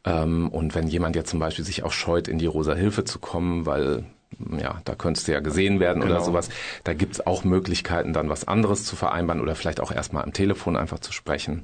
Ähm, 0.05 0.49
und 0.49 0.75
wenn 0.75 0.87
jemand 0.89 1.17
jetzt 1.17 1.31
zum 1.31 1.41
Beispiel 1.41 1.65
sich 1.65 1.83
auch 1.83 1.93
scheut, 1.93 2.29
in 2.29 2.39
die 2.39 2.47
Rosa 2.47 2.75
Hilfe 2.75 3.05
zu 3.05 3.19
kommen, 3.19 3.67
weil 3.67 4.05
ja, 4.61 4.81
da 4.85 4.95
könntest 4.95 5.29
du 5.29 5.33
ja 5.33 5.41
gesehen 5.41 5.79
werden 5.81 6.03
oder 6.03 6.15
Genau. 6.15 6.25
sowas. 6.25 6.49
Da 6.85 6.95
gibt's 6.95 7.25
auch 7.27 7.45
Möglichkeiten, 7.45 8.13
dann 8.13 8.29
was 8.29 8.47
anderes 8.47 8.85
zu 8.85 8.97
vereinbaren 8.97 9.41
oder 9.41 9.55
vielleicht 9.55 9.81
auch 9.81 9.93
erstmal 9.93 10.25
am 10.25 10.33
Telefon 10.33 10.77
einfach 10.77 10.99
zu 10.99 11.13
sprechen. 11.13 11.63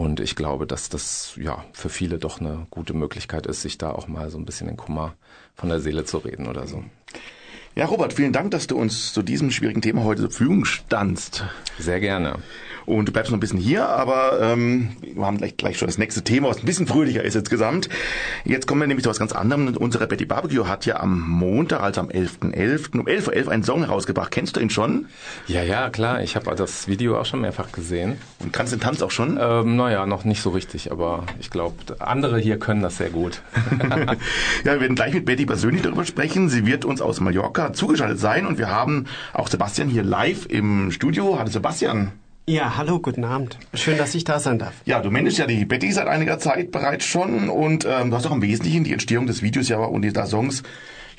Und 0.00 0.18
ich 0.18 0.34
glaube, 0.34 0.66
dass 0.66 0.88
das 0.88 1.34
ja 1.36 1.62
für 1.74 1.90
viele 1.90 2.16
doch 2.16 2.40
eine 2.40 2.66
gute 2.70 2.94
Möglichkeit 2.94 3.46
ist, 3.46 3.60
sich 3.60 3.76
da 3.76 3.90
auch 3.90 4.08
mal 4.08 4.30
so 4.30 4.38
ein 4.38 4.46
bisschen 4.46 4.66
den 4.66 4.78
Kummer 4.78 5.12
von 5.54 5.68
der 5.68 5.78
Seele 5.80 6.06
zu 6.06 6.16
reden 6.16 6.48
oder 6.48 6.66
so. 6.66 6.82
Ja, 7.74 7.84
Robert, 7.84 8.14
vielen 8.14 8.32
Dank, 8.32 8.50
dass 8.50 8.66
du 8.66 8.78
uns 8.78 9.12
zu 9.12 9.20
diesem 9.20 9.50
schwierigen 9.50 9.82
Thema 9.82 10.02
heute 10.04 10.22
zur 10.22 10.30
Verfügung 10.30 10.64
standst. 10.64 11.44
Sehr 11.78 12.00
gerne. 12.00 12.38
Und 12.90 13.06
du 13.06 13.12
bleibst 13.12 13.30
noch 13.30 13.36
ein 13.36 13.40
bisschen 13.40 13.60
hier, 13.60 13.88
aber 13.88 14.40
ähm, 14.42 14.88
wir 15.00 15.24
haben 15.24 15.38
gleich, 15.38 15.56
gleich 15.56 15.78
schon 15.78 15.86
das 15.86 15.96
nächste 15.96 16.22
Thema, 16.22 16.48
was 16.48 16.58
ein 16.58 16.64
bisschen 16.64 16.88
fröhlicher 16.88 17.22
ist 17.22 17.36
insgesamt. 17.36 17.88
Jetzt 18.44 18.66
kommen 18.66 18.80
wir 18.80 18.88
nämlich 18.88 19.04
zu 19.04 19.10
was 19.10 19.20
ganz 19.20 19.30
anderem. 19.32 19.76
Unsere 19.76 20.08
Betty 20.08 20.24
Barbecue 20.24 20.66
hat 20.66 20.86
ja 20.86 20.98
am 20.98 21.20
Montag, 21.20 21.82
also 21.82 22.00
am 22.00 22.08
11.11. 22.08 22.98
um 22.98 23.06
11.11 23.06 23.46
Uhr 23.46 23.52
einen 23.52 23.62
Song 23.62 23.84
herausgebracht. 23.84 24.32
Kennst 24.32 24.56
du 24.56 24.60
ihn 24.60 24.70
schon? 24.70 25.06
Ja, 25.46 25.62
ja, 25.62 25.88
klar. 25.90 26.20
Ich 26.22 26.34
habe 26.34 26.52
das 26.56 26.88
Video 26.88 27.16
auch 27.16 27.26
schon 27.26 27.42
mehrfach 27.42 27.70
gesehen. 27.70 28.16
Und 28.40 28.52
kannst 28.52 28.72
den 28.72 28.80
Tanz 28.80 29.02
auch 29.02 29.12
schon? 29.12 29.38
Ähm, 29.40 29.76
naja, 29.76 30.04
noch 30.06 30.24
nicht 30.24 30.42
so 30.42 30.50
richtig, 30.50 30.90
aber 30.90 31.26
ich 31.38 31.50
glaube, 31.50 31.76
andere 32.00 32.40
hier 32.40 32.58
können 32.58 32.82
das 32.82 32.96
sehr 32.96 33.10
gut. 33.10 33.42
Ja, 34.64 34.74
wir 34.74 34.80
werden 34.80 34.96
gleich 34.96 35.14
mit 35.14 35.24
Betty 35.24 35.46
persönlich 35.46 35.82
darüber 35.82 36.04
sprechen. 36.04 36.48
Sie 36.48 36.66
wird 36.66 36.84
uns 36.84 37.00
aus 37.00 37.20
Mallorca 37.20 37.72
zugeschaltet 37.72 38.18
sein 38.18 38.46
und 38.46 38.58
wir 38.58 38.68
haben 38.68 39.06
auch 39.32 39.48
Sebastian 39.48 39.88
hier 39.88 40.02
live 40.02 40.46
im 40.46 40.90
Studio. 40.90 41.38
Hallo 41.38 41.48
Sebastian. 41.48 42.12
Ja, 42.50 42.76
hallo, 42.76 42.98
guten 42.98 43.22
Abend. 43.22 43.60
Schön, 43.74 43.96
dass 43.96 44.12
ich 44.16 44.24
da 44.24 44.40
sein 44.40 44.58
darf. 44.58 44.74
Ja, 44.84 45.00
du 45.00 45.12
managst 45.12 45.38
ja 45.38 45.46
die 45.46 45.64
Betty 45.64 45.92
seit 45.92 46.08
einiger 46.08 46.40
Zeit 46.40 46.72
bereits 46.72 47.04
schon 47.04 47.48
und 47.48 47.86
ähm, 47.88 48.10
du 48.10 48.16
hast 48.16 48.26
auch 48.26 48.32
im 48.32 48.42
Wesentlichen 48.42 48.82
die 48.82 48.92
Entstehung 48.92 49.28
des 49.28 49.40
Videos 49.40 49.68
ja 49.68 49.78
und 49.78 50.02
dieser 50.02 50.26
Songs 50.26 50.64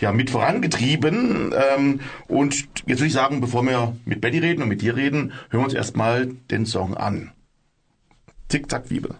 ja 0.01 0.11
mit 0.11 0.29
vorangetrieben. 0.29 1.53
Ähm, 1.77 2.01
und 2.27 2.67
jetzt 2.86 2.99
würde 2.99 3.05
ich 3.05 3.13
sagen, 3.13 3.39
bevor 3.39 3.63
wir 3.63 3.95
mit 4.03 4.19
Betty 4.19 4.39
reden 4.39 4.61
und 4.61 4.67
mit 4.67 4.82
dir 4.82 4.97
reden, 4.97 5.32
hören 5.51 5.61
wir 5.61 5.65
uns 5.67 5.73
erstmal 5.73 6.25
den 6.25 6.65
Song 6.65 6.97
an. 6.97 7.32
Zick-Zack, 8.49 8.89
Wiebe. 8.89 9.15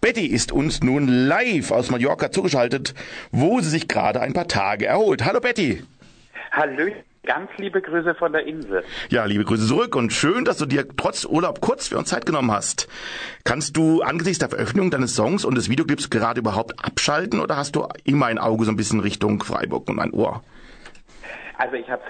Betty 0.00 0.26
ist 0.26 0.50
uns 0.50 0.82
nun 0.82 1.06
live 1.06 1.70
aus 1.70 1.92
Mallorca 1.92 2.32
zugeschaltet, 2.32 2.94
wo 3.30 3.60
sie 3.60 3.70
sich 3.70 3.86
gerade 3.86 4.20
ein 4.20 4.32
paar 4.32 4.48
Tage 4.48 4.86
erholt. 4.86 5.24
Hallo 5.24 5.38
Betty. 5.38 5.80
Hallo, 6.50 6.90
ganz 7.28 7.50
liebe 7.58 7.82
Grüße 7.82 8.14
von 8.14 8.32
der 8.32 8.46
Insel. 8.46 8.82
Ja, 9.10 9.26
liebe 9.26 9.44
Grüße 9.44 9.66
zurück 9.66 9.94
und 9.94 10.14
schön, 10.14 10.46
dass 10.46 10.56
du 10.56 10.64
dir 10.64 10.88
trotz 10.96 11.26
Urlaub 11.26 11.60
kurz 11.60 11.88
für 11.88 11.98
uns 11.98 12.08
Zeit 12.08 12.24
genommen 12.24 12.50
hast. 12.50 12.88
Kannst 13.44 13.76
du 13.76 14.00
angesichts 14.00 14.38
der 14.38 14.48
Veröffentlichung 14.48 14.90
deines 14.90 15.14
Songs 15.14 15.44
und 15.44 15.54
des 15.54 15.68
Videoclips 15.68 16.08
gerade 16.08 16.40
überhaupt 16.40 16.82
abschalten 16.82 17.40
oder 17.40 17.58
hast 17.58 17.76
du 17.76 17.86
immer 18.04 18.26
ein 18.26 18.38
Auge 18.38 18.64
so 18.64 18.70
ein 18.70 18.76
bisschen 18.76 19.00
Richtung 19.00 19.42
Freiburg 19.42 19.90
und 19.90 20.00
ein 20.00 20.12
Ohr? 20.12 20.42
Also 21.58 21.74
ich 21.74 21.90
habe 21.90 22.02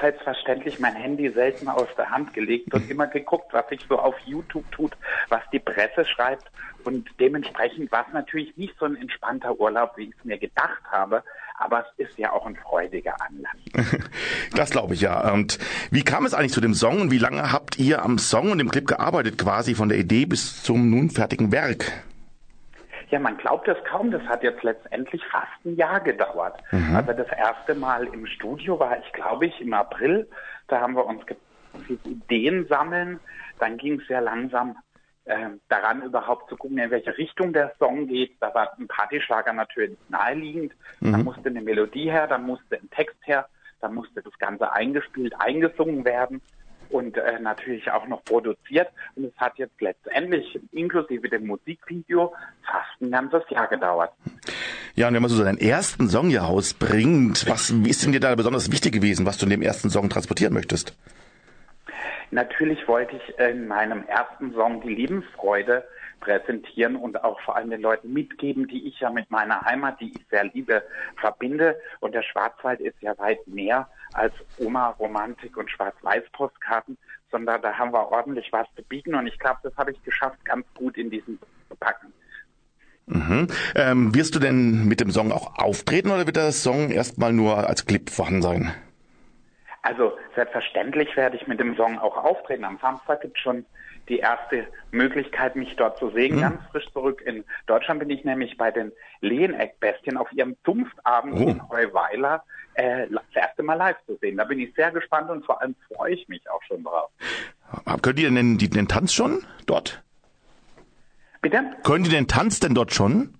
selbstverständlich 0.00 0.80
mein 0.80 0.94
Handy 0.94 1.30
selten 1.30 1.68
aus 1.68 1.88
der 1.96 2.10
Hand 2.10 2.34
gelegt 2.34 2.74
und 2.74 2.90
immer 2.90 3.06
geguckt, 3.06 3.52
was 3.52 3.68
sich 3.68 3.80
so 3.88 3.98
auf 3.98 4.16
YouTube 4.26 4.64
tut, 4.72 4.92
was 5.28 5.42
die 5.52 5.60
Presse 5.60 6.04
schreibt 6.04 6.50
und 6.84 7.08
dementsprechend 7.20 7.90
war 7.92 8.06
es 8.06 8.12
natürlich 8.12 8.56
nicht 8.56 8.74
so 8.78 8.86
ein 8.86 8.96
entspannter 8.96 9.58
Urlaub, 9.58 9.96
wie 9.96 10.04
ich 10.04 10.14
es 10.18 10.24
mir 10.24 10.38
gedacht 10.38 10.82
habe, 10.90 11.22
aber 11.54 11.84
es 11.96 12.08
ist 12.08 12.18
ja 12.18 12.32
auch 12.32 12.46
ein 12.46 12.56
freudiger 12.56 13.14
Anlass. 13.20 14.00
Das 14.54 14.70
glaube 14.70 14.94
ich 14.94 15.00
ja. 15.00 15.32
Und 15.32 15.58
wie 15.90 16.02
kam 16.02 16.26
es 16.26 16.34
eigentlich 16.34 16.52
zu 16.52 16.60
dem 16.60 16.74
Song 16.74 17.00
und 17.00 17.10
wie 17.10 17.18
lange 17.18 17.52
habt 17.52 17.78
ihr 17.78 18.02
am 18.02 18.18
Song 18.18 18.52
und 18.52 18.58
dem 18.58 18.70
Clip 18.70 18.86
gearbeitet, 18.86 19.38
quasi 19.38 19.74
von 19.74 19.88
der 19.88 19.98
Idee 19.98 20.26
bis 20.26 20.62
zum 20.62 20.90
nun 20.90 21.10
fertigen 21.10 21.50
Werk? 21.50 21.90
Ja, 23.10 23.18
man 23.18 23.36
glaubt 23.36 23.68
es 23.68 23.76
kaum. 23.84 24.10
Das 24.10 24.22
hat 24.22 24.42
jetzt 24.42 24.62
letztendlich 24.62 25.22
fast 25.30 25.52
ein 25.64 25.76
Jahr 25.76 26.00
gedauert. 26.00 26.60
Mhm. 26.72 26.96
Also 26.96 27.12
das 27.12 27.28
erste 27.36 27.74
Mal 27.74 28.06
im 28.06 28.26
Studio 28.26 28.78
war 28.78 28.98
ich, 28.98 29.12
glaube 29.12 29.46
ich, 29.46 29.60
im 29.60 29.72
April. 29.72 30.28
Da 30.68 30.80
haben 30.80 30.94
wir 30.94 31.06
uns 31.06 31.22
Ideen 32.04 32.66
sammeln. 32.68 33.20
Dann 33.58 33.76
ging 33.76 34.00
es 34.00 34.06
sehr 34.06 34.20
langsam 34.20 34.76
äh, 35.24 35.50
daran, 35.68 36.02
überhaupt 36.02 36.48
zu 36.48 36.56
gucken, 36.56 36.78
in 36.78 36.90
welche 36.90 37.16
Richtung 37.16 37.52
der 37.52 37.72
Song 37.78 38.06
geht. 38.06 38.36
Da 38.40 38.54
war 38.54 38.76
ein 38.78 38.86
Partyschlager 38.86 39.52
natürlich 39.52 39.98
naheliegend. 40.08 40.72
Mhm. 41.00 41.12
Da 41.12 41.18
musste 41.18 41.48
eine 41.48 41.62
Melodie 41.62 42.10
her, 42.10 42.26
da 42.26 42.38
musste 42.38 42.76
ein 42.76 42.90
Text 42.90 43.16
her, 43.22 43.48
da 43.80 43.88
musste 43.88 44.22
das 44.22 44.38
Ganze 44.38 44.72
eingespielt, 44.72 45.34
eingesungen 45.38 46.04
werden 46.04 46.40
und 46.90 47.16
äh, 47.16 47.38
natürlich 47.40 47.90
auch 47.90 48.06
noch 48.06 48.22
produziert. 48.24 48.88
Und 49.16 49.24
es 49.24 49.36
hat 49.36 49.58
jetzt 49.58 49.80
letztendlich 49.80 50.58
inklusive 50.72 51.28
dem 51.28 51.46
Musikvideo 51.46 52.32
fast 52.62 53.00
ein 53.00 53.10
ganzes 53.10 53.42
Jahr 53.50 53.66
gedauert. 53.68 54.12
Ja, 54.94 55.08
und 55.08 55.14
wenn 55.14 55.22
man 55.22 55.30
so 55.30 55.42
seinen 55.42 55.58
ersten 55.58 56.08
Song 56.08 56.28
hier 56.28 56.42
rausbringt, 56.42 57.48
was 57.48 57.70
ist 57.70 58.04
denn 58.04 58.12
dir 58.12 58.20
da 58.20 58.34
besonders 58.34 58.70
wichtig 58.70 58.92
gewesen, 58.92 59.26
was 59.26 59.38
du 59.38 59.46
in 59.46 59.50
dem 59.50 59.62
ersten 59.62 59.90
Song 59.90 60.08
transportieren 60.08 60.54
möchtest? 60.54 60.96
Natürlich 62.34 62.88
wollte 62.88 63.14
ich 63.14 63.38
in 63.38 63.68
meinem 63.68 64.04
ersten 64.08 64.52
Song 64.54 64.80
die 64.80 64.92
Lebensfreude 64.92 65.86
präsentieren 66.18 66.96
und 66.96 67.22
auch 67.22 67.38
vor 67.42 67.54
allem 67.54 67.70
den 67.70 67.80
Leuten 67.80 68.12
mitgeben, 68.12 68.66
die 68.66 68.88
ich 68.88 68.98
ja 68.98 69.10
mit 69.10 69.30
meiner 69.30 69.60
Heimat, 69.60 70.00
die 70.00 70.10
ich 70.10 70.26
sehr 70.32 70.42
liebe, 70.42 70.82
verbinde. 71.20 71.78
Und 72.00 72.12
der 72.12 72.24
Schwarzwald 72.24 72.80
ist 72.80 73.00
ja 73.02 73.16
weit 73.18 73.46
mehr 73.46 73.88
als 74.14 74.34
Oma-Romantik 74.58 75.56
und 75.56 75.70
Schwarz-Weiß-Postkarten, 75.70 76.98
sondern 77.30 77.62
da 77.62 77.78
haben 77.78 77.92
wir 77.92 78.10
ordentlich 78.10 78.52
was 78.52 78.66
zu 78.74 78.82
bieten. 78.82 79.14
Und 79.14 79.28
ich 79.28 79.38
glaube, 79.38 79.60
das 79.62 79.76
habe 79.76 79.92
ich 79.92 80.02
geschafft, 80.02 80.44
ganz 80.44 80.66
gut 80.74 80.98
in 80.98 81.10
diesen 81.10 81.38
zu 81.68 81.76
packen. 81.76 82.12
Mhm. 83.06 83.46
Ähm, 83.76 84.12
wirst 84.12 84.34
du 84.34 84.40
denn 84.40 84.88
mit 84.88 84.98
dem 84.98 85.12
Song 85.12 85.30
auch 85.30 85.56
auftreten 85.56 86.10
oder 86.10 86.26
wird 86.26 86.34
der 86.34 86.50
Song 86.50 86.90
erstmal 86.90 87.32
nur 87.32 87.68
als 87.68 87.86
Clip 87.86 88.10
vorhanden 88.10 88.42
sein? 88.42 88.74
Also 89.84 90.16
selbstverständlich 90.34 91.14
werde 91.14 91.36
ich 91.36 91.46
mit 91.46 91.60
dem 91.60 91.76
Song 91.76 91.98
auch 91.98 92.16
auftreten. 92.16 92.64
Am 92.64 92.78
Samstag 92.80 93.20
gibt 93.20 93.36
es 93.36 93.42
schon 93.42 93.66
die 94.08 94.16
erste 94.16 94.66
Möglichkeit, 94.92 95.56
mich 95.56 95.76
dort 95.76 95.98
zu 95.98 96.08
sehen. 96.08 96.36
Mhm. 96.36 96.40
Ganz 96.40 96.62
frisch 96.70 96.90
zurück 96.90 97.22
in 97.26 97.44
Deutschland 97.66 98.00
bin 98.00 98.08
ich 98.08 98.24
nämlich 98.24 98.56
bei 98.56 98.70
den 98.70 98.92
Lehneck-Bestien 99.20 100.16
auf 100.16 100.32
ihrem 100.32 100.56
Zunftabend 100.64 101.34
oh. 101.38 101.48
in 101.50 101.68
Heuweiler 101.68 102.42
äh, 102.74 103.06
das 103.10 103.22
erste 103.34 103.62
Mal 103.62 103.74
live 103.74 103.96
zu 104.06 104.16
sehen. 104.22 104.38
Da 104.38 104.44
bin 104.44 104.58
ich 104.58 104.72
sehr 104.74 104.90
gespannt 104.90 105.28
und 105.28 105.44
vor 105.44 105.60
allem 105.60 105.74
freue 105.94 106.14
ich 106.14 106.26
mich 106.28 106.48
auch 106.50 106.62
schon 106.62 106.82
drauf. 106.82 107.10
Könnt 108.00 108.18
ihr 108.18 108.30
denn 108.30 108.56
den, 108.56 108.70
den 108.70 108.88
Tanz 108.88 109.12
schon 109.12 109.44
dort? 109.66 110.02
Bitte? 111.42 111.62
Können 111.82 112.04
die 112.04 112.10
den 112.10 112.26
Tanz 112.26 112.58
denn 112.58 112.74
dort 112.74 112.94
schon? 112.94 113.34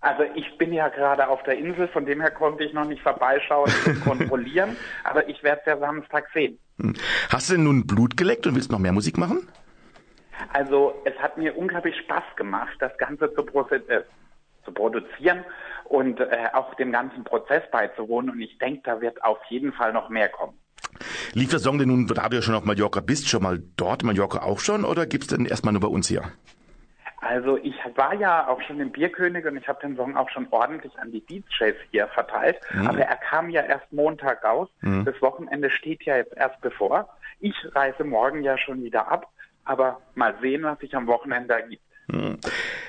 Also 0.00 0.22
ich 0.34 0.56
bin 0.56 0.72
ja 0.72 0.88
gerade 0.88 1.28
auf 1.28 1.42
der 1.42 1.58
Insel, 1.58 1.86
von 1.88 2.06
dem 2.06 2.20
her 2.20 2.30
konnte 2.30 2.64
ich 2.64 2.72
noch 2.72 2.86
nicht 2.86 3.02
vorbeischauen 3.02 3.70
und 3.84 4.00
kontrollieren, 4.02 4.76
aber 5.04 5.28
ich 5.28 5.42
werde 5.42 5.60
es 5.60 5.66
ja 5.66 5.78
Samstag 5.78 6.28
sehen. 6.32 6.58
Hm. 6.80 6.94
Hast 7.28 7.50
du 7.50 7.54
denn 7.54 7.64
nun 7.64 7.86
Blut 7.86 8.16
geleckt 8.16 8.46
und 8.46 8.54
willst 8.54 8.72
noch 8.72 8.78
mehr 8.78 8.92
Musik 8.92 9.18
machen? 9.18 9.46
Also 10.54 10.94
es 11.04 11.14
hat 11.18 11.36
mir 11.36 11.56
unglaublich 11.56 11.94
Spaß 11.98 12.24
gemacht, 12.36 12.74
das 12.78 12.96
Ganze 12.96 13.32
zu, 13.34 13.42
äh, 13.42 14.02
zu 14.64 14.72
produzieren 14.72 15.44
und 15.84 16.18
äh, 16.18 16.48
auch 16.54 16.74
dem 16.76 16.92
ganzen 16.92 17.24
Prozess 17.24 17.62
beizuwohnen 17.70 18.30
und 18.30 18.40
ich 18.40 18.56
denke, 18.58 18.80
da 18.84 19.02
wird 19.02 19.22
auf 19.22 19.38
jeden 19.50 19.72
Fall 19.74 19.92
noch 19.92 20.08
mehr 20.08 20.30
kommen. 20.30 20.54
Lief 21.34 21.50
der 21.50 21.58
Song 21.58 21.78
denn 21.78 21.88
nun, 21.88 22.06
da 22.06 22.28
du 22.28 22.36
ja 22.36 22.42
schon 22.42 22.54
auf 22.54 22.64
Mallorca 22.64 23.00
bist, 23.00 23.28
schon 23.28 23.42
mal 23.42 23.62
dort 23.76 24.02
Mallorca 24.02 24.42
auch 24.42 24.60
schon 24.60 24.84
oder 24.84 25.06
gibt's 25.06 25.28
denn 25.28 25.44
erstmal 25.44 25.72
nur 25.72 25.82
bei 25.82 25.88
uns 25.88 26.08
hier? 26.08 26.22
Also 27.20 27.58
ich 27.58 27.74
war 27.96 28.14
ja 28.14 28.48
auch 28.48 28.60
schon 28.62 28.80
im 28.80 28.90
Bierkönig 28.90 29.44
und 29.44 29.56
ich 29.56 29.68
habe 29.68 29.80
den 29.82 29.96
Song 29.96 30.16
auch 30.16 30.30
schon 30.30 30.46
ordentlich 30.50 30.98
an 30.98 31.12
die 31.12 31.20
DJs 31.20 31.76
hier 31.90 32.08
verteilt. 32.08 32.58
Mhm. 32.72 32.86
Aber 32.86 33.00
er 33.00 33.16
kam 33.16 33.50
ja 33.50 33.62
erst 33.62 33.92
Montag 33.92 34.42
raus. 34.42 34.68
Mhm. 34.80 35.04
Das 35.04 35.20
Wochenende 35.20 35.70
steht 35.70 36.02
ja 36.04 36.16
jetzt 36.16 36.34
erst 36.36 36.60
bevor. 36.62 37.08
Ich 37.40 37.54
reise 37.74 38.04
morgen 38.04 38.42
ja 38.42 38.56
schon 38.56 38.82
wieder 38.82 39.10
ab. 39.10 39.26
Aber 39.64 40.00
mal 40.14 40.34
sehen, 40.40 40.62
was 40.62 40.78
sich 40.78 40.96
am 40.96 41.06
Wochenende 41.06 41.54
ergibt. 41.54 41.82
Mhm. 42.08 42.38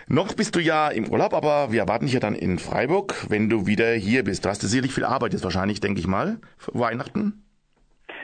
Noch 0.08 0.34
bist 0.34 0.56
du 0.56 0.60
ja 0.60 0.90
im 0.90 1.10
Urlaub, 1.10 1.34
aber 1.34 1.72
wir 1.72 1.82
erwarten 1.82 2.06
dich 2.06 2.14
ja 2.14 2.20
dann 2.20 2.36
in 2.36 2.58
Freiburg, 2.58 3.30
wenn 3.30 3.50
du 3.50 3.68
wieder 3.68 3.92
hier 3.92 4.24
bist. 4.24 4.46
Du 4.46 4.50
hast 4.50 4.62
sicherlich 4.62 4.94
viel 4.94 5.06
Arbeit 5.06 5.34
jetzt 5.34 5.44
wahrscheinlich, 5.44 5.82
denke 5.82 6.00
ich 6.00 6.08
mal, 6.08 6.40
für 6.58 6.72
Weihnachten. 6.74 7.44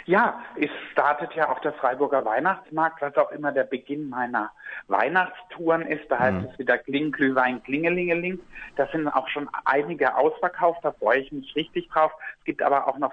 Ja, 0.08 0.42
es 0.56 0.70
startet 0.94 1.34
ja 1.34 1.50
auch 1.50 1.60
der 1.60 1.74
Freiburger 1.74 2.24
Weihnachtsmarkt, 2.24 3.02
was 3.02 3.18
auch 3.18 3.30
immer 3.34 3.52
der 3.52 3.66
Beginn 3.66 4.08
meiner 4.08 4.52
Weihnachtstouren 4.88 5.82
ist. 5.82 6.10
Da 6.10 6.20
heißt 6.20 6.38
mhm. 6.38 6.50
es 6.50 6.60
wieder 6.60 6.78
Kling, 6.78 7.12
Glühwein, 7.12 7.62
Klingelingeling. 7.64 8.40
Da 8.78 8.88
sind 8.88 9.10
auch 9.10 9.28
schon 9.28 9.50
einige 9.66 10.16
ausverkauft, 10.16 10.80
da 10.84 10.94
freue 10.94 11.20
ich 11.20 11.32
mich 11.34 11.54
richtig 11.58 11.90
drauf. 11.90 12.14
Es 12.40 12.46
gibt 12.46 12.62
aber 12.62 12.88
auch 12.88 12.98
noch 12.98 13.12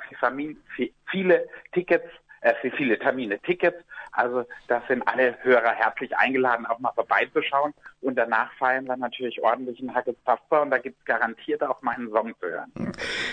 viele 1.11 1.49
Tickets 1.73 2.07
äh, 2.43 2.55
für 2.61 2.71
viele 2.71 2.97
Termine 2.99 3.41
Tickets. 3.41 3.83
Also 4.15 4.45
da 4.69 4.81
sind 4.89 5.07
alle 5.09 5.37
Hörer 5.43 5.73
herzlich 5.73 6.17
eingeladen, 6.17 6.67
auch 6.67 6.79
mal 6.79 6.93
vorbeizuschauen. 6.93 7.75
Und 8.01 8.17
danach 8.17 8.53
feiern 8.59 8.87
wir 8.87 8.97
natürlich 8.97 9.43
ordentlich 9.43 9.81
ein 9.81 9.95
Hackes 9.95 10.15
und 10.51 10.71
da 10.71 10.79
gibt 10.79 10.99
es 11.01 11.05
garantiert 11.05 11.63
auch 11.63 11.83
meinen 11.83 12.11
Song 12.11 12.33
zu 12.41 12.47
hören. 12.47 12.93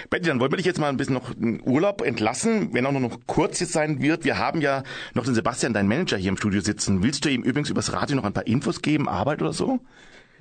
Betty, 0.10 0.28
dann 0.28 0.40
wollen 0.40 0.52
wir 0.52 0.58
dich 0.58 0.66
jetzt 0.66 0.80
mal 0.80 0.90
ein 0.90 0.98
bisschen 0.98 1.14
noch 1.14 1.32
in 1.32 1.62
Urlaub 1.62 2.02
entlassen, 2.02 2.74
wenn 2.74 2.86
auch 2.86 2.92
nur 2.92 3.02
noch 3.02 3.18
kurz 3.28 3.60
jetzt 3.60 3.74
sein 3.74 4.02
wird. 4.02 4.26
Wir 4.26 4.40
haben 4.40 4.60
ja 4.62 4.84
noch 5.14 5.24
den 5.24 5.36
Sebastian, 5.36 5.74
deinen 5.74 5.88
Manager, 5.88 6.18
hier 6.18 6.30
im 6.30 6.38
Studio 6.38 6.62
sitzen. 6.62 7.04
Willst 7.04 7.26
du 7.26 7.30
ihm 7.30 7.44
übrigens 7.44 7.70
übers 7.70 7.94
Radio 7.94 8.16
noch 8.16 8.26
ein 8.26 8.34
paar 8.34 8.48
Infos 8.48 8.82
geben, 8.82 9.08
Arbeit 9.08 9.42
oder 9.42 9.54
so? 9.54 9.80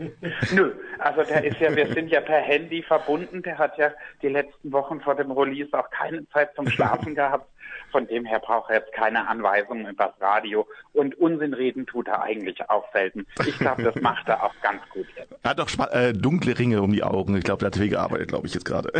Nö, 0.54 0.72
also 0.98 1.22
der 1.22 1.44
ist 1.44 1.60
ja, 1.60 1.74
wir 1.74 1.86
sind 1.92 2.08
ja 2.08 2.20
per 2.20 2.40
Handy 2.40 2.82
verbunden. 2.82 3.42
Der 3.42 3.58
hat 3.58 3.76
ja 3.76 3.90
die 4.22 4.28
letzten 4.28 4.72
Wochen 4.72 5.00
vor 5.00 5.14
dem 5.14 5.30
Release 5.30 5.68
auch 5.78 5.90
keine 5.90 6.26
Zeit 6.30 6.54
zum 6.54 6.68
Schlafen 6.68 7.14
gehabt. 7.14 7.46
Von 7.92 8.06
dem 8.06 8.24
her 8.24 8.38
braucht 8.38 8.70
er 8.70 8.76
jetzt 8.76 8.92
keine 8.92 9.28
Anweisungen 9.28 9.86
übers 9.86 10.12
Radio. 10.20 10.66
Und 10.92 11.18
Unsinn 11.18 11.54
reden 11.54 11.86
tut 11.86 12.08
er 12.08 12.22
eigentlich 12.22 12.68
auch 12.70 12.84
selten. 12.92 13.26
Ich 13.46 13.58
glaube, 13.58 13.82
das 13.82 13.94
macht 14.00 14.28
er 14.28 14.42
auch 14.42 14.54
ganz 14.62 14.80
gut 14.90 15.06
jetzt. 15.16 15.34
Er 15.42 15.50
hat 15.50 15.58
doch 15.58 15.68
äh, 15.92 16.12
dunkle 16.12 16.58
Ringe 16.58 16.82
um 16.82 16.92
die 16.92 17.02
Augen. 17.02 17.36
Ich 17.36 17.44
glaube, 17.44 17.58
der 17.58 17.66
hat 17.66 17.76
viel 17.76 17.88
gearbeitet, 17.88 18.28
glaube 18.28 18.46
ich 18.46 18.54
jetzt 18.54 18.64
gerade. 18.64 18.92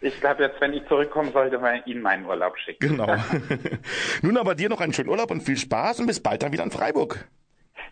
Ich 0.00 0.18
glaube, 0.20 0.42
jetzt, 0.42 0.60
wenn 0.60 0.72
ich 0.72 0.86
zurückkomme, 0.88 1.30
sollte 1.32 1.58
man 1.58 1.82
ihn 1.84 2.00
meinen 2.00 2.24
Urlaub 2.24 2.58
schicken. 2.58 2.96
Genau. 2.96 3.16
Nun 4.22 4.36
aber 4.38 4.54
dir 4.54 4.68
noch 4.68 4.80
einen 4.80 4.92
schönen 4.92 5.10
Urlaub 5.10 5.30
und 5.30 5.42
viel 5.42 5.56
Spaß 5.56 6.00
und 6.00 6.06
bis 6.06 6.20
bald 6.22 6.42
dann 6.42 6.52
wieder 6.52 6.64
in 6.64 6.70
Freiburg. 6.70 7.28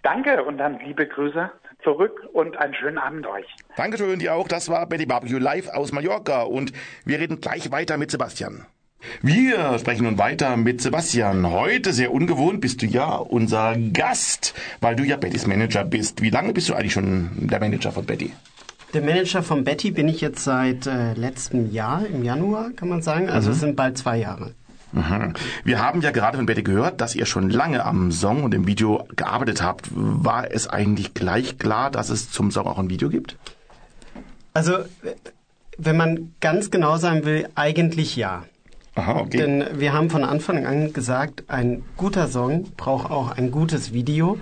Danke 0.02 0.44
und 0.44 0.59
dann 0.59 0.78
liebe 0.80 1.06
Grüße 1.06 1.50
zurück 1.83 2.26
und 2.33 2.57
einen 2.57 2.74
schönen 2.74 2.99
Abend 2.99 3.26
euch. 3.26 3.47
Dankeschön, 3.76 4.18
dir 4.18 4.35
auch. 4.35 4.49
Das 4.49 4.68
war 4.68 4.87
Betty 4.87 5.07
Barbecue 5.07 5.39
live 5.39 5.68
aus 5.68 5.93
Mallorca 5.93 6.43
und 6.43 6.72
wir 7.05 7.18
reden 7.18 7.41
gleich 7.41 7.70
weiter 7.70 7.97
mit 7.97 8.11
Sebastian. 8.11 8.66
Wir 9.22 9.79
sprechen 9.79 10.05
nun 10.05 10.18
weiter 10.18 10.57
mit 10.57 10.81
Sebastian. 10.81 11.49
Heute, 11.51 11.93
sehr 11.93 12.12
ungewohnt, 12.12 12.61
bist 12.61 12.83
du 12.83 12.87
ja 12.87 13.14
unser 13.14 13.76
Gast, 13.93 14.55
weil 14.81 14.97
du 14.97 15.05
ja 15.05 15.16
Bettys 15.16 15.47
Manager 15.47 15.85
bist. 15.85 16.20
Wie 16.20 16.31
lange 16.31 16.53
bist 16.53 16.68
du 16.68 16.74
eigentlich 16.74 16.95
schon 16.95 17.31
der 17.49 17.61
Manager 17.61 17.93
von 17.93 18.05
Betty? 18.05 18.33
Der 18.95 19.03
Manager 19.03 19.43
von 19.43 19.64
Betty 19.64 19.91
bin 19.91 20.09
ich 20.09 20.20
jetzt 20.20 20.43
seit 20.43 20.87
äh, 20.87 21.12
letztem 21.12 21.70
Jahr, 21.70 22.07
im 22.07 22.24
Januar, 22.24 22.70
kann 22.74 22.89
man 22.89 23.03
sagen. 23.03 23.29
Also 23.29 23.49
mhm. 23.49 23.53
es 23.53 23.61
sind 23.61 23.76
bald 23.76 23.99
zwei 23.99 24.16
Jahre. 24.16 24.55
Mhm. 24.93 25.34
Wir 25.64 25.82
haben 25.82 26.01
ja 26.01 26.11
gerade 26.11 26.36
von 26.36 26.47
Betty 26.47 26.62
gehört, 26.62 27.01
dass 27.01 27.14
ihr 27.14 27.26
schon 27.26 27.51
lange 27.51 27.84
am 27.84 28.11
Song 28.11 28.43
und 28.45 28.53
dem 28.53 28.66
Video 28.66 29.07
gearbeitet 29.16 29.62
habt. 29.62 29.89
War 29.91 30.51
es 30.51 30.66
eigentlich 30.68 31.14
gleich 31.14 31.59
klar, 31.59 31.91
dass 31.91 32.11
es 32.11 32.30
zum 32.30 32.51
Song 32.51 32.66
auch 32.66 32.78
ein 32.78 32.89
Video 32.89 33.09
gibt? 33.09 33.36
Also 34.55 34.78
Wenn 35.80 35.97
man 35.97 36.34
ganz 36.41 36.72
genau 36.72 36.97
sein 36.97 37.24
will, 37.24 37.49
eigentlich 37.55 38.16
ja. 38.16 38.43
Aha, 38.97 39.20
okay. 39.20 39.36
Denn 39.36 39.64
wir 39.74 39.93
haben 39.93 40.11
von 40.11 40.24
Anfang 40.24 40.66
an 40.66 40.93
gesagt, 40.93 41.45
ein 41.47 41.84
guter 41.97 42.26
Song 42.26 42.64
braucht 42.76 43.12
auch 43.12 43.30
ein 43.30 43.53
gutes 43.53 43.93
Video. 43.93 44.41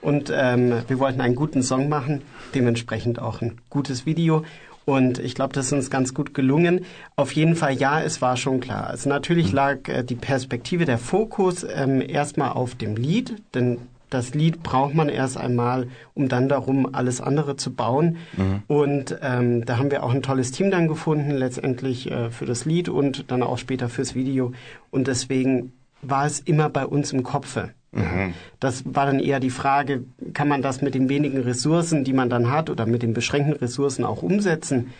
Und 0.00 0.32
ähm, 0.34 0.82
wir 0.88 0.98
wollten 0.98 1.20
einen 1.20 1.36
guten 1.36 1.62
Song 1.62 1.88
machen, 1.88 2.22
dementsprechend 2.56 3.20
auch 3.20 3.40
ein 3.40 3.60
gutes 3.70 4.04
Video. 4.06 4.44
Und 4.84 5.18
ich 5.18 5.34
glaube, 5.34 5.54
das 5.54 5.66
ist 5.66 5.72
uns 5.72 5.90
ganz 5.90 6.14
gut 6.14 6.34
gelungen. 6.34 6.84
Auf 7.16 7.32
jeden 7.32 7.56
Fall 7.56 7.74
ja, 7.74 8.00
es 8.00 8.20
war 8.20 8.36
schon 8.36 8.60
klar. 8.60 8.88
Also 8.88 9.08
natürlich 9.08 9.52
lag 9.52 9.88
äh, 9.88 10.02
die 10.02 10.16
Perspektive, 10.16 10.84
der 10.84 10.98
Fokus 10.98 11.64
ähm, 11.64 12.00
erstmal 12.00 12.50
auf 12.50 12.74
dem 12.74 12.96
Lied, 12.96 13.42
denn 13.54 13.78
das 14.12 14.34
Lied 14.34 14.62
braucht 14.62 14.94
man 14.94 15.08
erst 15.08 15.38
einmal, 15.38 15.88
um 16.12 16.28
dann 16.28 16.48
darum 16.48 16.94
alles 16.94 17.22
andere 17.22 17.56
zu 17.56 17.72
bauen. 17.72 18.18
Mhm. 18.36 18.62
Und 18.66 19.18
ähm, 19.22 19.64
da 19.64 19.78
haben 19.78 19.90
wir 19.90 20.02
auch 20.02 20.12
ein 20.12 20.22
tolles 20.22 20.52
Team 20.52 20.70
dann 20.70 20.86
gefunden, 20.86 21.30
letztendlich 21.30 22.10
äh, 22.10 22.30
für 22.30 22.44
das 22.44 22.66
Lied 22.66 22.90
und 22.90 23.30
dann 23.30 23.42
auch 23.42 23.56
später 23.56 23.88
fürs 23.88 24.14
Video. 24.14 24.52
Und 24.90 25.06
deswegen 25.06 25.72
war 26.02 26.26
es 26.26 26.40
immer 26.40 26.68
bei 26.68 26.84
uns 26.86 27.12
im 27.12 27.22
Kopfe. 27.22 27.70
Mhm. 27.92 28.34
Das 28.58 28.84
war 28.86 29.06
dann 29.06 29.20
eher 29.20 29.38
die 29.38 29.50
Frage, 29.50 30.04
kann 30.32 30.48
man 30.48 30.62
das 30.62 30.80
mit 30.82 30.94
den 30.94 31.08
wenigen 31.08 31.40
Ressourcen, 31.40 32.04
die 32.04 32.14
man 32.14 32.30
dann 32.30 32.50
hat, 32.50 32.70
oder 32.70 32.86
mit 32.86 33.02
den 33.02 33.12
beschränkten 33.12 33.54
Ressourcen 33.54 34.04
auch 34.04 34.22
umsetzen? 34.22 34.92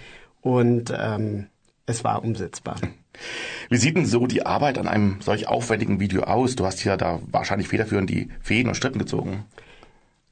Und 0.43 0.93
ähm, 0.97 1.47
es 1.87 2.05
war 2.05 2.23
umsetzbar. 2.23 2.77
Wie 3.69 3.77
sieht 3.77 3.97
denn 3.97 4.07
so 4.07 4.27
die 4.27 4.45
Arbeit 4.45 4.79
an 4.79 4.89
einem 4.89 5.17
solch 5.21 5.49
aufwendigen 5.49 6.01
Video 6.01 6.23
aus? 6.25 6.57
Du 6.57 6.67
hast 6.67 6.85
ja 6.85 6.97
da 6.97 7.21
wahrscheinlich 7.31 7.69
federführend 7.69 8.11
die 8.11 8.29
Fäden 8.41 8.69
und 8.69 8.75
Strippen 8.75 8.99
gezogen. 8.99 9.45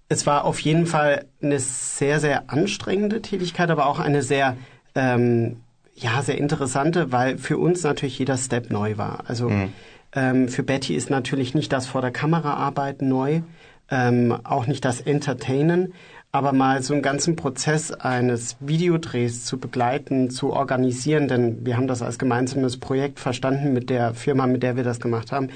Es 0.08 0.26
war 0.26 0.44
auf 0.44 0.58
jeden 0.60 0.86
Fall 0.86 1.26
eine 1.40 1.60
sehr, 1.60 2.20
sehr 2.20 2.50
anstrengende 2.50 3.22
Tätigkeit, 3.22 3.70
aber 3.70 3.86
auch 3.86 4.00
eine 4.00 4.22
sehr, 4.22 4.56
ähm, 4.94 5.60
ja, 5.94 6.22
sehr 6.22 6.36
interessante, 6.36 7.12
weil 7.12 7.38
für 7.38 7.58
uns 7.58 7.82
natürlich 7.84 8.18
jeder 8.18 8.36
Step 8.36 8.70
neu 8.70 8.96
war. 8.96 9.24
Also 9.28 9.48
Mhm. 9.48 9.72
Ähm, 10.12 10.48
für 10.48 10.62
Betty 10.62 10.94
ist 10.94 11.10
natürlich 11.10 11.54
nicht 11.54 11.72
das 11.72 11.86
vor 11.86 12.00
der 12.00 12.10
Kamera 12.10 12.54
arbeiten 12.54 13.08
neu, 13.08 13.42
ähm, 13.90 14.36
auch 14.44 14.66
nicht 14.66 14.84
das 14.84 15.00
Entertainen, 15.00 15.94
aber 16.32 16.52
mal 16.52 16.82
so 16.82 16.94
einen 16.94 17.02
ganzen 17.02 17.34
Prozess 17.34 17.90
eines 17.90 18.56
Videodrehs 18.60 19.44
zu 19.44 19.58
begleiten, 19.58 20.30
zu 20.30 20.52
organisieren, 20.52 21.26
denn 21.26 21.64
wir 21.66 21.76
haben 21.76 21.88
das 21.88 22.02
als 22.02 22.18
gemeinsames 22.18 22.78
Projekt 22.78 23.18
verstanden 23.18 23.72
mit 23.72 23.90
der 23.90 24.14
Firma, 24.14 24.46
mit 24.46 24.62
der 24.62 24.76
wir 24.76 24.84
das 24.84 25.00
gemacht 25.00 25.32
haben. 25.32 25.48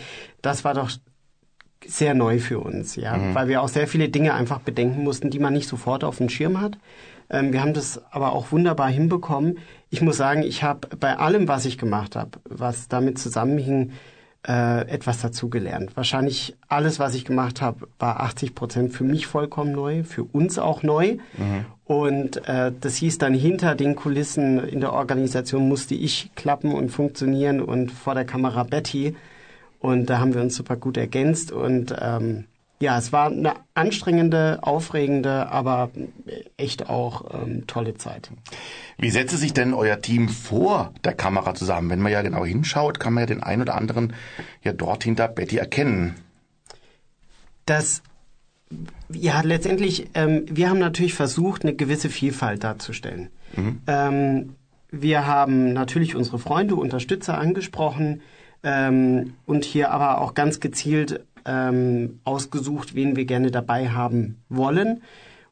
Das 0.42 0.64
war 0.64 0.74
doch 0.74 0.90
sehr 1.86 2.14
neu 2.14 2.38
für 2.38 2.58
uns, 2.60 2.96
ja, 2.96 3.16
Mhm. 3.16 3.34
weil 3.34 3.48
wir 3.48 3.62
auch 3.62 3.68
sehr 3.68 3.86
viele 3.86 4.08
Dinge 4.08 4.34
einfach 4.34 4.58
bedenken 4.60 5.04
mussten, 5.04 5.30
die 5.30 5.38
man 5.38 5.52
nicht 5.52 5.68
sofort 5.68 6.02
auf 6.02 6.16
dem 6.18 6.28
Schirm 6.28 6.60
hat. 6.60 6.78
Ähm, 7.30 7.52
wir 7.52 7.60
haben 7.62 7.74
das 7.74 8.00
aber 8.10 8.32
auch 8.32 8.52
wunderbar 8.52 8.88
hinbekommen. 8.88 9.58
Ich 9.90 10.00
muss 10.00 10.16
sagen, 10.16 10.42
ich 10.42 10.62
habe 10.62 10.88
bei 10.98 11.16
allem, 11.18 11.46
was 11.46 11.66
ich 11.66 11.78
gemacht 11.78 12.16
habe, 12.16 12.40
was 12.48 12.88
damit 12.88 13.18
zusammenhing, 13.18 13.92
äh, 14.46 14.88
etwas 14.88 15.20
dazugelernt. 15.20 15.96
Wahrscheinlich 15.96 16.56
alles, 16.68 16.98
was 16.98 17.14
ich 17.14 17.24
gemacht 17.24 17.60
habe, 17.60 17.88
war 17.98 18.20
80 18.20 18.54
Prozent 18.54 18.92
für 18.92 19.04
mich 19.04 19.26
vollkommen 19.26 19.72
neu, 19.72 20.04
für 20.04 20.24
uns 20.24 20.58
auch 20.58 20.82
neu. 20.82 21.16
Und 21.84 22.46
äh, 22.48 22.72
das 22.78 22.96
hieß 22.96 23.18
dann 23.18 23.34
hinter 23.34 23.74
den 23.74 23.94
Kulissen 23.94 24.58
in 24.58 24.80
der 24.80 24.92
Organisation 24.92 25.68
musste 25.68 25.94
ich 25.94 26.30
klappen 26.34 26.72
und 26.72 26.90
funktionieren 26.90 27.60
und 27.60 27.90
vor 27.92 28.14
der 28.14 28.24
Kamera 28.24 28.64
Betty. 28.64 29.16
Und 29.80 30.08
da 30.08 30.18
haben 30.18 30.34
wir 30.34 30.40
uns 30.40 30.56
super 30.56 30.76
gut 30.76 30.96
ergänzt. 30.96 31.52
Und 31.52 31.94
ähm, 32.00 32.44
ja, 32.80 32.98
es 32.98 33.12
war 33.12 33.26
eine 33.26 33.54
anstrengende, 33.74 34.58
aufregende, 34.62 35.48
aber 35.48 35.90
echt 36.56 36.88
auch 36.88 37.42
ähm, 37.42 37.66
tolle 37.66 37.94
Zeit. 37.94 38.30
Wie 38.98 39.10
setzt 39.10 39.36
sich 39.38 39.52
denn 39.52 39.74
euer 39.74 40.00
Team 40.00 40.28
vor 40.28 40.92
der 41.04 41.14
Kamera 41.14 41.54
zusammen? 41.54 41.90
Wenn 41.90 42.00
man 42.00 42.12
ja 42.12 42.22
genau 42.22 42.44
hinschaut, 42.44 43.00
kann 43.00 43.14
man 43.14 43.22
ja 43.22 43.26
den 43.26 43.42
einen 43.42 43.62
oder 43.62 43.74
anderen 43.74 44.12
ja 44.62 44.72
dort 44.72 45.04
hinter 45.04 45.28
Betty 45.28 45.56
erkennen. 45.56 46.14
Das 47.66 48.02
ja, 49.08 49.40
letztendlich, 49.42 50.08
ähm, 50.14 50.46
wir 50.50 50.68
haben 50.68 50.78
natürlich 50.78 51.14
versucht, 51.14 51.62
eine 51.62 51.74
gewisse 51.74 52.08
Vielfalt 52.08 52.64
darzustellen. 52.64 53.30
Ähm, 53.86 54.56
wir 54.90 55.26
haben 55.26 55.72
natürlich 55.72 56.16
unsere 56.16 56.38
Freunde, 56.38 56.74
Unterstützer 56.76 57.38
angesprochen 57.38 58.22
ähm, 58.62 59.34
und 59.46 59.64
hier 59.64 59.90
aber 59.90 60.20
auch 60.20 60.34
ganz 60.34 60.60
gezielt 60.60 61.24
ähm, 61.44 62.20
ausgesucht, 62.24 62.94
wen 62.94 63.16
wir 63.16 63.24
gerne 63.24 63.50
dabei 63.50 63.90
haben 63.90 64.42
wollen. 64.48 65.02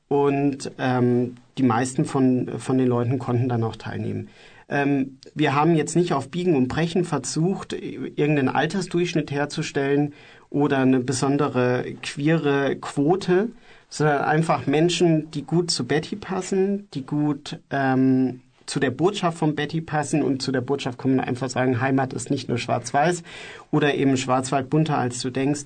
Und 0.08 0.70
ähm, 0.78 1.36
die 1.58 1.62
meisten 1.62 2.04
von, 2.04 2.58
von 2.58 2.78
den 2.78 2.88
Leuten 2.88 3.18
konnten 3.18 3.48
dann 3.48 3.64
auch 3.64 3.76
teilnehmen. 3.76 4.28
Ähm, 4.68 5.18
wir 5.34 5.54
haben 5.54 5.74
jetzt 5.74 5.96
nicht 5.96 6.12
auf 6.12 6.30
Biegen 6.30 6.56
und 6.56 6.68
Brechen 6.68 7.04
versucht, 7.04 7.72
irgendeinen 7.72 8.48
Altersdurchschnitt 8.48 9.30
herzustellen 9.30 10.14
oder 10.50 10.78
eine 10.78 11.00
besondere 11.00 11.84
queere 12.02 12.76
Quote, 12.76 13.48
sondern 13.88 14.22
einfach 14.22 14.66
Menschen, 14.66 15.30
die 15.30 15.42
gut 15.42 15.70
zu 15.70 15.86
Betty 15.86 16.16
passen, 16.16 16.88
die 16.94 17.04
gut 17.04 17.58
ähm, 17.70 18.40
zu 18.72 18.80
der 18.80 18.90
Botschaft 18.90 19.36
von 19.36 19.54
Betty 19.54 19.82
passen 19.82 20.22
und 20.22 20.40
zu 20.40 20.50
der 20.50 20.62
Botschaft 20.62 20.98
kann 20.98 21.16
man 21.16 21.26
einfach 21.26 21.50
sagen, 21.50 21.82
Heimat 21.82 22.14
ist 22.14 22.30
nicht 22.30 22.48
nur 22.48 22.56
schwarz-weiß 22.56 23.22
oder 23.70 23.94
eben 23.94 24.16
Schwarzwald 24.16 24.70
bunter 24.70 24.96
als 24.96 25.20
du 25.20 25.28
denkst. 25.28 25.64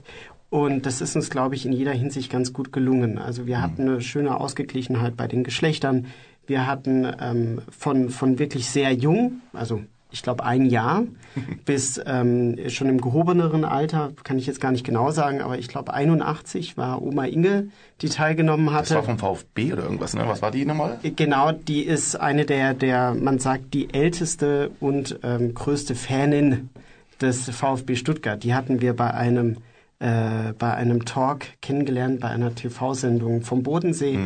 Und 0.51 0.87
das 0.87 1.01
ist 1.01 1.15
uns, 1.15 1.31
glaube 1.31 1.55
ich, 1.55 1.67
in 1.67 1.73
jeder 1.73 1.93
Hinsicht 1.93 2.33
ganz 2.33 2.53
gut 2.53 2.73
gelungen. 2.73 3.19
Also 3.19 3.47
wir 3.47 3.63
hatten 3.63 3.83
eine 3.83 4.01
schöne 4.01 4.41
Ausgeglichenheit 4.41 5.17
bei 5.17 5.29
den 5.29 5.45
Geschlechtern. 5.45 6.07
Wir 6.49 6.67
hatten 6.67 7.07
ähm, 7.21 7.63
von, 7.71 8.11
von 8.11 8.41
wirklich 8.41 8.69
sehr 8.69 8.93
jung, 8.93 9.41
also 9.53 9.85
ich 10.17 10.23
glaube 10.23 10.45
ein 10.45 10.65
Jahr, 10.65 11.05
bis 11.67 12.01
ähm, 12.07 12.57
schon 12.69 12.89
im 12.89 13.01
gehobeneren 13.01 13.65
Alter, 13.65 14.13
kann 14.25 14.39
ich 14.39 14.47
jetzt 14.47 14.61
gar 14.61 14.73
nicht 14.73 14.85
genau 14.85 15.11
sagen, 15.11 15.43
aber 15.43 15.59
ich 15.59 15.69
glaube 15.69 15.93
81 15.93 16.79
war 16.79 17.03
Oma 17.03 17.27
Inge, 17.27 17.69
die 18.01 18.09
teilgenommen 18.09 18.73
hatte. 18.73 18.95
Das 18.95 18.97
war 18.97 19.03
vom 19.05 19.19
VfB 19.19 19.75
oder 19.75 19.83
irgendwas, 19.83 20.15
ne? 20.15 20.25
Was 20.27 20.41
war 20.41 20.51
die 20.51 20.65
nochmal? 20.65 20.99
Genau, 21.03 21.53
die 21.53 21.83
ist 21.83 22.17
eine 22.17 22.47
der, 22.47 22.73
der 22.73 23.15
man 23.15 23.39
sagt, 23.39 23.75
die 23.75 23.93
älteste 23.93 24.71
und 24.81 25.19
ähm, 25.23 25.55
größte 25.55 25.95
Fanin 25.95 26.71
des 27.21 27.51
VfB 27.51 27.97
Stuttgart. 27.97 28.43
Die 28.43 28.55
hatten 28.55 28.81
wir 28.81 28.97
bei 28.97 29.13
einem, 29.13 29.59
äh, 29.99 30.55
bei 30.59 30.73
einem 30.73 31.05
Talk 31.05 31.45
kennengelernt, 31.61 32.21
bei 32.21 32.29
einer 32.29 32.55
TV-Sendung 32.55 33.43
vom 33.43 33.63
Bodensee. 33.63 34.19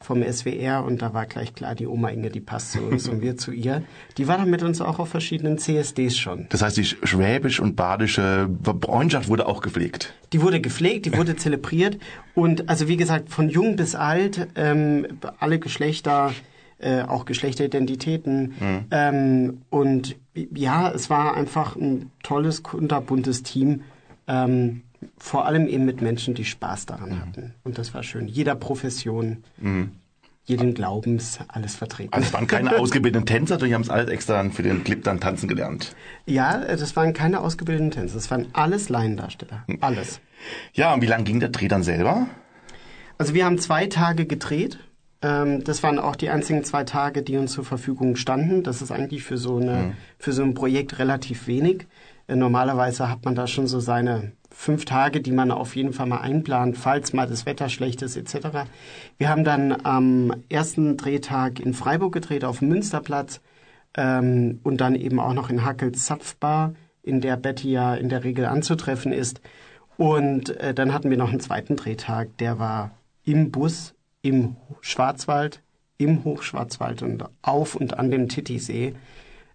Vom 0.00 0.22
SWR 0.22 0.84
und 0.84 1.02
da 1.02 1.12
war 1.12 1.26
gleich 1.26 1.54
klar, 1.54 1.74
die 1.74 1.86
Oma 1.86 2.10
Inge, 2.10 2.30
die 2.30 2.40
passt 2.40 2.72
zu 2.72 2.80
uns 2.82 3.08
und 3.08 3.20
wir 3.20 3.36
zu 3.36 3.50
ihr. 3.50 3.82
Die 4.16 4.28
war 4.28 4.38
dann 4.38 4.48
mit 4.48 4.62
uns 4.62 4.80
auch 4.80 5.00
auf 5.00 5.08
verschiedenen 5.08 5.58
CSDs 5.58 6.16
schon. 6.16 6.46
Das 6.50 6.62
heißt, 6.62 6.76
die 6.76 6.84
schwäbisch 6.84 7.58
und 7.58 7.74
badische 7.74 8.48
Freundschaft 8.62 9.28
wurde 9.28 9.46
auch 9.46 9.60
gepflegt. 9.60 10.14
Die 10.32 10.40
wurde 10.40 10.60
gepflegt, 10.60 11.06
die 11.06 11.16
wurde 11.16 11.34
zelebriert 11.34 11.98
und 12.34 12.68
also 12.68 12.86
wie 12.86 12.96
gesagt 12.96 13.28
von 13.28 13.48
jung 13.48 13.74
bis 13.74 13.96
alt 13.96 14.46
ähm, 14.54 15.06
alle 15.40 15.58
Geschlechter, 15.58 16.32
äh, 16.78 17.02
auch 17.02 17.24
Geschlechteridentitäten 17.24 18.54
ähm, 18.92 19.62
und 19.68 20.16
ja, 20.34 20.90
es 20.92 21.10
war 21.10 21.34
einfach 21.34 21.74
ein 21.74 22.12
tolles, 22.22 22.62
kunterbuntes 22.62 23.42
Team. 23.42 23.82
Ähm, 24.28 24.82
vor 25.16 25.46
allem 25.46 25.68
eben 25.68 25.84
mit 25.84 26.00
Menschen, 26.00 26.34
die 26.34 26.44
Spaß 26.44 26.86
daran 26.86 27.20
hatten. 27.20 27.54
Und 27.64 27.78
das 27.78 27.94
war 27.94 28.02
schön. 28.02 28.28
Jeder 28.28 28.54
Profession, 28.54 29.44
jeden 30.48 30.72
Glaubens, 30.72 31.38
alles 31.48 31.76
vertreten. 31.76 32.12
Also 32.12 32.28
es 32.28 32.32
waren 32.32 32.46
keine 32.46 32.76
ausgebildeten 32.78 33.26
Tänzer, 33.26 33.58
die 33.58 33.74
haben 33.74 33.82
es 33.82 33.90
alles 33.90 34.08
extra 34.08 34.42
für 34.48 34.62
den 34.62 34.82
Clip 34.82 35.04
dann 35.04 35.20
tanzen 35.20 35.46
gelernt. 35.46 35.94
Ja, 36.24 36.62
äh, 36.62 36.76
das 36.76 36.96
waren 36.96 37.12
keine 37.12 37.40
ausgebildeten 37.40 37.90
Tänzer. 37.90 38.14
Das 38.14 38.30
waren 38.30 38.46
alles 38.54 38.88
Laiendarsteller. 38.88 39.64
Alles. 39.80 40.20
Ja, 40.72 40.94
und 40.94 41.02
wie 41.02 41.06
lang 41.06 41.24
ging 41.24 41.38
der 41.38 41.50
Dreh 41.50 41.68
dann 41.68 41.82
selber? 41.82 42.26
Also 43.18 43.34
wir 43.34 43.44
haben 43.44 43.58
zwei 43.58 43.86
Tage 43.86 44.24
gedreht. 44.24 44.78
Ähm, 45.20 45.64
das 45.64 45.82
waren 45.82 45.98
auch 45.98 46.16
die 46.16 46.30
einzigen 46.30 46.64
zwei 46.64 46.84
Tage, 46.84 47.22
die 47.22 47.36
uns 47.36 47.52
zur 47.52 47.64
Verfügung 47.64 48.16
standen. 48.16 48.62
Das 48.62 48.80
ist 48.80 48.90
eigentlich 48.90 49.24
für 49.24 49.36
so, 49.36 49.58
eine, 49.58 49.96
für 50.18 50.32
so 50.32 50.42
ein 50.42 50.54
Projekt 50.54 50.98
relativ 50.98 51.46
wenig. 51.46 51.86
Äh, 52.26 52.36
normalerweise 52.36 53.10
hat 53.10 53.24
man 53.26 53.34
da 53.34 53.46
schon 53.46 53.66
so 53.66 53.80
seine 53.80 54.32
fünf 54.58 54.86
Tage, 54.86 55.20
die 55.20 55.30
man 55.30 55.52
auf 55.52 55.76
jeden 55.76 55.92
Fall 55.92 56.06
mal 56.06 56.20
einplant, 56.20 56.76
falls 56.76 57.12
mal 57.12 57.28
das 57.28 57.46
Wetter 57.46 57.68
schlecht 57.68 58.02
ist 58.02 58.16
etc. 58.16 58.66
Wir 59.16 59.28
haben 59.28 59.44
dann 59.44 59.86
am 59.86 60.32
ersten 60.48 60.96
Drehtag 60.96 61.60
in 61.60 61.74
Freiburg 61.74 62.12
gedreht, 62.12 62.44
auf 62.44 62.58
dem 62.58 62.68
Münsterplatz 62.68 63.40
ähm, 63.96 64.58
und 64.64 64.80
dann 64.80 64.96
eben 64.96 65.20
auch 65.20 65.32
noch 65.32 65.48
in 65.48 65.64
Hackels 65.64 66.06
Zapfbar, 66.06 66.74
in 67.04 67.20
der 67.20 67.36
Betty 67.36 67.70
ja 67.70 67.94
in 67.94 68.08
der 68.08 68.24
Regel 68.24 68.46
anzutreffen 68.46 69.12
ist. 69.12 69.40
Und 69.96 70.50
äh, 70.58 70.74
dann 70.74 70.92
hatten 70.92 71.08
wir 71.08 71.18
noch 71.18 71.30
einen 71.30 71.40
zweiten 71.40 71.76
Drehtag, 71.76 72.36
der 72.38 72.58
war 72.58 72.90
im 73.24 73.52
Bus 73.52 73.94
im 74.22 74.56
Schwarzwald, 74.80 75.62
im 75.98 76.24
Hochschwarzwald 76.24 77.02
und 77.02 77.24
auf 77.42 77.76
und 77.76 77.96
an 77.96 78.10
dem 78.10 78.28
Titisee. 78.28 78.96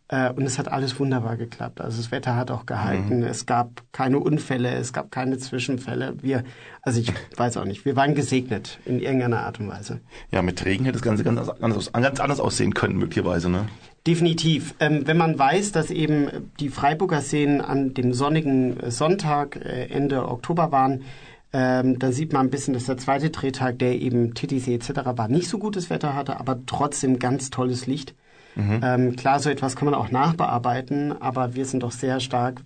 Äh, 0.10 0.32
und 0.32 0.44
es 0.44 0.60
hat 0.60 0.68
alles 0.68 1.00
wunderbar 1.00 1.38
geklappt. 1.38 1.82
Also 1.82 1.98
das 1.98 2.12
Wetter 2.12 2.36
hat 2.36 2.52
auch 2.52 2.66
gehalten. 2.66 3.18
Mhm. 3.18 3.24
Es 3.24 3.46
gab 3.46 3.82
keine 3.92 4.20
Unfälle, 4.20 4.72
es 4.72 4.94
gab 4.94 5.12
keine 5.12 5.38
Zwischenfälle. 5.38 6.16
Wir, 6.22 6.44
also 6.82 7.00
ich 7.00 7.12
weiß 7.38 7.58
auch 7.58 7.66
nicht, 7.66 7.86
wir 7.86 7.96
waren 7.96 8.16
gesegnet 8.16 8.80
in 8.86 9.00
irgendeiner 9.00 9.42
Art 9.42 9.60
und 9.60 9.70
Weise. 9.70 10.02
Ja, 10.32 10.42
mit 10.42 10.64
Regen 10.66 10.86
hätte 10.86 10.98
das 10.98 11.04
Ganze 11.04 11.24
ganz 11.24 11.50
anders, 11.50 11.92
ganz 11.92 12.20
anders 12.20 12.40
aussehen 12.40 12.74
können, 12.74 12.98
möglicherweise, 12.98 13.50
ne? 13.50 13.68
Definitiv. 14.06 14.76
Ähm, 14.82 15.08
wenn 15.08 15.16
man 15.16 15.40
weiß, 15.40 15.72
dass 15.72 15.90
eben 15.90 16.52
die 16.60 16.68
Freiburger 16.68 17.22
Szenen 17.22 17.62
an 17.62 17.94
dem 17.94 18.14
sonnigen 18.14 18.92
Sonntag 18.92 19.56
äh, 19.56 19.86
Ende 19.86 20.28
Oktober 20.28 20.74
waren, 20.74 21.04
ähm, 21.54 22.00
dann 22.00 22.12
sieht 22.12 22.34
man 22.34 22.48
ein 22.48 22.50
bisschen, 22.50 22.74
dass 22.74 22.86
der 22.86 22.98
zweite 22.98 23.30
Drehtag, 23.30 23.80
der 23.80 23.94
eben 23.94 24.34
Titisee 24.34 24.76
etc. 24.76 24.90
war, 25.16 25.30
nicht 25.30 25.48
so 25.48 25.58
gutes 25.60 25.90
Wetter 25.90 26.16
hatte, 26.16 26.40
aber 26.40 26.66
trotzdem 26.66 27.20
ganz 27.20 27.50
tolles 27.50 27.88
Licht. 27.88 28.14
Mhm. 28.56 28.80
Ähm, 28.84 29.16
klar, 29.16 29.40
so 29.40 29.50
etwas 29.50 29.76
kann 29.76 29.86
man 29.86 29.94
auch 29.94 30.12
nachbearbeiten, 30.12 31.22
aber 31.22 31.56
wir 31.56 31.66
sind 31.66 31.84
doch 31.84 31.92
sehr 31.92 32.20
stark 32.20 32.62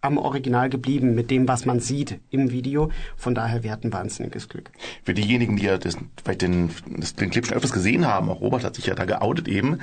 am 0.00 0.16
Original 0.16 0.70
geblieben 0.70 1.14
mit 1.14 1.30
dem, 1.30 1.48
was 1.48 1.66
man 1.66 1.80
sieht 1.80 2.20
im 2.30 2.50
Video. 2.52 2.90
Von 3.16 3.34
daher, 3.34 3.64
wir 3.64 3.72
hatten 3.72 3.92
wahnsinniges 3.92 4.48
Glück. 4.48 4.70
Für 5.02 5.12
diejenigen, 5.12 5.56
die 5.56 5.64
ja 5.64 5.76
das, 5.76 5.96
vielleicht 6.22 6.42
den, 6.42 6.70
das, 6.86 7.14
den 7.16 7.30
Clip 7.30 7.44
schon 7.44 7.56
öfters 7.56 7.72
gesehen 7.72 8.06
haben, 8.06 8.30
auch 8.30 8.40
Robert 8.40 8.62
hat 8.64 8.76
sich 8.76 8.86
ja 8.86 8.94
da 8.94 9.04
geoutet 9.04 9.48
eben, 9.48 9.70
mhm. 9.70 9.78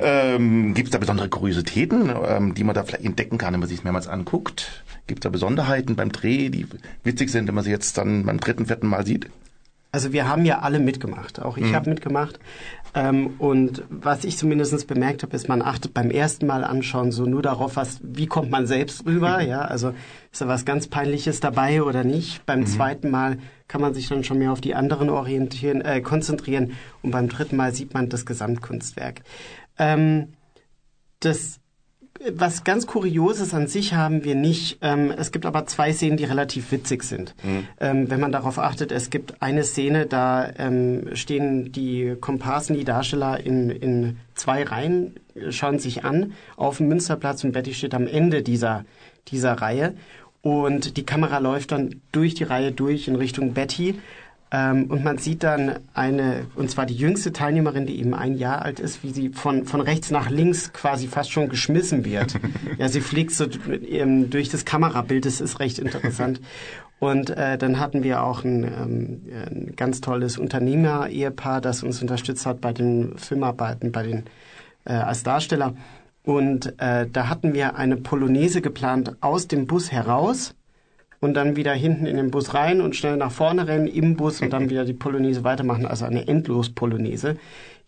ähm, 0.00 0.74
gibt 0.74 0.88
es 0.88 0.92
da 0.92 0.98
besondere 0.98 1.28
Kuriositäten, 1.28 2.10
ähm, 2.26 2.54
die 2.54 2.64
man 2.64 2.74
da 2.74 2.82
vielleicht 2.82 3.04
entdecken 3.04 3.38
kann, 3.38 3.52
wenn 3.52 3.60
man 3.60 3.68
sich 3.68 3.78
es 3.78 3.84
mehrmals 3.84 4.08
anguckt? 4.08 4.84
Gibt 5.06 5.20
es 5.20 5.22
da 5.22 5.30
Besonderheiten 5.30 5.94
beim 5.94 6.10
Dreh, 6.10 6.48
die 6.48 6.66
witzig 7.04 7.30
sind, 7.30 7.46
wenn 7.46 7.54
man 7.54 7.64
sie 7.64 7.70
jetzt 7.70 7.96
dann 7.96 8.26
beim 8.26 8.40
dritten, 8.40 8.66
vierten 8.66 8.88
Mal 8.88 9.06
sieht? 9.06 9.30
Also 9.92 10.12
wir 10.12 10.28
haben 10.28 10.44
ja 10.44 10.60
alle 10.60 10.78
mitgemacht. 10.78 11.42
Auch 11.42 11.56
ich 11.56 11.64
mhm. 11.64 11.74
habe 11.74 11.90
mitgemacht. 11.90 12.38
Ähm, 12.94 13.34
und 13.38 13.84
was 13.88 14.24
ich 14.24 14.36
zumindest 14.36 14.86
bemerkt 14.86 15.22
habe, 15.22 15.36
ist, 15.36 15.48
man 15.48 15.62
achtet 15.62 15.94
beim 15.94 16.10
ersten 16.10 16.46
Mal 16.46 16.64
anschauen 16.64 17.12
so 17.12 17.24
nur 17.24 17.42
darauf, 17.42 17.76
was, 17.76 18.00
wie 18.02 18.26
kommt 18.26 18.50
man 18.50 18.66
selbst 18.66 19.06
rüber. 19.06 19.40
Ja, 19.42 19.60
also 19.62 19.94
ist 20.32 20.40
da 20.40 20.48
was 20.48 20.64
ganz 20.64 20.88
Peinliches 20.88 21.40
dabei 21.40 21.82
oder 21.82 22.04
nicht. 22.04 22.44
Beim 22.46 22.60
mhm. 22.60 22.66
zweiten 22.66 23.10
Mal 23.10 23.38
kann 23.68 23.80
man 23.80 23.94
sich 23.94 24.08
dann 24.08 24.24
schon 24.24 24.38
mehr 24.38 24.52
auf 24.52 24.60
die 24.60 24.74
anderen 24.74 25.10
orientieren, 25.10 25.80
äh, 25.80 26.00
konzentrieren. 26.00 26.72
Und 27.02 27.12
beim 27.12 27.28
dritten 27.28 27.56
Mal 27.56 27.72
sieht 27.74 27.94
man 27.94 28.08
das 28.08 28.26
Gesamtkunstwerk. 28.26 29.22
Ähm, 29.78 30.32
das 31.20 31.59
was 32.34 32.64
ganz 32.64 32.86
Kurioses 32.86 33.54
an 33.54 33.66
sich 33.66 33.94
haben 33.94 34.24
wir 34.24 34.34
nicht. 34.34 34.78
Ähm, 34.82 35.10
es 35.10 35.32
gibt 35.32 35.46
aber 35.46 35.66
zwei 35.66 35.92
Szenen, 35.92 36.16
die 36.16 36.24
relativ 36.24 36.70
witzig 36.70 37.02
sind. 37.02 37.34
Mhm. 37.42 37.66
Ähm, 37.80 38.10
wenn 38.10 38.20
man 38.20 38.32
darauf 38.32 38.58
achtet, 38.58 38.92
es 38.92 39.10
gibt 39.10 39.40
eine 39.42 39.64
Szene, 39.64 40.06
da 40.06 40.50
ähm, 40.58 41.14
stehen 41.14 41.72
die 41.72 42.16
Komparsen, 42.20 42.76
die 42.76 42.84
Darsteller 42.84 43.40
in, 43.40 43.70
in 43.70 44.18
zwei 44.34 44.64
Reihen, 44.64 45.14
schauen 45.48 45.78
sich 45.78 46.04
an 46.04 46.34
auf 46.56 46.76
dem 46.76 46.88
Münsterplatz 46.88 47.42
und 47.44 47.52
Betty 47.52 47.72
steht 47.72 47.94
am 47.94 48.06
Ende 48.06 48.42
dieser, 48.42 48.84
dieser 49.28 49.54
Reihe. 49.54 49.94
Und 50.42 50.96
die 50.96 51.04
Kamera 51.04 51.38
läuft 51.38 51.72
dann 51.72 52.00
durch 52.12 52.34
die 52.34 52.44
Reihe 52.44 52.72
durch 52.72 53.08
in 53.08 53.16
Richtung 53.16 53.52
Betty. 53.52 53.98
Ähm, 54.52 54.86
und 54.86 55.04
man 55.04 55.18
sieht 55.18 55.44
dann 55.44 55.78
eine, 55.94 56.46
und 56.56 56.70
zwar 56.70 56.84
die 56.84 56.96
jüngste 56.96 57.32
Teilnehmerin, 57.32 57.86
die 57.86 58.00
eben 58.00 58.14
ein 58.14 58.34
Jahr 58.34 58.62
alt 58.62 58.80
ist, 58.80 59.04
wie 59.04 59.10
sie 59.10 59.28
von, 59.28 59.64
von 59.64 59.80
rechts 59.80 60.10
nach 60.10 60.28
links 60.28 60.72
quasi 60.72 61.06
fast 61.06 61.30
schon 61.30 61.48
geschmissen 61.48 62.04
wird. 62.04 62.34
ja, 62.78 62.88
sie 62.88 63.00
fliegt 63.00 63.32
so 63.32 63.46
durch 63.46 64.48
das 64.48 64.64
Kamerabild, 64.64 65.24
das 65.24 65.40
ist 65.40 65.60
recht 65.60 65.78
interessant. 65.78 66.40
Und 66.98 67.30
äh, 67.30 67.56
dann 67.58 67.78
hatten 67.78 68.02
wir 68.02 68.22
auch 68.22 68.44
ein, 68.44 68.64
ähm, 68.64 69.22
ein 69.32 69.72
ganz 69.76 70.00
tolles 70.00 70.36
Unternehmer-Ehepaar, 70.36 71.60
das 71.60 71.82
uns 71.82 72.02
unterstützt 72.02 72.44
hat 72.44 72.60
bei 72.60 72.72
den 72.72 73.16
Filmarbeiten, 73.16 73.92
bei 73.92 74.02
den 74.02 74.24
äh, 74.84 74.92
als 74.92 75.22
Darsteller. 75.22 75.74
Und 76.24 76.78
äh, 76.78 77.06
da 77.10 77.28
hatten 77.28 77.54
wir 77.54 77.76
eine 77.76 77.96
Polonaise 77.96 78.60
geplant 78.60 79.16
aus 79.20 79.48
dem 79.48 79.66
Bus 79.66 79.90
heraus 79.90 80.54
und 81.20 81.34
dann 81.34 81.56
wieder 81.56 81.72
hinten 81.72 82.06
in 82.06 82.16
den 82.16 82.30
Bus 82.30 82.54
rein 82.54 82.80
und 82.80 82.96
schnell 82.96 83.16
nach 83.16 83.30
vorne 83.30 83.66
rennen 83.68 83.86
im 83.86 84.16
Bus 84.16 84.40
und 84.40 84.52
dann 84.52 84.70
wieder 84.70 84.84
die 84.84 84.94
Polonaise 84.94 85.44
weitermachen, 85.44 85.86
also 85.86 86.04
eine 86.04 86.26
Endlos-Polonaise. 86.26 87.36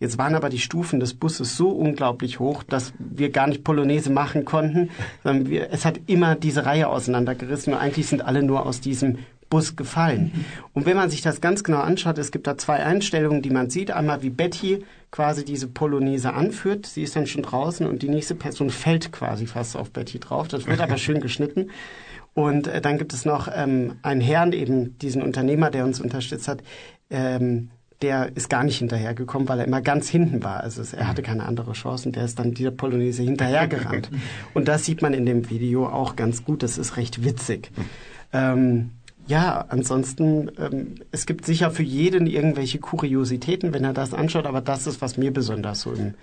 Jetzt 0.00 0.18
waren 0.18 0.34
aber 0.34 0.48
die 0.48 0.58
Stufen 0.58 0.98
des 0.98 1.14
Busses 1.14 1.56
so 1.56 1.68
unglaublich 1.68 2.40
hoch, 2.40 2.64
dass 2.64 2.92
wir 2.98 3.30
gar 3.30 3.46
nicht 3.46 3.62
Polonaise 3.62 4.10
machen 4.10 4.44
konnten. 4.44 4.90
Sondern 5.22 5.48
wir, 5.48 5.70
es 5.70 5.84
hat 5.84 6.00
immer 6.08 6.34
diese 6.34 6.66
Reihe 6.66 6.88
auseinandergerissen 6.88 7.72
und 7.72 7.78
eigentlich 7.78 8.08
sind 8.08 8.20
alle 8.20 8.42
nur 8.42 8.66
aus 8.66 8.80
diesem 8.80 9.18
Bus 9.48 9.76
gefallen. 9.76 10.46
Und 10.72 10.86
wenn 10.86 10.96
man 10.96 11.08
sich 11.08 11.20
das 11.20 11.40
ganz 11.40 11.62
genau 11.62 11.80
anschaut, 11.80 12.18
es 12.18 12.32
gibt 12.32 12.48
da 12.48 12.56
zwei 12.56 12.82
Einstellungen, 12.82 13.42
die 13.42 13.50
man 13.50 13.70
sieht. 13.70 13.92
Einmal 13.92 14.22
wie 14.22 14.30
Betty 14.30 14.82
quasi 15.12 15.44
diese 15.44 15.68
Polonaise 15.68 16.32
anführt. 16.32 16.86
Sie 16.86 17.02
ist 17.02 17.14
dann 17.14 17.26
schon 17.26 17.42
draußen 17.42 17.86
und 17.86 18.02
die 18.02 18.08
nächste 18.08 18.34
Person 18.34 18.70
fällt 18.70 19.12
quasi 19.12 19.46
fast 19.46 19.76
auf 19.76 19.90
Betty 19.90 20.18
drauf. 20.18 20.48
Das 20.48 20.66
wird 20.66 20.80
aber 20.80 20.96
schön 20.96 21.20
geschnitten. 21.20 21.70
Und 22.34 22.66
äh, 22.66 22.80
dann 22.80 22.98
gibt 22.98 23.12
es 23.12 23.24
noch 23.24 23.48
ähm, 23.54 23.96
einen 24.02 24.20
Herrn, 24.20 24.52
eben 24.52 24.98
diesen 24.98 25.22
Unternehmer, 25.22 25.70
der 25.70 25.84
uns 25.84 26.00
unterstützt 26.00 26.48
hat, 26.48 26.62
ähm, 27.10 27.70
der 28.02 28.34
ist 28.36 28.50
gar 28.50 28.64
nicht 28.64 28.78
hinterhergekommen, 28.78 29.48
weil 29.48 29.60
er 29.60 29.66
immer 29.66 29.80
ganz 29.80 30.08
hinten 30.08 30.42
war. 30.42 30.60
Also 30.60 30.82
er 30.96 31.06
hatte 31.06 31.22
keine 31.22 31.44
andere 31.44 31.72
Chance 31.72 32.08
und 32.08 32.16
der 32.16 32.24
ist 32.24 32.38
dann 32.38 32.52
dieser 32.52 32.72
Polonaise 32.72 33.22
hinterhergerannt. 33.22 34.10
und 34.54 34.68
das 34.68 34.84
sieht 34.84 35.02
man 35.02 35.14
in 35.14 35.24
dem 35.24 35.50
Video 35.50 35.86
auch 35.86 36.16
ganz 36.16 36.44
gut. 36.44 36.62
Das 36.62 36.78
ist 36.78 36.96
recht 36.96 37.24
witzig. 37.24 37.70
Ähm, 38.32 38.90
ja, 39.26 39.64
ansonsten, 39.68 40.50
ähm, 40.58 40.96
es 41.12 41.26
gibt 41.26 41.46
sicher 41.46 41.70
für 41.70 41.84
jeden 41.84 42.26
irgendwelche 42.26 42.78
Kuriositäten, 42.78 43.72
wenn 43.72 43.84
er 43.84 43.92
das 43.92 44.14
anschaut, 44.14 44.46
aber 44.46 44.60
das 44.60 44.86
ist, 44.86 45.00
was 45.00 45.16
mir 45.16 45.32
besonders 45.32 45.82
so 45.82 45.92
im, 45.92 46.14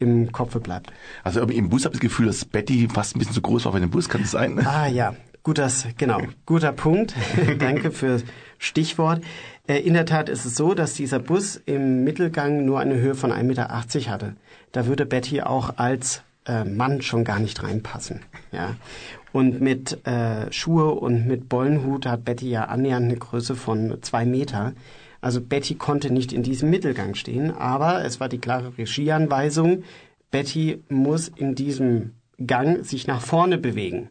im 0.00 0.32
Kopfe 0.32 0.58
bleibt. 0.58 0.92
Also 1.22 1.42
im 1.42 1.68
Bus 1.68 1.84
habe 1.84 1.94
ich 1.94 2.00
das 2.00 2.08
Gefühl, 2.08 2.26
dass 2.26 2.44
Betty 2.44 2.88
fast 2.92 3.14
ein 3.14 3.20
bisschen 3.20 3.34
zu 3.34 3.42
groß 3.42 3.66
war 3.66 3.72
für 3.72 3.80
den 3.80 3.90
Bus, 3.90 4.08
kann 4.08 4.22
das 4.22 4.32
sein? 4.32 4.58
Ah 4.66 4.88
ja, 4.88 5.14
Gutes, 5.42 5.86
genau, 5.96 6.20
guter 6.44 6.72
Punkt. 6.72 7.14
Danke 7.58 7.90
für 7.90 8.20
Stichwort. 8.58 9.22
Äh, 9.66 9.78
in 9.78 9.94
der 9.94 10.04
Tat 10.04 10.28
ist 10.28 10.44
es 10.44 10.54
so, 10.54 10.74
dass 10.74 10.94
dieser 10.94 11.18
Bus 11.18 11.56
im 11.64 12.04
Mittelgang 12.04 12.64
nur 12.64 12.80
eine 12.80 12.96
Höhe 12.96 13.14
von 13.14 13.32
1,80 13.32 13.42
Meter 13.44 13.68
hatte. 14.10 14.36
Da 14.72 14.86
würde 14.86 15.06
Betty 15.06 15.40
auch 15.40 15.78
als 15.78 16.22
äh, 16.46 16.64
Mann 16.64 17.00
schon 17.00 17.24
gar 17.24 17.38
nicht 17.38 17.62
reinpassen. 17.62 18.20
Ja. 18.52 18.76
Und 19.32 19.60
mit 19.60 20.06
äh, 20.06 20.52
Schuhe 20.52 20.90
und 20.90 21.26
mit 21.26 21.48
Bollenhut 21.48 22.04
hat 22.04 22.24
Betty 22.24 22.50
ja 22.50 22.64
annähernd 22.64 23.06
eine 23.06 23.16
Größe 23.16 23.54
von 23.54 23.98
zwei 24.02 24.24
Meter. 24.24 24.74
Also 25.20 25.40
Betty 25.40 25.74
konnte 25.74 26.12
nicht 26.12 26.32
in 26.32 26.42
diesem 26.42 26.70
Mittelgang 26.70 27.14
stehen, 27.14 27.50
aber 27.50 28.04
es 28.04 28.20
war 28.20 28.28
die 28.28 28.38
klare 28.38 28.76
Regieanweisung, 28.76 29.84
Betty 30.30 30.82
muss 30.88 31.28
in 31.28 31.54
diesem 31.54 32.12
Gang 32.44 32.84
sich 32.84 33.06
nach 33.06 33.20
vorne 33.20 33.58
bewegen. 33.58 34.08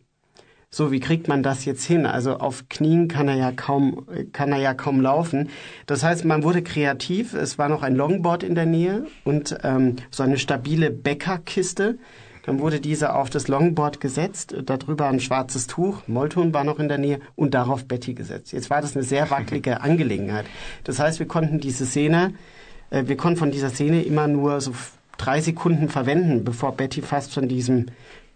So, 0.72 0.91
wie 0.91 0.99
kriegt 0.99 1.28
man 1.28 1.41
das 1.41 1.65
jetzt 1.65 1.84
hin? 1.84 2.05
Also 2.05 2.38
auf 2.38 2.70
Knien 2.70 3.07
kann 3.07 3.28
er 3.28 3.36
ja 3.36 3.51
kaum, 3.51 4.05
kann 4.34 4.51
er 4.51 4.59
ja 4.59 4.76
kaum 4.76 5.01
laufen. 5.01 5.49
Das 5.88 6.03
heißt, 6.03 6.26
man 6.26 6.43
wurde 6.43 6.61
kreativ. 6.61 7.34
Es 7.34 7.57
war 7.57 7.70
noch 7.70 7.82
ein 7.82 7.95
Longboard 7.95 8.43
in 8.43 8.53
der 8.53 8.67
Nähe 8.67 9.07
und 9.24 9.57
ähm, 9.63 9.95
so 10.11 10.22
eine 10.22 10.38
stabile 10.38 10.91
Bäckerkiste. 10.91 11.97
Dann 12.45 12.59
wurde 12.59 12.80
diese 12.80 13.15
auf 13.15 13.32
das 13.32 13.47
Longboard 13.47 13.99
gesetzt, 13.99 14.55
darüber 14.63 15.07
ein 15.07 15.20
schwarzes 15.20 15.67
Tuch, 15.67 16.07
Molton 16.07 16.53
war 16.53 16.63
noch 16.63 16.80
in 16.80 16.88
der 16.88 16.97
Nähe 16.97 17.20
und 17.36 17.53
darauf 17.53 17.86
Betty 17.86 18.13
gesetzt. 18.13 18.53
Jetzt 18.53 18.70
war 18.70 18.82
das 18.82 18.95
eine 18.95 19.03
sehr 19.03 19.30
wackelige 19.30 19.82
Angelegenheit. 19.82 20.45
Das 20.84 20.99
heißt, 20.99 21.20
wir 21.20 21.28
konnten 21.28 21.59
diese 21.59 21.86
Szene, 21.86 22.34
äh, 22.91 23.03
wir 23.07 23.17
konnten 23.17 23.39
von 23.39 23.51
dieser 23.51 23.70
Szene 23.70 24.03
immer 24.03 24.28
nur 24.28 24.61
so 24.61 24.74
drei 25.17 25.41
Sekunden 25.41 25.89
verwenden, 25.89 26.43
bevor 26.43 26.72
Betty 26.72 27.01
fast 27.01 27.34
von 27.34 27.47
diesem 27.47 27.88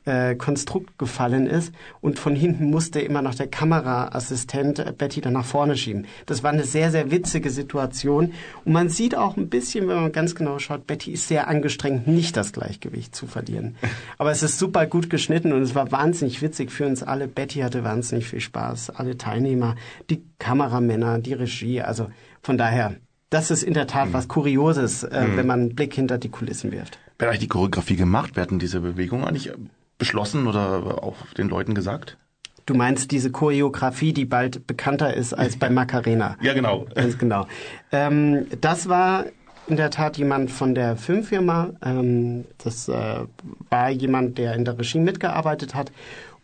äh, 0.05 0.35
Konstrukt 0.35 0.97
gefallen 0.97 1.47
ist 1.47 1.73
und 2.01 2.19
von 2.19 2.35
hinten 2.35 2.69
musste 2.69 2.99
immer 2.99 3.21
noch 3.21 3.35
der 3.35 3.47
Kameraassistent 3.47 4.79
äh, 4.79 4.93
Betty 4.97 5.21
dann 5.21 5.33
nach 5.33 5.45
vorne 5.45 5.77
schieben. 5.77 6.07
Das 6.25 6.43
war 6.43 6.51
eine 6.51 6.63
sehr, 6.63 6.91
sehr 6.91 7.11
witzige 7.11 7.49
Situation 7.49 8.33
und 8.65 8.73
man 8.73 8.89
sieht 8.89 9.15
auch 9.15 9.37
ein 9.37 9.49
bisschen, 9.49 9.87
wenn 9.87 10.01
man 10.01 10.11
ganz 10.11 10.35
genau 10.35 10.59
schaut, 10.59 10.87
Betty 10.87 11.11
ist 11.11 11.27
sehr 11.27 11.47
angestrengt, 11.47 12.07
nicht 12.07 12.37
das 12.37 12.53
Gleichgewicht 12.53 13.15
zu 13.15 13.27
verlieren. 13.27 13.75
Aber 14.17 14.31
es 14.31 14.43
ist 14.43 14.59
super 14.59 14.85
gut 14.85 15.09
geschnitten 15.09 15.53
und 15.53 15.61
es 15.61 15.75
war 15.75 15.91
wahnsinnig 15.91 16.41
witzig 16.41 16.71
für 16.71 16.85
uns 16.85 17.03
alle. 17.03 17.27
Betty 17.27 17.59
hatte 17.59 17.83
wahnsinnig 17.83 18.27
viel 18.27 18.39
Spaß, 18.41 18.91
alle 18.91 19.17
Teilnehmer, 19.17 19.75
die 20.09 20.23
Kameramänner, 20.39 21.19
die 21.19 21.33
Regie, 21.33 21.81
also 21.81 22.07
von 22.41 22.57
daher 22.57 22.95
das 23.33 23.49
ist 23.49 23.63
in 23.63 23.73
der 23.73 23.87
Tat 23.87 24.13
was 24.13 24.27
Kurioses, 24.27 25.03
äh, 25.03 25.25
mhm. 25.25 25.37
wenn 25.37 25.47
man 25.47 25.59
einen 25.61 25.75
Blick 25.75 25.95
hinter 25.95 26.19
die 26.19 26.29
Kulissen 26.29 26.71
wirft. 26.71 26.99
Wer 27.17 27.27
hat 27.27 27.31
eigentlich 27.31 27.39
die 27.39 27.47
Choreografie 27.47 27.95
gemacht? 27.95 28.31
Wer 28.35 28.43
hat 28.43 28.51
denn 28.51 28.59
diese 28.59 28.79
Bewegung 28.79 29.25
eigentlich 29.25 29.51
beschlossen 29.97 30.47
oder 30.47 31.03
auch 31.03 31.15
den 31.37 31.49
Leuten 31.49 31.75
gesagt? 31.75 32.17
Du 32.65 32.75
meinst 32.75 33.11
diese 33.11 33.31
Choreografie, 33.31 34.13
die 34.13 34.25
bald 34.25 34.65
bekannter 34.67 35.13
ist 35.13 35.33
als 35.33 35.57
bei 35.57 35.69
Macarena. 35.69 36.37
ja, 36.41 36.53
genau. 36.53 36.85
Ganz 36.95 37.17
genau. 37.17 37.45
Ähm, 37.91 38.47
das 38.61 38.87
war 38.87 39.25
in 39.67 39.75
der 39.75 39.89
Tat 39.89 40.17
jemand 40.17 40.51
von 40.51 40.75
der 40.75 40.95
Filmfirma. 40.95 41.71
Ähm, 41.83 42.45
das 42.57 42.87
äh, 42.87 43.19
war 43.69 43.89
jemand, 43.89 44.37
der 44.37 44.55
in 44.55 44.65
der 44.65 44.77
Regie 44.77 44.99
mitgearbeitet 44.99 45.75
hat 45.75 45.91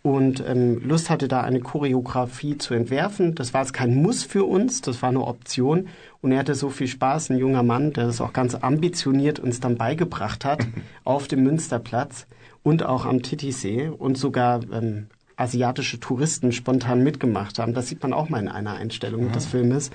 und 0.01 0.43
ähm, 0.47 0.81
Lust 0.83 1.09
hatte, 1.09 1.27
da 1.27 1.41
eine 1.41 1.59
Choreografie 1.59 2.57
zu 2.57 2.73
entwerfen. 2.73 3.35
Das 3.35 3.53
war 3.53 3.61
jetzt 3.61 3.73
kein 3.73 3.95
Muss 3.95 4.23
für 4.23 4.45
uns, 4.45 4.81
das 4.81 5.01
war 5.01 5.09
eine 5.09 5.21
Option. 5.21 5.87
Und 6.21 6.31
er 6.31 6.39
hatte 6.39 6.55
so 6.55 6.69
viel 6.69 6.87
Spaß, 6.87 7.29
ein 7.29 7.37
junger 7.37 7.63
Mann, 7.63 7.93
der 7.93 8.05
das 8.05 8.21
auch 8.21 8.33
ganz 8.33 8.55
ambitioniert 8.55 9.39
uns 9.39 9.59
dann 9.59 9.77
beigebracht 9.77 10.45
hat 10.45 10.65
auf 11.03 11.27
dem 11.27 11.43
Münsterplatz. 11.43 12.27
Und 12.63 12.83
auch 12.83 13.05
am 13.05 13.21
Titisee 13.21 13.87
und 13.89 14.17
sogar 14.17 14.61
ähm, 14.71 15.07
asiatische 15.35 15.99
Touristen 15.99 16.51
spontan 16.51 17.03
mitgemacht 17.03 17.59
haben. 17.59 17.73
Das 17.73 17.87
sieht 17.87 18.03
man 18.03 18.13
auch 18.13 18.29
mal 18.29 18.39
in 18.41 18.47
einer 18.49 18.73
Einstellung 18.75 19.27
Mhm. 19.27 19.31
des 19.31 19.45
Filmes. 19.45 19.91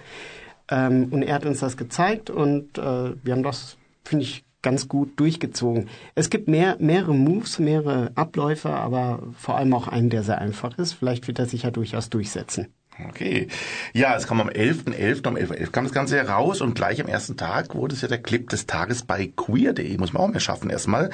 Ähm, 0.71 1.09
und 1.11 1.23
er 1.23 1.35
hat 1.35 1.45
uns 1.47 1.61
das 1.61 1.77
gezeigt 1.77 2.31
und 2.31 2.79
äh, 2.79 3.13
wir 3.23 3.33
haben 3.35 3.43
das, 3.43 3.77
finde 4.05 4.25
ich, 4.25 4.45
ganz 4.63 4.89
gut 4.89 5.21
durchgezogen. 5.21 5.89
Es 6.15 6.31
gibt 6.31 6.49
mehr, 6.49 6.77
mehrere 6.81 7.15
Moves, 7.15 7.59
mehrere 7.59 8.13
Abläufe, 8.15 8.71
aber 8.71 9.23
vor 9.37 9.59
allem 9.59 9.75
auch 9.75 9.89
einen, 9.89 10.09
der 10.09 10.23
sehr 10.23 10.39
einfach 10.39 10.79
ist. 10.79 10.95
Vielleicht 10.95 11.27
wird 11.29 11.39
er 11.39 11.45
sich 11.45 11.65
ja 11.65 11.71
durchaus 11.71 12.09
durchsetzen. 12.09 12.69
Okay. 13.09 13.49
Ja, 13.93 14.15
es 14.17 14.27
kam 14.27 14.41
am 14.41 14.49
11.11., 14.49 15.27
um 15.27 15.37
11.11 15.37 15.71
kam 15.71 15.85
das 15.85 15.93
Ganze 15.93 16.17
heraus 16.17 16.61
und 16.61 16.75
gleich 16.75 17.01
am 17.01 17.09
ersten 17.09 17.37
Tag 17.37 17.75
wurde 17.75 17.95
es 17.95 18.03
ja 18.03 18.09
der 18.09 18.23
Clip 18.23 18.49
des 18.49 18.67
Tages 18.67 19.03
bei 19.03 19.33
queer.de. 19.35 19.97
Muss 19.99 20.13
man 20.13 20.23
auch 20.23 20.29
mehr 20.29 20.41
schaffen 20.41 20.71
erstmal. 20.71 21.11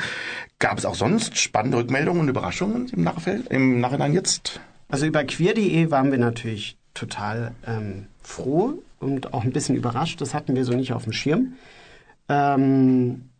Gab 0.58 0.78
es 0.78 0.84
auch 0.84 0.94
sonst 0.94 1.38
spannende 1.38 1.78
Rückmeldungen 1.78 2.22
und 2.22 2.28
Überraschungen 2.28 2.88
im 2.88 3.02
Nachfeld, 3.02 3.46
im 3.48 3.80
Nachhinein 3.80 4.12
jetzt? 4.12 4.60
Also 4.88 5.06
über 5.06 5.24
queer.de 5.24 5.90
waren 5.90 6.10
wir 6.10 6.18
natürlich 6.18 6.76
total 6.92 7.52
ähm, 7.66 8.06
froh 8.22 8.82
und 8.98 9.32
auch 9.32 9.44
ein 9.44 9.52
bisschen 9.52 9.76
überrascht. 9.76 10.20
Das 10.20 10.34
hatten 10.34 10.56
wir 10.56 10.64
so 10.64 10.72
nicht 10.72 10.92
auf 10.92 11.04
dem 11.04 11.12
Schirm. 11.12 11.54
Ähm, 12.28 13.30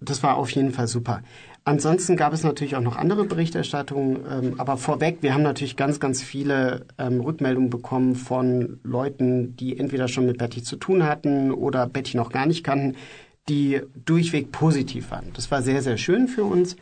das 0.00 0.22
war 0.22 0.36
auf 0.36 0.50
jeden 0.50 0.72
Fall 0.72 0.88
super. 0.88 1.22
Ansonsten 1.64 2.16
gab 2.16 2.32
es 2.32 2.42
natürlich 2.42 2.74
auch 2.74 2.80
noch 2.80 2.96
andere 2.96 3.24
Berichterstattungen, 3.24 4.20
ähm, 4.28 4.54
aber 4.58 4.76
vorweg, 4.76 5.18
wir 5.20 5.32
haben 5.32 5.42
natürlich 5.44 5.76
ganz, 5.76 6.00
ganz 6.00 6.20
viele 6.20 6.86
ähm, 6.98 7.20
Rückmeldungen 7.20 7.70
bekommen 7.70 8.16
von 8.16 8.80
Leuten, 8.82 9.54
die 9.56 9.78
entweder 9.78 10.08
schon 10.08 10.26
mit 10.26 10.38
Betty 10.38 10.62
zu 10.62 10.76
tun 10.76 11.04
hatten 11.04 11.52
oder 11.52 11.86
Betty 11.86 12.16
noch 12.16 12.32
gar 12.32 12.46
nicht 12.46 12.64
kannten, 12.64 12.96
die 13.48 13.80
durchweg 14.04 14.50
positiv 14.50 15.12
waren. 15.12 15.26
Das 15.34 15.52
war 15.52 15.62
sehr, 15.62 15.82
sehr 15.82 15.98
schön 15.98 16.26
für 16.26 16.44
uns 16.44 16.76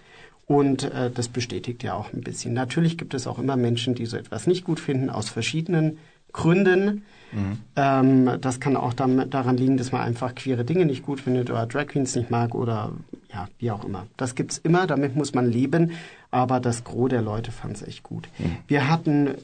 und 0.46 0.84
äh, 0.84 1.10
das 1.10 1.28
bestätigt 1.28 1.82
ja 1.82 1.94
auch 1.94 2.14
ein 2.14 2.22
bisschen. 2.22 2.54
Natürlich 2.54 2.96
gibt 2.96 3.12
es 3.12 3.26
auch 3.26 3.38
immer 3.38 3.56
Menschen, 3.56 3.94
die 3.94 4.06
so 4.06 4.16
etwas 4.16 4.46
nicht 4.46 4.64
gut 4.64 4.80
finden, 4.80 5.10
aus 5.10 5.28
verschiedenen 5.28 5.98
Gründen. 6.32 7.04
Ähm, 7.76 8.30
das 8.40 8.60
kann 8.60 8.76
auch 8.76 8.94
damit, 8.94 9.34
daran 9.34 9.56
liegen, 9.56 9.76
dass 9.76 9.92
man 9.92 10.02
einfach 10.02 10.34
queere 10.34 10.64
Dinge 10.64 10.86
nicht 10.86 11.04
gut 11.04 11.20
findet 11.20 11.50
oder 11.50 11.66
Drag 11.66 11.86
Queens 11.86 12.14
nicht 12.16 12.30
mag 12.30 12.54
oder 12.54 12.92
ja, 13.32 13.48
wie 13.58 13.70
auch 13.70 13.84
immer. 13.84 14.06
Das 14.16 14.34
gibt's 14.34 14.58
immer, 14.58 14.86
damit 14.86 15.16
muss 15.16 15.34
man 15.34 15.50
leben, 15.50 15.92
aber 16.30 16.60
das 16.60 16.84
Gros 16.84 17.10
der 17.10 17.22
Leute 17.22 17.52
fand's 17.52 17.82
echt 17.82 18.02
gut. 18.02 18.28
Wir 18.66 18.88
hatten 18.88 19.34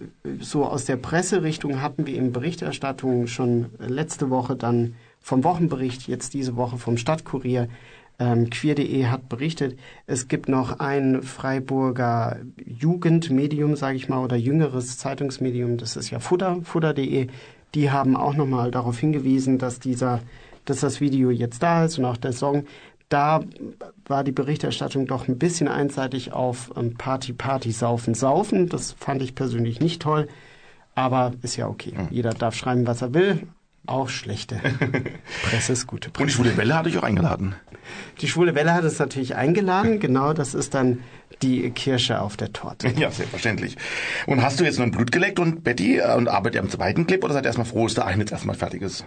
so 0.40 0.64
aus 0.64 0.84
der 0.84 0.96
Presserichtung 0.96 1.80
hatten 1.80 2.06
wir 2.06 2.16
in 2.16 2.32
Berichterstattung 2.32 3.26
schon 3.26 3.66
letzte 3.78 4.30
Woche 4.30 4.56
dann 4.56 4.94
vom 5.20 5.44
Wochenbericht, 5.44 6.06
jetzt 6.08 6.34
diese 6.34 6.56
Woche 6.56 6.78
vom 6.78 6.96
Stadtkurier, 6.96 7.68
ähm, 8.18 8.48
queer.de 8.48 9.06
hat 9.06 9.28
berichtet, 9.28 9.78
es 10.06 10.28
gibt 10.28 10.48
noch 10.48 10.78
ein 10.80 11.22
Freiburger 11.22 12.38
Jugendmedium, 12.64 13.76
sage 13.76 13.96
ich 13.96 14.08
mal, 14.08 14.22
oder 14.24 14.36
jüngeres 14.36 14.96
Zeitungsmedium, 14.98 15.76
das 15.76 15.96
ist 15.96 16.10
ja 16.10 16.18
Futter, 16.18 16.60
futter.de. 16.62 17.28
Die 17.74 17.90
haben 17.90 18.16
auch 18.16 18.34
nochmal 18.34 18.70
darauf 18.70 18.98
hingewiesen, 18.98 19.58
dass 19.58 19.80
dieser, 19.80 20.20
dass 20.64 20.80
das 20.80 21.00
Video 21.00 21.30
jetzt 21.30 21.62
da 21.62 21.84
ist 21.84 21.98
und 21.98 22.04
auch 22.04 22.16
der 22.16 22.32
Song. 22.32 22.64
Da 23.08 23.40
war 24.06 24.24
die 24.24 24.32
Berichterstattung 24.32 25.06
doch 25.06 25.28
ein 25.28 25.38
bisschen 25.38 25.68
einseitig 25.68 26.32
auf 26.32 26.72
ähm, 26.76 26.94
Party, 26.94 27.32
Party, 27.32 27.70
Saufen, 27.70 28.14
Saufen. 28.14 28.68
Das 28.68 28.92
fand 28.92 29.22
ich 29.22 29.34
persönlich 29.34 29.80
nicht 29.80 30.02
toll, 30.02 30.26
aber 30.94 31.32
ist 31.42 31.56
ja 31.56 31.68
okay. 31.68 31.92
Jeder 32.10 32.34
darf 32.34 32.54
schreiben, 32.54 32.86
was 32.86 33.02
er 33.02 33.14
will. 33.14 33.46
Auch 33.86 34.08
schlechte 34.08 34.60
Presse 35.48 35.72
ist 35.72 35.86
gute 35.86 36.10
Presse. 36.10 36.22
Und 36.22 36.28
die 36.28 36.34
Schwule 36.34 36.56
Welle 36.56 36.76
hatte 36.76 36.88
ich 36.88 36.98
auch 36.98 37.02
eingeladen. 37.02 37.54
Die 38.20 38.28
Schwule 38.28 38.54
Welle 38.54 38.74
hat 38.74 38.84
es 38.84 38.98
natürlich 38.98 39.34
eingeladen. 39.36 40.00
Genau, 40.06 40.32
das 40.32 40.54
ist 40.54 40.74
dann 40.74 41.00
die 41.42 41.70
Kirsche 41.70 42.20
auf 42.20 42.36
der 42.36 42.52
Torte. 42.52 42.88
Ja, 42.98 43.10
selbstverständlich. 43.10 43.76
Und 44.26 44.42
hast 44.42 44.60
du 44.60 44.64
jetzt 44.64 44.78
noch 44.78 44.86
ein 44.86 44.92
Blut 44.92 45.12
geleckt 45.12 45.38
und 45.38 45.64
Betty 45.64 45.98
äh, 45.98 46.14
und 46.14 46.28
arbeitet 46.28 46.56
ihr 46.56 46.60
am 46.62 46.70
zweiten 46.70 47.06
Clip 47.06 47.22
oder 47.22 47.34
seid 47.34 47.44
ihr 47.44 47.48
erstmal 47.48 47.66
froh, 47.66 47.84
dass 47.84 47.94
der 47.94 48.06
eine 48.06 48.22
jetzt 48.22 48.32
erstmal 48.32 48.56
fertig 48.56 48.82
ist? 48.82 49.06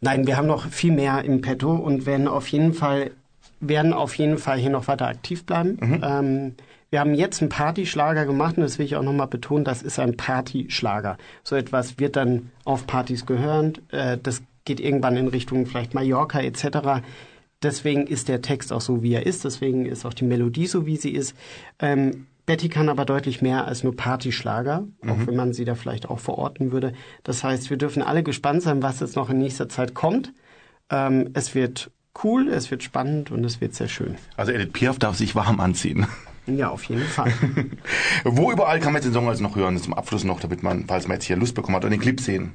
Nein, 0.00 0.26
wir 0.26 0.36
haben 0.36 0.46
noch 0.46 0.68
viel 0.68 0.92
mehr 0.92 1.24
im 1.24 1.40
Petto 1.40 1.72
und 1.74 2.06
werden 2.06 2.28
auf 2.28 2.48
jeden 2.48 2.74
Fall 2.74 3.12
werden 3.60 3.92
auf 3.92 4.16
jeden 4.16 4.38
Fall 4.38 4.58
hier 4.58 4.70
noch 4.70 4.88
weiter 4.88 5.06
aktiv 5.06 5.44
bleiben. 5.44 5.78
Ähm, 6.02 6.54
wir 6.92 7.00
haben 7.00 7.14
jetzt 7.14 7.40
einen 7.40 7.48
Partyschlager 7.48 8.26
gemacht 8.26 8.58
und 8.58 8.62
das 8.62 8.78
will 8.78 8.84
ich 8.84 8.96
auch 8.96 9.02
nochmal 9.02 9.26
betonen, 9.26 9.64
das 9.64 9.82
ist 9.82 9.98
ein 9.98 10.14
Partyschlager. 10.14 11.16
So 11.42 11.56
etwas 11.56 11.98
wird 11.98 12.16
dann 12.16 12.50
auf 12.64 12.86
Partys 12.86 13.24
gehören. 13.24 13.78
Äh, 13.90 14.18
das 14.22 14.42
geht 14.66 14.78
irgendwann 14.78 15.16
in 15.16 15.28
Richtung 15.28 15.64
vielleicht 15.64 15.94
Mallorca 15.94 16.40
etc. 16.40 17.02
Deswegen 17.62 18.06
ist 18.06 18.28
der 18.28 18.42
Text 18.42 18.74
auch 18.74 18.82
so, 18.82 19.02
wie 19.02 19.14
er 19.14 19.24
ist. 19.24 19.46
Deswegen 19.46 19.86
ist 19.86 20.04
auch 20.04 20.12
die 20.12 20.26
Melodie 20.26 20.66
so, 20.66 20.84
wie 20.84 20.98
sie 20.98 21.12
ist. 21.12 21.34
Ähm, 21.78 22.26
Betty 22.44 22.68
kann 22.68 22.90
aber 22.90 23.06
deutlich 23.06 23.40
mehr 23.40 23.66
als 23.66 23.84
nur 23.84 23.96
Partyschlager, 23.96 24.84
auch 25.06 25.26
wenn 25.26 25.36
man 25.36 25.54
sie 25.54 25.64
da 25.64 25.74
vielleicht 25.74 26.10
auch 26.10 26.18
verorten 26.18 26.72
würde. 26.72 26.92
Das 27.22 27.42
heißt, 27.42 27.70
wir 27.70 27.78
dürfen 27.78 28.02
alle 28.02 28.22
gespannt 28.22 28.62
sein, 28.62 28.82
was 28.82 29.00
jetzt 29.00 29.16
noch 29.16 29.30
in 29.30 29.38
nächster 29.38 29.70
Zeit 29.70 29.94
kommt. 29.94 30.34
Ähm, 30.90 31.30
es 31.32 31.54
wird 31.54 31.90
cool, 32.22 32.48
es 32.48 32.70
wird 32.70 32.82
spannend 32.82 33.30
und 33.30 33.44
es 33.44 33.62
wird 33.62 33.74
sehr 33.74 33.88
schön. 33.88 34.16
Also 34.36 34.52
Edith 34.52 34.72
Piaf 34.72 34.98
darf 34.98 35.16
sich 35.16 35.34
warm 35.34 35.58
anziehen. 35.58 36.06
Ja, 36.46 36.70
auf 36.70 36.84
jeden 36.84 37.04
Fall. 37.04 37.32
Wo 38.24 38.50
überall 38.50 38.80
kann 38.80 38.92
man 38.92 39.00
jetzt 39.00 39.06
den 39.06 39.14
Song 39.14 39.28
also 39.28 39.42
noch 39.42 39.56
hören, 39.56 39.78
zum 39.78 39.94
Abschluss 39.94 40.24
noch, 40.24 40.40
damit 40.40 40.62
man, 40.62 40.86
falls 40.88 41.06
man 41.06 41.16
jetzt 41.16 41.24
hier 41.24 41.36
Lust 41.36 41.54
bekommen 41.54 41.76
hat, 41.76 41.84
den 41.84 42.00
Clip 42.00 42.20
sehen? 42.20 42.52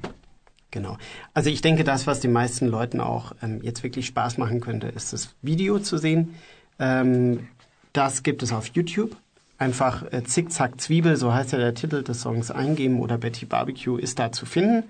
Genau. 0.72 0.98
Also 1.34 1.50
ich 1.50 1.62
denke, 1.62 1.84
das, 1.84 2.08
was 2.08 2.20
den 2.20 2.34
meisten 2.34 2.68
Leuten 2.68 3.00
auch 3.00 3.32
ähm, 3.42 3.62
jetzt 3.62 3.84
wirklich 3.84 4.06
Spaß 4.08 4.38
machen 4.38 4.60
könnte, 4.60 4.88
ist 4.88 5.14
das 5.14 5.36
Video 5.42 5.80
zu 5.80 5.98
sehen. 5.98 6.36
Ähm, 6.80 7.48
das 7.94 8.24
gibt 8.24 8.44
es 8.44 8.52
auf 8.52 8.68
YouTube. 8.74 9.16
Einfach 9.58 10.04
äh, 10.12 10.24
Zickzack 10.24 10.80
Zwiebel, 10.80 11.16
so 11.16 11.34
heißt 11.34 11.52
ja 11.52 11.58
der 11.58 11.74
Titel 11.74 12.04
des 12.04 12.22
Songs, 12.22 12.52
eingeben 12.52 13.00
oder 13.00 13.18
Betty 13.18 13.46
Barbecue 13.46 13.98
ist 13.98 14.20
da 14.20 14.32
zu 14.32 14.46
finden. 14.46 14.84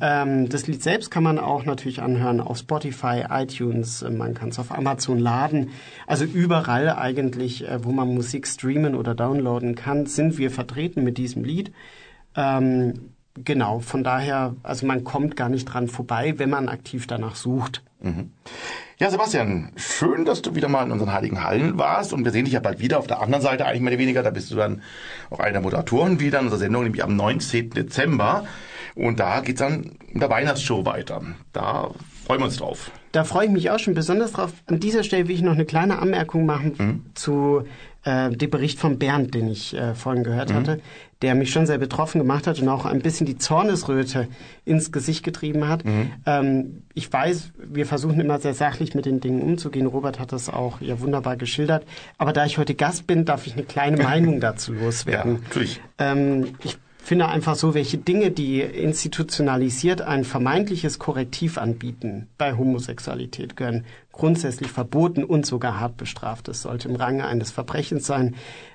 Ähm, 0.00 0.48
das 0.48 0.66
Lied 0.66 0.82
selbst 0.82 1.10
kann 1.10 1.22
man 1.22 1.38
auch 1.38 1.64
natürlich 1.64 2.00
anhören 2.00 2.40
auf 2.40 2.58
Spotify, 2.58 3.24
iTunes, 3.28 4.02
äh, 4.02 4.10
man 4.10 4.34
kann 4.34 4.48
es 4.48 4.58
auf 4.58 4.72
Amazon 4.72 5.18
laden. 5.18 5.70
Also 6.06 6.24
überall 6.24 6.90
eigentlich, 6.90 7.68
äh, 7.68 7.84
wo 7.84 7.92
man 7.92 8.14
Musik 8.14 8.46
streamen 8.46 8.94
oder 8.94 9.14
downloaden 9.14 9.74
kann, 9.74 10.06
sind 10.06 10.38
wir 10.38 10.50
vertreten 10.50 11.04
mit 11.04 11.18
diesem 11.18 11.44
Lied. 11.44 11.72
Ähm, 12.34 13.10
genau, 13.34 13.80
von 13.80 14.04
daher, 14.04 14.54
also 14.62 14.86
man 14.86 15.04
kommt 15.04 15.36
gar 15.36 15.50
nicht 15.50 15.66
dran 15.66 15.88
vorbei, 15.88 16.34
wenn 16.38 16.50
man 16.50 16.68
aktiv 16.68 17.06
danach 17.06 17.36
sucht. 17.36 17.82
Mhm. 18.00 18.30
Ja, 19.00 19.10
Sebastian, 19.10 19.70
schön, 19.76 20.24
dass 20.24 20.42
du 20.42 20.56
wieder 20.56 20.68
mal 20.68 20.84
in 20.84 20.90
unseren 20.90 21.12
heiligen 21.12 21.44
Hallen 21.44 21.78
warst 21.78 22.12
und 22.12 22.24
wir 22.24 22.32
sehen 22.32 22.46
dich 22.46 22.54
ja 22.54 22.58
bald 22.58 22.80
wieder 22.80 22.98
auf 22.98 23.06
der 23.06 23.20
anderen 23.20 23.42
Seite, 23.42 23.64
eigentlich 23.64 23.80
mehr 23.80 23.92
oder 23.92 24.00
weniger. 24.00 24.24
Da 24.24 24.30
bist 24.30 24.50
du 24.50 24.56
dann 24.56 24.82
auch 25.30 25.38
einer 25.38 25.52
der 25.52 25.60
Moderatoren 25.60 26.18
wieder 26.18 26.40
in 26.40 26.46
unserer 26.46 26.58
Sendung, 26.58 26.82
nämlich 26.82 27.04
am 27.04 27.14
19. 27.14 27.70
Dezember. 27.70 28.44
Und 28.96 29.20
da 29.20 29.38
geht's 29.38 29.60
dann 29.60 29.92
in 30.08 30.18
der 30.18 30.30
Weihnachtsshow 30.30 30.84
weiter. 30.84 31.22
Da 31.52 31.90
freuen 32.26 32.40
wir 32.40 32.46
uns 32.46 32.56
drauf. 32.56 32.90
Da 33.12 33.22
freue 33.22 33.46
ich 33.46 33.52
mich 33.52 33.70
auch 33.70 33.78
schon 33.78 33.94
besonders 33.94 34.32
drauf. 34.32 34.52
An 34.66 34.80
dieser 34.80 35.04
Stelle 35.04 35.28
will 35.28 35.34
ich 35.36 35.42
noch 35.42 35.52
eine 35.52 35.64
kleine 35.64 36.00
Anmerkung 36.00 36.44
machen 36.44 37.12
zu 37.14 37.62
äh, 38.04 38.30
dem 38.30 38.50
Bericht 38.50 38.78
von 38.78 38.98
Bernd, 38.98 39.34
den 39.34 39.48
ich 39.48 39.74
äh, 39.74 39.94
vorhin 39.94 40.24
gehört 40.24 40.50
Mhm. 40.50 40.54
hatte, 40.54 40.80
der 41.20 41.34
mich 41.34 41.50
schon 41.50 41.66
sehr 41.66 41.78
betroffen 41.78 42.18
gemacht 42.18 42.46
hat 42.46 42.60
und 42.60 42.68
auch 42.68 42.84
ein 42.86 43.00
bisschen 43.00 43.26
die 43.26 43.38
Zornesröte 43.38 44.28
ins 44.64 44.92
Gesicht 44.92 45.24
getrieben 45.24 45.68
hat. 45.68 45.84
Mhm. 45.84 46.10
Ähm, 46.26 46.82
ich 46.94 47.12
weiß, 47.12 47.52
wir 47.58 47.86
versuchen 47.86 48.20
immer 48.20 48.38
sehr 48.38 48.54
sachlich 48.54 48.94
mit 48.94 49.04
den 49.04 49.20
Dingen 49.20 49.42
umzugehen. 49.42 49.86
Robert 49.86 50.20
hat 50.20 50.32
das 50.32 50.48
auch 50.48 50.80
ja 50.80 51.00
wunderbar 51.00 51.36
geschildert. 51.36 51.84
Aber 52.18 52.32
da 52.32 52.44
ich 52.46 52.56
heute 52.58 52.74
Gast 52.74 53.06
bin, 53.08 53.24
darf 53.24 53.46
ich 53.46 53.54
eine 53.54 53.64
kleine 53.64 53.96
Meinung 54.02 54.38
dazu 54.40 54.72
loswerden. 54.72 55.34
Ja, 55.34 55.40
natürlich. 55.42 55.80
Ähm, 55.98 56.54
ich 56.62 56.78
finde 57.02 57.28
einfach 57.28 57.54
so, 57.54 57.74
welche 57.74 57.96
Dinge, 57.98 58.30
die 58.30 58.60
institutionalisiert 58.60 60.02
ein 60.02 60.24
vermeintliches 60.24 60.98
Korrektiv 60.98 61.58
anbieten 61.58 62.28
bei 62.38 62.56
Homosexualität, 62.56 63.56
gehören 63.56 63.84
grundsätzlich 64.12 64.70
verboten 64.70 65.24
und 65.24 65.46
sogar 65.46 65.80
hart 65.80 65.96
bestraft. 65.96 66.48
Das 66.48 66.62
sollte 66.62 66.88
im 66.88 66.96
Range 66.96 67.24
eines 67.26 67.50
Verbrechens 67.50 68.06
sein. 68.06 68.34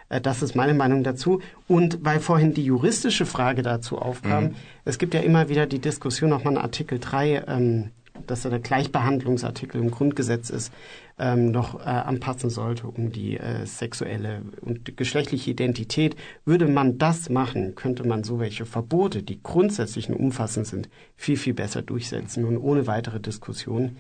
Äh, 0.09 0.21
Das 0.21 0.41
ist 0.41 0.55
meine 0.55 0.73
Meinung 0.73 1.03
dazu. 1.03 1.41
Und 1.67 1.99
weil 2.03 2.19
vorhin 2.19 2.53
die 2.53 2.65
juristische 2.65 3.25
Frage 3.25 3.61
dazu 3.61 3.97
aufkam, 3.99 4.45
Mhm. 4.45 4.55
es 4.85 4.97
gibt 4.97 5.13
ja 5.13 5.19
immer 5.21 5.49
wieder 5.49 5.65
die 5.65 5.79
Diskussion, 5.79 6.33
ob 6.33 6.45
man 6.45 6.57
Artikel 6.57 6.99
3 6.99 7.43
ähm, 7.47 7.89
dass 8.27 8.45
er 8.45 8.51
der 8.51 8.59
Gleichbehandlungsartikel 8.59 9.81
im 9.81 9.91
Grundgesetz 9.91 10.49
ist, 10.49 10.71
ähm, 11.19 11.51
noch 11.51 11.79
äh, 11.79 11.83
anpassen 11.83 12.49
sollte, 12.49 12.87
um 12.87 13.11
die 13.11 13.37
äh, 13.37 13.65
sexuelle 13.65 14.41
und 14.61 14.97
geschlechtliche 14.97 15.51
Identität. 15.51 16.15
Würde 16.45 16.67
man 16.67 16.97
das 16.97 17.29
machen, 17.29 17.75
könnte 17.75 18.07
man 18.07 18.23
so 18.23 18.39
welche 18.39 18.65
Verbote, 18.65 19.23
die 19.23 19.41
grundsätzlich 19.41 20.09
und 20.09 20.15
umfassend 20.15 20.67
sind, 20.67 20.89
viel, 21.15 21.37
viel 21.37 21.53
besser 21.53 21.81
durchsetzen 21.81 22.45
und 22.45 22.57
ohne 22.57 22.87
weitere 22.87 23.19
Diskussion. 23.19 23.97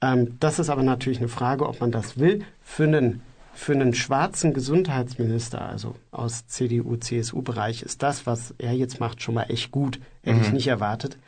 Ähm, 0.00 0.36
das 0.40 0.58
ist 0.58 0.70
aber 0.70 0.82
natürlich 0.82 1.18
eine 1.18 1.28
Frage, 1.28 1.66
ob 1.68 1.80
man 1.80 1.92
das 1.92 2.18
will. 2.18 2.44
Für 2.62 2.84
einen 2.84 3.22
für 3.54 3.72
einen 3.72 3.92
schwarzen 3.92 4.54
Gesundheitsminister, 4.54 5.60
also 5.60 5.96
aus 6.12 6.46
CDU, 6.46 6.94
CSU-Bereich, 6.94 7.82
ist 7.82 8.04
das, 8.04 8.24
was 8.24 8.54
er 8.58 8.72
jetzt 8.72 9.00
macht, 9.00 9.20
schon 9.20 9.34
mal 9.34 9.46
echt 9.50 9.72
gut. 9.72 9.98
Hätte 10.22 10.40
ich 10.40 10.48
Mhm. 10.48 10.54
nicht 10.54 10.68
erwartet. 10.68 11.18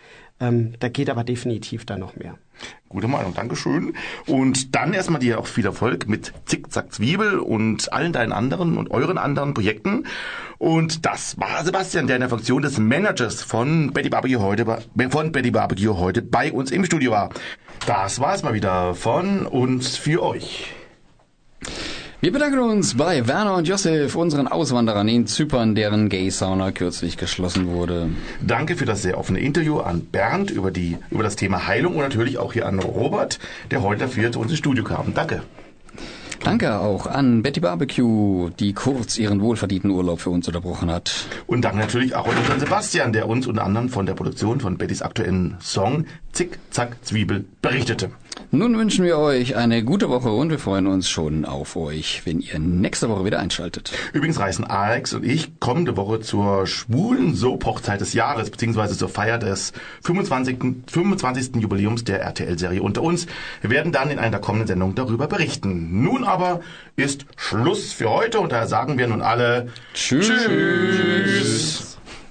Ähm, 0.40 0.72
da 0.80 0.88
geht 0.88 1.10
aber 1.10 1.22
definitiv 1.22 1.84
da 1.84 1.96
noch 1.96 2.16
mehr. 2.16 2.38
Gute 2.88 3.08
Meinung, 3.08 3.34
Dankeschön. 3.34 3.94
Und 4.26 4.74
dann 4.74 4.92
erstmal 4.92 5.20
dir 5.20 5.38
auch 5.38 5.46
viel 5.46 5.64
Erfolg 5.64 6.08
mit 6.08 6.32
Zickzack 6.46 6.92
Zwiebel 6.92 7.38
und 7.38 7.92
allen 7.92 8.12
deinen 8.12 8.32
anderen 8.32 8.76
und 8.76 8.90
euren 8.90 9.18
anderen 9.18 9.54
Projekten. 9.54 10.06
Und 10.58 11.06
das 11.06 11.38
war 11.38 11.64
Sebastian, 11.64 12.06
der 12.06 12.16
in 12.16 12.20
der 12.20 12.28
Funktion 12.28 12.62
des 12.62 12.78
Managers 12.78 13.42
von 13.42 13.92
Betty 13.92 14.08
Barbecue 14.08 14.40
heute, 14.40 14.66
von 15.10 15.32
Betty 15.32 15.50
Barbecue 15.50 15.96
heute 15.96 16.22
bei 16.22 16.52
uns 16.52 16.70
im 16.70 16.84
Studio 16.84 17.12
war. 17.12 17.30
Das 17.86 18.20
war 18.20 18.34
es 18.34 18.42
mal 18.42 18.54
wieder 18.54 18.94
von 18.94 19.46
uns 19.46 19.96
für 19.96 20.22
euch. 20.22 20.74
Wir 22.22 22.32
bedanken 22.32 22.58
uns 22.58 22.98
bei 22.98 23.26
Werner 23.26 23.54
und 23.54 23.66
Josef, 23.66 24.14
unseren 24.14 24.46
Auswanderern 24.46 25.08
in 25.08 25.26
Zypern, 25.26 25.74
deren 25.74 26.10
Gay-Sauna 26.10 26.70
kürzlich 26.70 27.16
geschlossen 27.16 27.68
wurde. 27.68 28.10
Danke 28.46 28.76
für 28.76 28.84
das 28.84 29.00
sehr 29.00 29.16
offene 29.16 29.40
Interview 29.40 29.78
an 29.78 30.02
Bernd 30.02 30.50
über, 30.50 30.70
die, 30.70 30.98
über 31.10 31.22
das 31.22 31.36
Thema 31.36 31.66
Heilung 31.66 31.94
und 31.96 32.02
natürlich 32.02 32.36
auch 32.36 32.52
hier 32.52 32.66
an 32.66 32.78
Robert, 32.78 33.38
der 33.70 33.82
heute 33.82 34.00
dafür 34.02 34.30
zu 34.32 34.38
uns 34.38 34.50
ins 34.50 34.58
Studio 34.58 34.84
kam. 34.84 35.14
Danke. 35.14 35.42
Danke 36.44 36.78
auch 36.80 37.06
an 37.06 37.42
Betty 37.42 37.60
Barbecue, 37.60 38.50
die 38.50 38.74
kurz 38.74 39.16
ihren 39.16 39.40
wohlverdienten 39.40 39.90
Urlaub 39.90 40.20
für 40.20 40.28
uns 40.30 40.46
unterbrochen 40.46 40.90
hat. 40.90 41.26
Und 41.46 41.62
danke 41.62 41.78
natürlich 41.78 42.14
auch 42.14 42.28
an 42.28 42.36
unseren 42.36 42.60
Sebastian, 42.60 43.14
der 43.14 43.30
uns 43.30 43.46
unter 43.46 43.64
anderem 43.64 43.88
von 43.88 44.04
der 44.04 44.12
Produktion 44.12 44.60
von 44.60 44.76
Bettys 44.76 45.00
aktuellen 45.00 45.56
Song 45.62 46.04
Zick, 46.32 46.58
Zack, 46.70 46.98
Zwiebel 47.02 47.46
berichtete. 47.62 48.10
Nun 48.50 48.76
wünschen 48.76 49.04
wir 49.04 49.18
euch 49.18 49.56
eine 49.56 49.84
gute 49.84 50.08
Woche 50.08 50.30
und 50.30 50.50
wir 50.50 50.58
freuen 50.58 50.86
uns 50.86 51.08
schon 51.08 51.44
auf 51.44 51.76
euch, 51.76 52.22
wenn 52.24 52.40
ihr 52.40 52.58
nächste 52.58 53.08
Woche 53.08 53.24
wieder 53.24 53.38
einschaltet. 53.38 53.92
Übrigens 54.12 54.40
reisen 54.40 54.64
Alex 54.64 55.12
und 55.14 55.24
ich 55.24 55.60
kommende 55.60 55.96
Woche 55.96 56.20
zur 56.20 56.66
schwulen 56.66 57.34
Soap-Hochzeit 57.34 58.00
des 58.00 58.12
Jahres, 58.12 58.50
beziehungsweise 58.50 58.96
zur 58.96 59.08
Feier 59.08 59.38
des 59.38 59.72
25. 60.02 60.58
25. 60.90 61.56
Jubiläums 61.56 62.04
der 62.04 62.22
RTL-Serie 62.22 62.82
unter 62.82 63.02
uns. 63.02 63.26
Wir 63.60 63.70
werden 63.70 63.92
dann 63.92 64.10
in 64.10 64.18
einer 64.18 64.38
kommenden 64.38 64.66
Sendung 64.66 64.94
darüber 64.94 65.26
berichten. 65.26 66.02
Nun 66.02 66.24
aber 66.24 66.60
ist 66.96 67.26
Schluss 67.36 67.92
für 67.92 68.10
heute 68.10 68.40
und 68.40 68.52
daher 68.52 68.66
sagen 68.66 68.98
wir 68.98 69.06
nun 69.06 69.22
alle 69.22 69.68
Tschüss. 69.94 70.28
Tschüss. 70.28 71.89